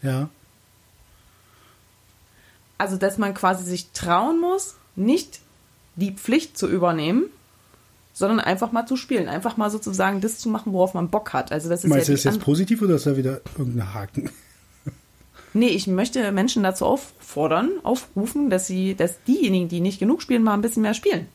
Ja. 0.01 0.29
Also, 2.79 2.97
dass 2.97 3.19
man 3.19 3.35
quasi 3.35 3.63
sich 3.63 3.91
trauen 3.91 4.41
muss, 4.41 4.75
nicht 4.95 5.41
die 5.95 6.13
Pflicht 6.13 6.57
zu 6.57 6.67
übernehmen, 6.67 7.25
sondern 8.13 8.39
einfach 8.39 8.71
mal 8.71 8.85
zu 8.85 8.95
spielen. 8.95 9.29
Einfach 9.29 9.57
mal 9.57 9.69
sozusagen 9.69 10.21
das 10.21 10.39
zu 10.39 10.49
machen, 10.49 10.73
worauf 10.73 10.93
man 10.93 11.09
Bock 11.09 11.33
hat. 11.33 11.51
Also 11.51 11.69
das 11.69 11.83
ist 11.83 11.89
Meinst 11.89 12.07
ja 12.07 12.15
du 12.15 12.21
das 12.21 12.35
jetzt 12.35 12.43
positiv 12.43 12.81
oder 12.81 12.95
ist 12.95 13.05
da 13.05 13.15
wieder 13.15 13.41
irgendein 13.57 13.93
Haken? 13.93 14.29
Nee, 15.53 15.69
ich 15.69 15.87
möchte 15.87 16.31
Menschen 16.31 16.61
dazu 16.63 16.85
auffordern, 16.85 17.71
aufrufen, 17.83 18.49
dass 18.49 18.67
sie, 18.67 18.95
dass 18.95 19.23
diejenigen, 19.23 19.67
die 19.67 19.79
nicht 19.79 19.99
genug 19.99 20.21
spielen, 20.21 20.43
mal 20.43 20.53
ein 20.53 20.61
bisschen 20.61 20.83
mehr 20.83 20.93
spielen. 20.93 21.27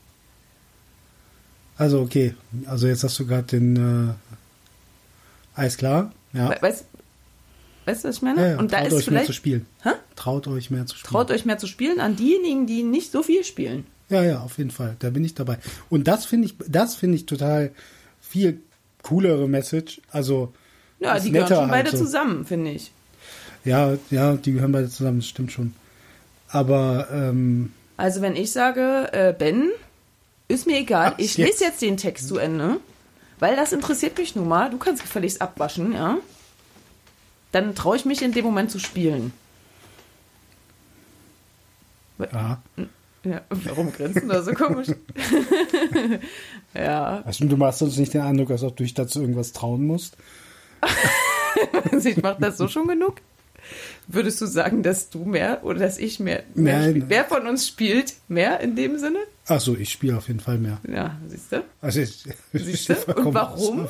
Also 1.76 2.00
okay, 2.00 2.34
also 2.66 2.86
jetzt 2.86 3.02
hast 3.02 3.18
du 3.18 3.26
gerade 3.26 3.42
den 3.44 3.76
äh, 3.76 4.14
alles 5.56 5.76
klar, 5.76 6.12
ja. 6.32 6.54
Weißt, 6.62 6.84
Weißt 7.84 8.04
du, 8.04 8.08
was 8.08 8.16
ich 8.16 8.22
meine? 8.22 8.40
Ja, 8.40 8.48
ja. 8.52 8.58
Und 8.58 8.72
da 8.72 8.78
Traut 8.78 8.88
ist 8.88 8.94
euch 8.94 9.04
vielleicht, 9.04 9.10
mehr 9.10 9.26
zu 9.26 9.32
spielen. 9.32 9.66
Hä? 9.82 9.90
Traut 10.16 10.46
euch 10.48 10.70
mehr 10.70 10.86
zu 10.86 10.96
spielen. 10.96 11.10
Traut 11.10 11.30
euch 11.30 11.44
mehr 11.44 11.58
zu 11.58 11.66
spielen 11.66 12.00
an 12.00 12.16
diejenigen, 12.16 12.66
die 12.66 12.82
nicht 12.82 13.12
so 13.12 13.22
viel 13.22 13.44
spielen. 13.44 13.86
Ja, 14.08 14.22
ja, 14.22 14.40
auf 14.40 14.58
jeden 14.58 14.70
Fall. 14.70 14.96
Da 14.98 15.10
bin 15.10 15.24
ich 15.24 15.34
dabei. 15.34 15.58
Und 15.90 16.08
das 16.08 16.24
finde 16.24 16.46
ich, 16.46 16.54
das 16.66 16.94
finde 16.94 17.16
ich 17.16 17.26
total 17.26 17.72
viel 18.20 18.60
coolere 19.02 19.48
Message. 19.48 20.00
Also 20.10 20.52
ja, 20.98 21.18
die 21.18 21.30
gehören 21.30 21.48
schon 21.48 21.58
halt 21.58 21.70
beide 21.70 21.90
so. 21.90 22.04
zusammen, 22.04 22.44
finde 22.44 22.70
ich. 22.70 22.90
Ja, 23.64 23.96
ja, 24.10 24.36
die 24.36 24.52
gehören 24.52 24.72
beide 24.72 24.88
zusammen. 24.88 25.18
Das 25.18 25.28
stimmt 25.28 25.52
schon. 25.52 25.74
Aber 26.48 27.08
ähm, 27.12 27.72
also 27.96 28.22
wenn 28.22 28.36
ich 28.36 28.52
sage, 28.52 29.08
äh, 29.12 29.34
Ben, 29.36 29.70
ist 30.48 30.66
mir 30.66 30.78
egal. 30.78 31.12
Ach, 31.14 31.18
ich 31.18 31.36
lese 31.36 31.64
jetzt 31.64 31.82
den 31.82 31.96
Text 31.96 32.28
zu 32.28 32.38
Ende, 32.38 32.78
weil 33.38 33.56
das 33.56 33.72
interessiert 33.72 34.16
mich 34.18 34.36
nun 34.36 34.48
mal. 34.48 34.70
Du 34.70 34.78
kannst 34.78 35.02
gefälligst 35.02 35.42
abwaschen, 35.42 35.92
ja 35.92 36.18
dann 37.54 37.74
traue 37.74 37.96
ich 37.96 38.04
mich 38.04 38.22
in 38.22 38.32
dem 38.32 38.44
Moment 38.44 38.70
zu 38.70 38.78
spielen. 38.78 39.32
Ja. 42.18 42.62
Ja, 43.24 43.40
warum 43.48 43.90
grinsen 43.90 44.28
da 44.28 44.42
so 44.42 44.52
komisch? 44.52 44.88
ja. 46.74 47.22
Also, 47.24 47.46
du 47.46 47.56
machst 47.56 47.80
uns 47.80 47.96
nicht 47.96 48.12
den 48.12 48.20
Eindruck, 48.20 48.50
als 48.50 48.62
ob 48.62 48.76
du 48.76 48.82
dich 48.82 48.92
dazu 48.92 49.20
irgendwas 49.20 49.52
trauen 49.52 49.86
musst. 49.86 50.18
ich 52.04 52.18
mache 52.18 52.36
das 52.40 52.58
so 52.58 52.68
schon 52.68 52.86
genug. 52.86 53.14
Würdest 54.06 54.42
du 54.42 54.46
sagen, 54.46 54.82
dass 54.82 55.08
du 55.08 55.24
mehr 55.24 55.64
oder 55.64 55.78
dass 55.78 55.96
ich 55.96 56.20
mehr, 56.20 56.42
mehr 56.54 56.80
Nein. 56.80 57.04
Wer 57.08 57.24
von 57.24 57.46
uns 57.46 57.66
spielt 57.66 58.12
mehr 58.28 58.60
in 58.60 58.76
dem 58.76 58.98
Sinne? 58.98 59.20
Achso, 59.46 59.74
ich 59.74 59.90
spiele 59.90 60.18
auf 60.18 60.28
jeden 60.28 60.40
Fall 60.40 60.58
mehr. 60.58 60.78
Ja, 60.86 61.18
siehst 61.26 61.52
du? 61.52 61.64
Also 61.80 62.00
ich, 62.00 62.24
siehst 62.52 62.90
du? 62.90 62.94
Und 63.14 63.32
warum? 63.32 63.88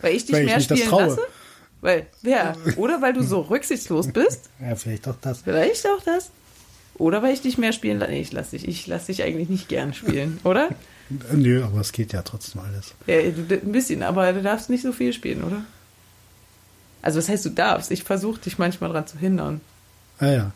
Weil 0.00 0.14
ich 0.14 0.24
dich 0.24 0.34
Weil 0.34 0.46
mehr 0.46 0.56
ich 0.56 0.64
spielen 0.64 0.90
lasse? 0.90 1.20
Weil, 1.80 2.06
wer? 2.22 2.56
Oder 2.76 3.00
weil 3.00 3.12
du 3.12 3.22
so 3.22 3.40
rücksichtslos 3.40 4.08
bist? 4.08 4.50
Ja, 4.60 4.74
vielleicht 4.74 5.08
auch 5.08 5.16
das. 5.20 5.42
Vielleicht 5.42 5.86
auch 5.86 6.02
das. 6.04 6.30
Oder 6.96 7.22
weil 7.22 7.32
ich 7.32 7.40
dich 7.40 7.56
mehr 7.56 7.72
spielen 7.72 7.98
lasse. 7.98 8.12
Nee, 8.12 8.20
ich 8.20 8.32
lasse 8.32 8.50
dich, 8.50 8.68
ich 8.68 8.86
lasse 8.86 9.06
dich 9.06 9.22
eigentlich 9.22 9.48
nicht 9.48 9.68
gern 9.68 9.94
spielen, 9.94 10.38
oder? 10.44 10.68
Nö, 11.32 11.64
aber 11.64 11.80
es 11.80 11.92
geht 11.92 12.12
ja 12.12 12.22
trotzdem 12.22 12.60
alles. 12.60 12.94
Ja, 13.06 13.18
ein 13.18 13.72
bisschen, 13.72 14.02
aber 14.02 14.32
du 14.32 14.42
darfst 14.42 14.68
nicht 14.68 14.82
so 14.82 14.92
viel 14.92 15.12
spielen, 15.12 15.42
oder? 15.42 15.64
Also, 17.02 17.18
was 17.18 17.28
heißt, 17.28 17.46
du 17.46 17.50
darfst? 17.50 17.90
Ich 17.90 18.04
versuche 18.04 18.40
dich 18.40 18.58
manchmal 18.58 18.90
daran 18.90 19.06
zu 19.06 19.18
hindern. 19.18 19.62
Ja, 20.20 20.32
ja. 20.32 20.52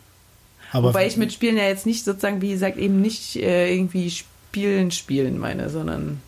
Aber 0.71 0.89
Wobei 0.89 1.07
ich 1.07 1.17
mit 1.17 1.33
Spielen 1.33 1.57
ja 1.57 1.63
jetzt 1.63 1.85
nicht 1.85 2.03
sozusagen, 2.03 2.41
wie 2.41 2.51
gesagt, 2.51 2.77
eben 2.77 3.01
nicht 3.01 3.37
äh, 3.37 3.73
irgendwie 3.73 4.11
spielen, 4.11 4.91
spielen 4.91 5.39
meine, 5.39 5.69
sondern 5.69 6.21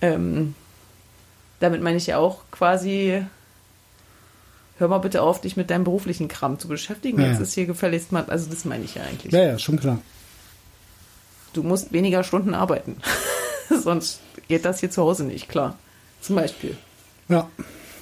ähm, 0.00 0.54
damit 1.58 1.82
meine 1.82 1.98
ich 1.98 2.06
ja 2.06 2.18
auch 2.18 2.42
quasi 2.50 3.24
hör 4.80 4.88
mal 4.88 4.98
bitte 4.98 5.22
auf, 5.22 5.40
dich 5.40 5.56
mit 5.56 5.70
deinem 5.70 5.84
beruflichen 5.84 6.26
Kram 6.26 6.58
zu 6.58 6.66
beschäftigen. 6.66 7.20
Ja, 7.20 7.28
Jetzt 7.28 7.40
ist 7.40 7.52
hier 7.52 7.66
gefälligst 7.66 8.12
mal, 8.12 8.24
also 8.26 8.50
das 8.50 8.64
meine 8.64 8.84
ich 8.84 8.94
ja 8.96 9.02
eigentlich. 9.02 9.32
Ja, 9.32 9.42
ja, 9.44 9.58
schon 9.58 9.78
klar. 9.78 9.98
Du 11.52 11.62
musst 11.62 11.92
weniger 11.92 12.24
Stunden 12.24 12.54
arbeiten. 12.54 12.96
Sonst 13.82 14.20
geht 14.48 14.64
das 14.64 14.80
hier 14.80 14.90
zu 14.90 15.02
Hause 15.02 15.24
nicht, 15.24 15.48
klar. 15.48 15.76
Zum 16.20 16.36
Beispiel. 16.36 16.76
Ja. 17.28 17.48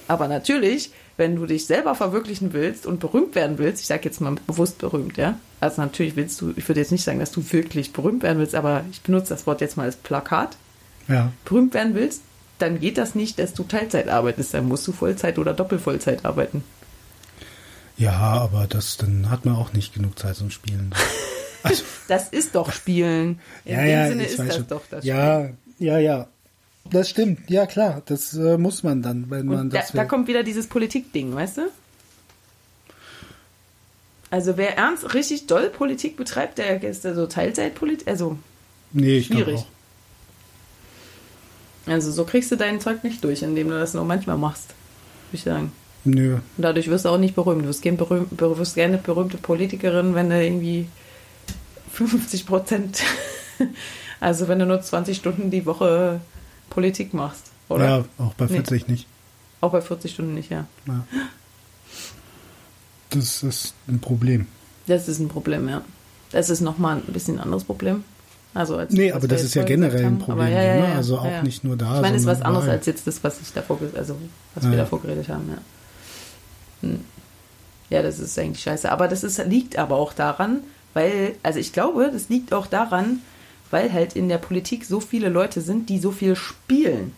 Aber 0.06 0.28
natürlich, 0.28 0.92
wenn 1.16 1.36
du 1.36 1.46
dich 1.46 1.66
selber 1.66 1.94
verwirklichen 1.94 2.52
willst 2.52 2.86
und 2.86 3.00
berühmt 3.00 3.34
werden 3.34 3.58
willst, 3.58 3.82
ich 3.82 3.86
sage 3.86 4.04
jetzt 4.04 4.20
mal 4.20 4.36
bewusst 4.46 4.78
berühmt, 4.78 5.16
ja. 5.16 5.38
Also 5.60 5.82
natürlich 5.82 6.14
willst 6.14 6.40
du, 6.40 6.52
ich 6.56 6.68
würde 6.68 6.80
jetzt 6.80 6.92
nicht 6.92 7.04
sagen, 7.04 7.18
dass 7.18 7.32
du 7.32 7.42
wirklich 7.52 7.92
berühmt 7.92 8.22
werden 8.22 8.38
willst, 8.38 8.54
aber 8.54 8.84
ich 8.90 9.02
benutze 9.02 9.30
das 9.30 9.46
Wort 9.46 9.60
jetzt 9.60 9.76
mal 9.76 9.84
als 9.84 9.96
Plakat. 9.96 10.56
Ja. 11.08 11.32
Berühmt 11.44 11.74
werden 11.74 11.94
willst, 11.94 12.22
dann 12.58 12.80
geht 12.80 12.98
das 12.98 13.14
nicht, 13.14 13.38
dass 13.38 13.54
du 13.54 13.64
Teilzeit 13.64 14.08
arbeitest. 14.08 14.54
Dann 14.54 14.66
musst 14.66 14.86
du 14.86 14.92
Vollzeit 14.92 15.38
oder 15.38 15.54
Doppelvollzeit 15.54 16.24
arbeiten. 16.24 16.62
Ja, 17.96 18.12
aber 18.12 18.66
das, 18.68 18.96
dann 18.96 19.30
hat 19.30 19.44
man 19.44 19.56
auch 19.56 19.72
nicht 19.72 19.94
genug 19.94 20.18
Zeit 20.18 20.36
zum 20.36 20.50
Spielen. 20.50 20.94
Also, 21.64 21.82
das 22.06 22.28
ist 22.28 22.54
doch 22.54 22.70
Spielen. 22.70 23.40
In 23.64 23.72
ja, 23.74 23.80
dem 23.80 23.90
ja, 23.90 24.08
Sinne 24.08 24.24
ist 24.26 24.38
das 24.38 24.54
schon. 24.54 24.68
doch 24.68 24.82
das 24.88 25.04
ja, 25.04 25.42
Spiel. 25.42 25.56
Ja, 25.88 25.98
ja, 25.98 26.28
Das 26.88 27.10
stimmt. 27.10 27.50
Ja, 27.50 27.66
klar. 27.66 28.00
Das 28.06 28.32
äh, 28.34 28.56
muss 28.56 28.84
man 28.84 29.02
dann, 29.02 29.28
wenn 29.28 29.48
Und 29.48 29.56
man 29.56 29.70
das. 29.70 29.88
Da, 29.88 29.98
da 29.98 30.04
kommt 30.04 30.28
wieder 30.28 30.44
dieses 30.44 30.68
Politikding, 30.68 31.34
weißt 31.34 31.58
du? 31.58 31.62
Also 34.30 34.56
wer 34.56 34.76
ernst 34.76 35.14
richtig 35.14 35.46
doll 35.46 35.68
Politik 35.68 36.16
betreibt, 36.16 36.58
der 36.58 36.82
ist 36.82 37.04
da 37.04 37.14
so 37.14 37.26
Teilzeitpolitik, 37.26 38.06
also 38.06 38.38
nee, 38.92 39.18
ich 39.18 39.26
schwierig. 39.26 39.60
Auch. 39.60 39.66
Also 41.88 42.10
so 42.12 42.24
kriegst 42.24 42.50
du 42.52 42.56
dein 42.56 42.80
Zeug 42.80 43.04
nicht 43.04 43.24
durch, 43.24 43.42
indem 43.42 43.68
du 43.70 43.78
das 43.78 43.94
nur 43.94 44.04
manchmal 44.04 44.36
machst, 44.36 44.68
würde 45.30 45.36
ich 45.36 45.42
sagen. 45.42 45.72
Nö. 46.04 46.34
Und 46.34 46.42
dadurch 46.56 46.88
wirst 46.88 47.04
du 47.04 47.08
auch 47.10 47.18
nicht 47.18 47.34
berühmt. 47.34 47.62
Du 47.62 47.68
wirst, 47.68 47.82
gern 47.82 47.96
berühmt, 47.96 48.40
wirst 48.40 48.74
gerne 48.74 48.98
berühmte 48.98 49.36
Politikerin, 49.36 50.14
wenn 50.14 50.30
du 50.30 50.42
irgendwie 50.42 50.88
50 51.92 52.46
Prozent, 52.46 53.02
also 54.20 54.48
wenn 54.48 54.58
du 54.58 54.66
nur 54.66 54.80
20 54.80 55.16
Stunden 55.16 55.50
die 55.50 55.66
Woche 55.66 56.20
Politik 56.70 57.14
machst, 57.14 57.50
oder? 57.68 57.84
Ja, 57.84 58.04
auch 58.18 58.34
bei 58.34 58.48
40 58.48 58.86
nee. 58.86 58.92
nicht. 58.92 59.06
Auch 59.60 59.72
bei 59.72 59.80
40 59.80 60.12
Stunden 60.12 60.34
nicht, 60.34 60.50
ja. 60.50 60.66
ja. 60.86 61.04
Das 63.10 63.42
ist 63.42 63.74
ein 63.88 64.00
Problem. 64.00 64.46
Das 64.86 65.08
ist 65.08 65.18
ein 65.18 65.28
Problem, 65.28 65.68
ja. 65.68 65.82
Das 66.30 66.50
ist 66.50 66.60
nochmal 66.60 66.98
ein 66.98 67.12
bisschen 67.12 67.36
ein 67.36 67.44
anderes 67.44 67.64
Problem. 67.64 68.04
Also 68.54 68.76
als, 68.76 68.92
Nee, 68.92 69.12
als 69.12 69.16
aber 69.16 69.28
das 69.28 69.44
ist 69.44 69.54
ja 69.54 69.62
generell 69.62 70.04
ein. 70.04 70.18
Problem. 70.18 70.46
Aber 70.46 70.48
ja, 70.48 70.62
ja, 70.62 70.88
ne? 70.88 70.94
also 70.94 71.18
auch 71.18 71.42
nicht 71.42 71.64
nur 71.64 71.76
da. 71.76 71.96
Ich 71.96 72.02
meine, 72.02 72.16
es 72.16 72.22
ist 72.22 72.28
was 72.28 72.42
anderes 72.42 72.64
überall. 72.64 72.78
als 72.78 72.86
jetzt 72.86 73.06
das, 73.06 73.22
was 73.22 73.40
ich 73.40 73.52
davor, 73.52 73.78
also 73.96 74.16
was 74.54 74.70
wir 74.70 74.76
davor 74.76 75.00
geredet 75.02 75.28
haben, 75.28 75.48
ja. 75.50 76.88
Hm. 76.88 77.04
Ja, 77.90 78.02
das 78.02 78.18
ist 78.18 78.38
eigentlich 78.38 78.62
scheiße. 78.62 78.90
Aber 78.90 79.08
das 79.08 79.24
ist, 79.24 79.38
liegt 79.46 79.78
aber 79.78 79.96
auch 79.96 80.12
daran, 80.12 80.60
weil, 80.94 81.36
also 81.42 81.58
ich 81.58 81.72
glaube, 81.72 82.10
das 82.12 82.28
liegt 82.28 82.52
auch 82.52 82.66
daran, 82.66 83.20
weil 83.70 83.92
halt 83.92 84.16
in 84.16 84.28
der 84.28 84.38
Politik 84.38 84.84
so 84.84 85.00
viele 85.00 85.28
Leute 85.28 85.60
sind, 85.60 85.88
die 85.88 85.98
so 85.98 86.10
viel 86.10 86.36
spielen. 86.36 87.12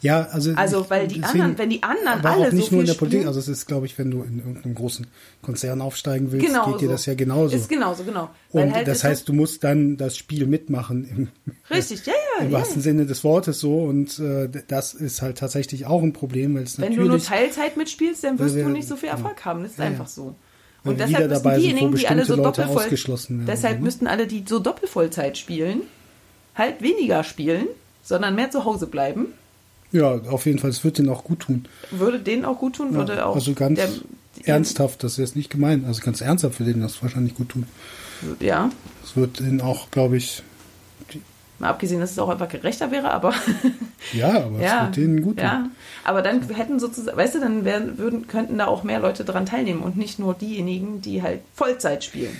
Ja, 0.00 0.28
also, 0.30 0.52
Also, 0.56 0.88
weil 0.90 1.08
die 1.08 1.20
deswegen- 1.20 1.40
anderen, 1.42 1.58
wenn 1.58 1.70
die 1.70 1.82
anderen 1.82 2.24
alle 2.24 2.48
auch 2.48 2.52
nicht 2.52 2.52
so 2.52 2.56
nur 2.56 2.68
viel 2.68 2.78
in 2.80 2.86
der 2.86 2.94
Politik. 2.94 3.18
spielen, 3.20 3.28
Also 3.28 3.40
es 3.40 3.48
ist, 3.48 3.66
glaube 3.66 3.86
ich, 3.86 3.98
wenn 3.98 4.10
du 4.10 4.22
in 4.22 4.38
irgendeinem 4.38 4.74
großen 4.74 5.06
Konzern 5.42 5.80
aufsteigen 5.80 6.32
willst, 6.32 6.46
Genau 6.46 6.66
geht 6.72 6.80
dir 6.82 6.86
so. 6.86 6.92
das 6.92 7.06
ja 7.06 7.14
genauso. 7.14 7.56
ist 7.56 7.68
genauso, 7.68 8.04
genau. 8.04 8.30
Und 8.50 8.72
halt 8.74 8.86
das 8.88 9.04
heißt, 9.04 9.28
du 9.28 9.32
musst 9.32 9.64
dann 9.64 9.96
das 9.96 10.16
Spiel 10.16 10.46
mitmachen 10.46 11.04
im, 11.04 11.28
richtig, 11.70 12.04
ja, 12.06 12.12
ja, 12.38 12.44
im 12.46 12.52
ja. 12.52 12.58
wahrsten 12.58 12.82
Sinne 12.82 13.06
des 13.06 13.24
Wortes 13.24 13.60
so. 13.60 13.78
Und 13.84 14.18
äh, 14.18 14.48
das 14.68 14.94
ist 14.94 15.22
halt 15.22 15.38
tatsächlich 15.38 15.86
auch 15.86 16.02
ein 16.02 16.12
Problem, 16.12 16.54
weil 16.54 16.62
es 16.64 16.78
Wenn 16.80 16.90
du 16.92 17.00
nur 17.00 17.04
natürlich 17.06 17.24
Teilzeit 17.28 17.76
mitspielst, 17.76 18.24
dann 18.24 18.38
wirst 18.38 18.54
wir- 18.56 18.64
du 18.64 18.70
nicht 18.70 18.88
so 18.88 18.96
viel 18.96 19.08
Erfolg 19.08 19.44
haben. 19.44 19.62
Das 19.62 19.72
ist 19.72 19.78
Ja, 19.78 19.84
ja. 19.84 19.90
einfach 19.90 20.08
so. 20.08 20.34
Und 20.84 20.98
deshalb 20.98 21.30
müssen 21.30 21.54
diejenigen, 21.60 21.94
die 21.94 22.08
alle 22.08 22.24
so 22.24 22.34
doppelvoll, 22.34 22.76
ausgeschlossen 22.78 23.38
werden, 23.38 23.46
deshalb 23.46 23.78
ne? 23.78 23.84
müssten 23.84 24.08
alle, 24.08 24.26
die 24.26 24.42
so 24.44 24.58
doppelvollzeit 24.58 25.38
spielen, 25.38 25.82
halt 26.56 26.82
weniger 26.82 27.22
spielen, 27.22 27.68
sondern 28.02 28.34
mehr 28.34 28.50
zu 28.50 28.64
Hause 28.64 28.88
bleiben. 28.88 29.26
Ja, 29.92 30.12
auf 30.28 30.46
jeden 30.46 30.58
Fall, 30.58 30.70
es 30.70 30.82
wird 30.84 30.98
denen 30.98 31.08
auch 31.10 31.24
gut 31.24 31.40
tun. 31.40 31.66
Würde 31.90 32.18
denen 32.18 32.44
auch 32.44 32.58
gut 32.58 32.76
tun, 32.76 32.94
würde 32.94 33.16
Ja, 33.16 33.26
auch 33.26 33.34
also 33.34 33.52
ganz 33.52 33.78
der, 33.78 33.90
ernsthaft, 34.44 35.02
das 35.04 35.12
ist 35.12 35.18
jetzt 35.18 35.36
nicht 35.36 35.50
gemeint, 35.50 35.86
also 35.86 36.00
ganz 36.02 36.20
ernsthaft 36.20 36.56
für 36.56 36.64
denen 36.64 36.80
das 36.80 37.02
wahrscheinlich 37.02 37.34
gut 37.34 37.50
tun. 37.50 37.66
Ja, 38.40 38.70
Es 39.04 39.16
wird 39.16 39.40
ihnen 39.40 39.60
auch, 39.60 39.90
glaube 39.90 40.16
ich, 40.16 40.42
mal 41.58 41.68
abgesehen, 41.70 42.00
dass 42.00 42.12
es 42.12 42.18
auch 42.18 42.28
einfach 42.28 42.48
gerechter 42.48 42.90
wäre, 42.90 43.10
aber 43.12 43.34
ja, 44.12 44.44
aber 44.44 44.56
es 44.58 44.62
ja, 44.62 44.84
wird 44.86 44.96
denen 44.96 45.22
gut 45.22 45.36
tun. 45.36 45.44
ja. 45.44 45.70
Aber 46.04 46.22
dann 46.22 46.48
hätten 46.50 46.80
sozusagen, 46.80 47.16
weißt 47.16 47.34
du, 47.36 47.40
dann 47.40 47.64
wären, 47.64 47.98
würden, 47.98 48.26
könnten 48.26 48.58
da 48.58 48.66
auch 48.66 48.82
mehr 48.84 48.98
Leute 49.00 49.24
dran 49.24 49.46
teilnehmen 49.46 49.82
und 49.82 49.96
nicht 49.96 50.18
nur 50.18 50.34
diejenigen, 50.34 51.00
die 51.02 51.22
halt 51.22 51.40
Vollzeit 51.54 52.02
spielen, 52.02 52.36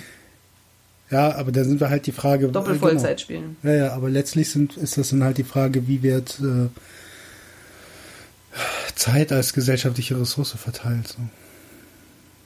Ja, 1.11 1.35
aber 1.35 1.51
da 1.51 1.63
sind 1.63 1.79
wir 1.79 1.89
halt 1.89 2.05
die 2.07 2.11
Frage. 2.11 2.47
Doppelvollzeit 2.47 3.21
spielen. 3.21 3.55
Genau. 3.61 3.73
Ja, 3.75 3.85
ja, 3.85 3.93
aber 3.93 4.09
letztlich 4.09 4.49
sind, 4.49 4.75
ist 4.77 4.97
das 4.97 5.09
dann 5.09 5.23
halt 5.23 5.37
die 5.37 5.43
Frage, 5.43 5.87
wie 5.87 6.01
wird 6.01 6.39
äh, 6.41 6.67
Zeit 8.95 9.31
als 9.31 9.53
gesellschaftliche 9.53 10.19
Ressource 10.19 10.51
verteilt. 10.51 11.07
So. 11.07 11.15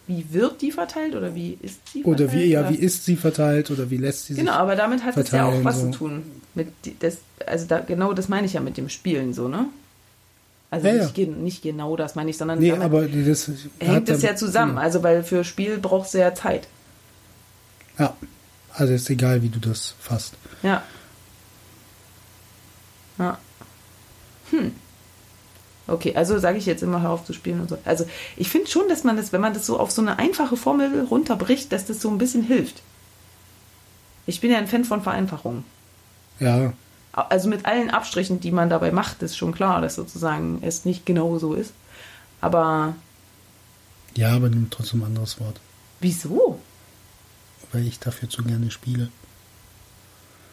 Wie 0.08 0.26
wird 0.32 0.62
die 0.62 0.72
verteilt 0.72 1.16
oder 1.16 1.36
wie 1.36 1.58
ist 1.62 1.80
sie 1.92 2.02
verteilt? 2.04 2.22
Oder 2.30 2.32
wie, 2.34 2.46
ja, 2.46 2.62
oder? 2.62 2.70
wie 2.70 2.76
ist 2.76 3.04
sie 3.06 3.16
verteilt 3.18 3.72
oder 3.72 3.90
wie 3.90 3.98
lässt 3.98 4.26
sie 4.26 4.34
sich. 4.36 4.44
Genau, 4.44 4.54
aber 4.58 4.76
damit 4.76 5.04
hat 5.04 5.18
es 5.18 5.32
ja 5.32 5.46
auch 5.46 5.64
was 5.64 5.82
so. 5.82 5.92
zu 5.92 5.98
tun. 5.98 6.24
Mit 6.56 6.70
das, 7.00 7.18
also 7.46 7.66
da, 7.68 7.80
genau 7.80 8.14
das 8.14 8.30
meine 8.30 8.48
ich 8.48 8.54
ja 8.54 8.62
mit 8.62 8.78
dem 8.78 8.88
Spielen 8.90 9.34
so, 9.34 9.48
ne? 9.50 9.66
Also 10.72 10.88
Ja, 10.88 10.96
ja. 10.96 11.04
nicht, 11.04 11.16
gen- 11.16 11.44
nicht 11.44 11.62
genau 11.62 11.96
das 11.96 12.16
meine 12.16 12.30
ich, 12.30 12.38
sondern 12.38 12.60
Nee, 12.60 12.72
aber 12.72 13.08
das 13.08 13.50
hängt 13.80 14.10
es 14.10 14.22
ja 14.22 14.36
zusammen. 14.36 14.78
Also 14.78 15.04
weil 15.04 15.24
für 15.24 15.44
Spiel 15.44 15.78
brauchst 15.78 16.14
du 16.14 16.20
ja 16.20 16.34
Zeit. 16.34 16.68
Ja, 18.00 18.16
also 18.74 18.94
ist 18.94 19.10
egal, 19.10 19.42
wie 19.44 19.50
du 19.50 19.60
das 19.60 19.96
fasst. 20.00 20.34
Ja. 20.64 20.84
Ja. 23.18 23.38
Hm. 24.52 24.72
Okay, 25.88 26.14
also 26.16 26.38
sage 26.38 26.58
ich 26.58 26.66
jetzt 26.66 26.84
immer, 26.84 27.02
hör 27.02 27.12
auf 27.12 27.26
zu 27.26 27.34
spielen 27.34 27.62
und 27.62 27.70
so. 27.70 27.78
Also 27.86 28.06
ich 28.36 28.50
finde 28.50 28.70
schon, 28.70 28.90
dass 28.90 29.04
man 29.04 29.16
das, 29.16 29.32
wenn 29.32 29.42
man 29.42 29.54
das 29.54 29.66
so 29.66 29.80
auf 29.80 29.92
so 29.92 30.02
eine 30.02 30.20
einfache 30.20 30.58
Formel 30.58 31.06
runterbricht, 31.10 31.72
dass 31.72 31.86
das 31.86 32.02
so 32.02 32.10
ein 32.10 32.18
bisschen 32.18 32.44
hilft. 32.44 32.82
Ich 34.26 34.42
bin 34.42 34.52
ja 34.52 34.58
ein 34.58 34.68
Fan 34.68 34.84
von 34.84 35.02
Vereinfachung. 35.02 35.64
Ja, 36.40 36.74
Also 37.14 37.48
mit 37.48 37.66
allen 37.66 37.90
Abstrichen, 37.90 38.42
die 38.42 38.52
man 38.52 38.70
dabei 38.70 38.92
macht, 38.92 39.24
ist 39.24 39.38
schon 39.38 39.54
klar, 39.54 39.82
dass 39.82 39.96
sozusagen 39.96 40.60
es 40.62 40.84
nicht 40.84 41.06
genau 41.06 41.40
so 41.40 41.54
ist. 41.54 41.72
Aber 42.42 42.96
ja, 44.16 44.32
aber 44.36 44.50
nimm 44.50 44.70
trotzdem 44.70 45.02
ein 45.02 45.08
anderes 45.08 45.40
Wort. 45.40 45.60
wieso? 46.00 46.60
Weil 47.72 47.88
ich 47.88 48.00
dafür 48.00 48.30
zu 48.30 48.44
gerne 48.44 48.72
spiele. 48.72 49.10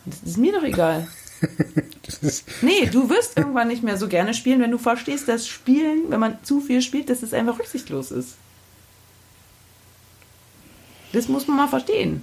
Das 0.04 0.22
ist 0.22 0.36
mir 0.36 0.52
doch 0.52 0.62
egal. 0.64 1.08
Nee, 2.62 2.86
du 2.86 3.08
wirst 3.10 3.36
irgendwann 3.36 3.68
nicht 3.68 3.82
mehr 3.82 3.96
so 3.96 4.08
gerne 4.08 4.34
spielen, 4.34 4.60
wenn 4.60 4.70
du 4.70 4.78
verstehst, 4.78 5.28
dass 5.28 5.46
Spielen, 5.46 6.10
wenn 6.10 6.20
man 6.20 6.42
zu 6.42 6.60
viel 6.60 6.82
spielt, 6.82 7.10
dass 7.10 7.22
es 7.22 7.34
einfach 7.34 7.58
rücksichtslos 7.58 8.10
ist. 8.10 8.36
Das 11.12 11.28
muss 11.28 11.46
man 11.46 11.56
mal 11.56 11.68
verstehen. 11.68 12.22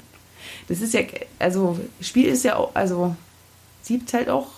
Das 0.67 0.81
ist 0.81 0.93
ja, 0.93 1.01
also, 1.39 1.79
Spiel 2.01 2.27
ist 2.27 2.43
ja 2.43 2.55
auch, 2.57 2.75
also, 2.75 3.15
sieht 3.81 4.11
halt 4.13 4.29
auch 4.29 4.49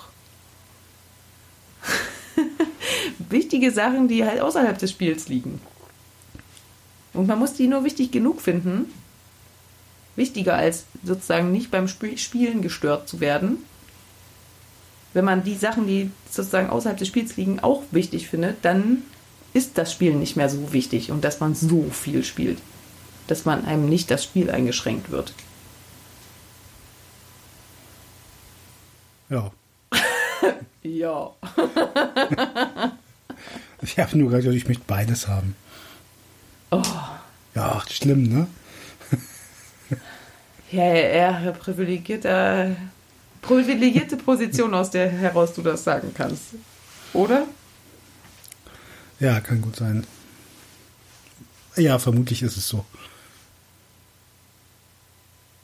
wichtige 3.29 3.71
Sachen, 3.71 4.07
die 4.07 4.25
halt 4.25 4.41
außerhalb 4.41 4.77
des 4.77 4.91
Spiels 4.91 5.27
liegen. 5.27 5.61
Und 7.13 7.27
man 7.27 7.37
muss 7.37 7.53
die 7.53 7.67
nur 7.67 7.83
wichtig 7.83 8.11
genug 8.11 8.41
finden, 8.41 8.91
wichtiger 10.15 10.55
als 10.55 10.85
sozusagen 11.03 11.51
nicht 11.51 11.69
beim 11.69 11.85
Sp 11.85 12.17
Spielen 12.17 12.61
gestört 12.61 13.07
zu 13.07 13.19
werden 13.19 13.57
wenn 15.13 15.25
man 15.25 15.43
die 15.43 15.55
Sachen, 15.55 15.87
die 15.87 16.11
sozusagen 16.29 16.69
außerhalb 16.69 16.97
des 16.97 17.07
Spiels 17.07 17.37
liegen, 17.37 17.59
auch 17.59 17.83
wichtig 17.91 18.27
findet, 18.27 18.63
dann 18.63 19.03
ist 19.53 19.77
das 19.77 19.91
Spielen 19.91 20.19
nicht 20.19 20.35
mehr 20.35 20.49
so 20.49 20.73
wichtig 20.73 21.11
und 21.11 21.23
dass 21.23 21.39
man 21.39 21.53
so 21.55 21.83
viel 21.91 22.23
spielt, 22.23 22.59
dass 23.27 23.45
man 23.45 23.65
einem 23.65 23.87
nicht 23.87 24.09
das 24.09 24.23
Spiel 24.23 24.49
eingeschränkt 24.49 25.11
wird. 25.11 25.33
ja. 29.29 29.51
Ja. 30.83 31.31
Ich 33.81 33.99
habe 33.99 34.17
nur 34.17 34.31
gesagt, 34.31 34.55
ich 34.55 34.67
möchte 34.67 34.83
beides 34.87 35.27
haben. 35.27 35.55
Oh. 36.71 36.81
Ja, 37.53 37.83
schlimm, 37.89 38.23
ne? 38.23 38.47
Ja, 40.71 40.85
ja, 40.85 41.41
ja, 41.41 41.51
privilegierter, 41.51 42.75
privilegierte 43.43 44.17
Position, 44.17 44.73
aus 44.73 44.89
der 44.89 45.07
heraus 45.09 45.53
du 45.53 45.61
das 45.61 45.83
sagen 45.83 46.11
kannst. 46.15 46.55
Oder? 47.13 47.45
Ja, 49.19 49.39
kann 49.39 49.61
gut 49.61 49.75
sein. 49.75 50.07
Ja, 51.75 51.99
vermutlich 51.99 52.41
ist 52.41 52.57
es 52.57 52.67
so. 52.67 52.83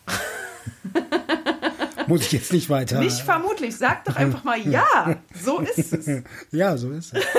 Muss 2.08 2.22
ich 2.22 2.32
jetzt 2.32 2.54
nicht 2.54 2.70
weiter. 2.70 3.00
Nicht 3.00 3.22
vermutlich, 3.22 3.76
sag 3.76 4.06
doch 4.06 4.16
einfach 4.16 4.44
mal 4.44 4.60
ja. 4.60 5.18
So 5.44 5.60
ist 5.60 5.94
es. 5.94 6.24
Ja, 6.52 6.78
so 6.78 6.92
ist 6.92 7.14
es. 7.14 7.24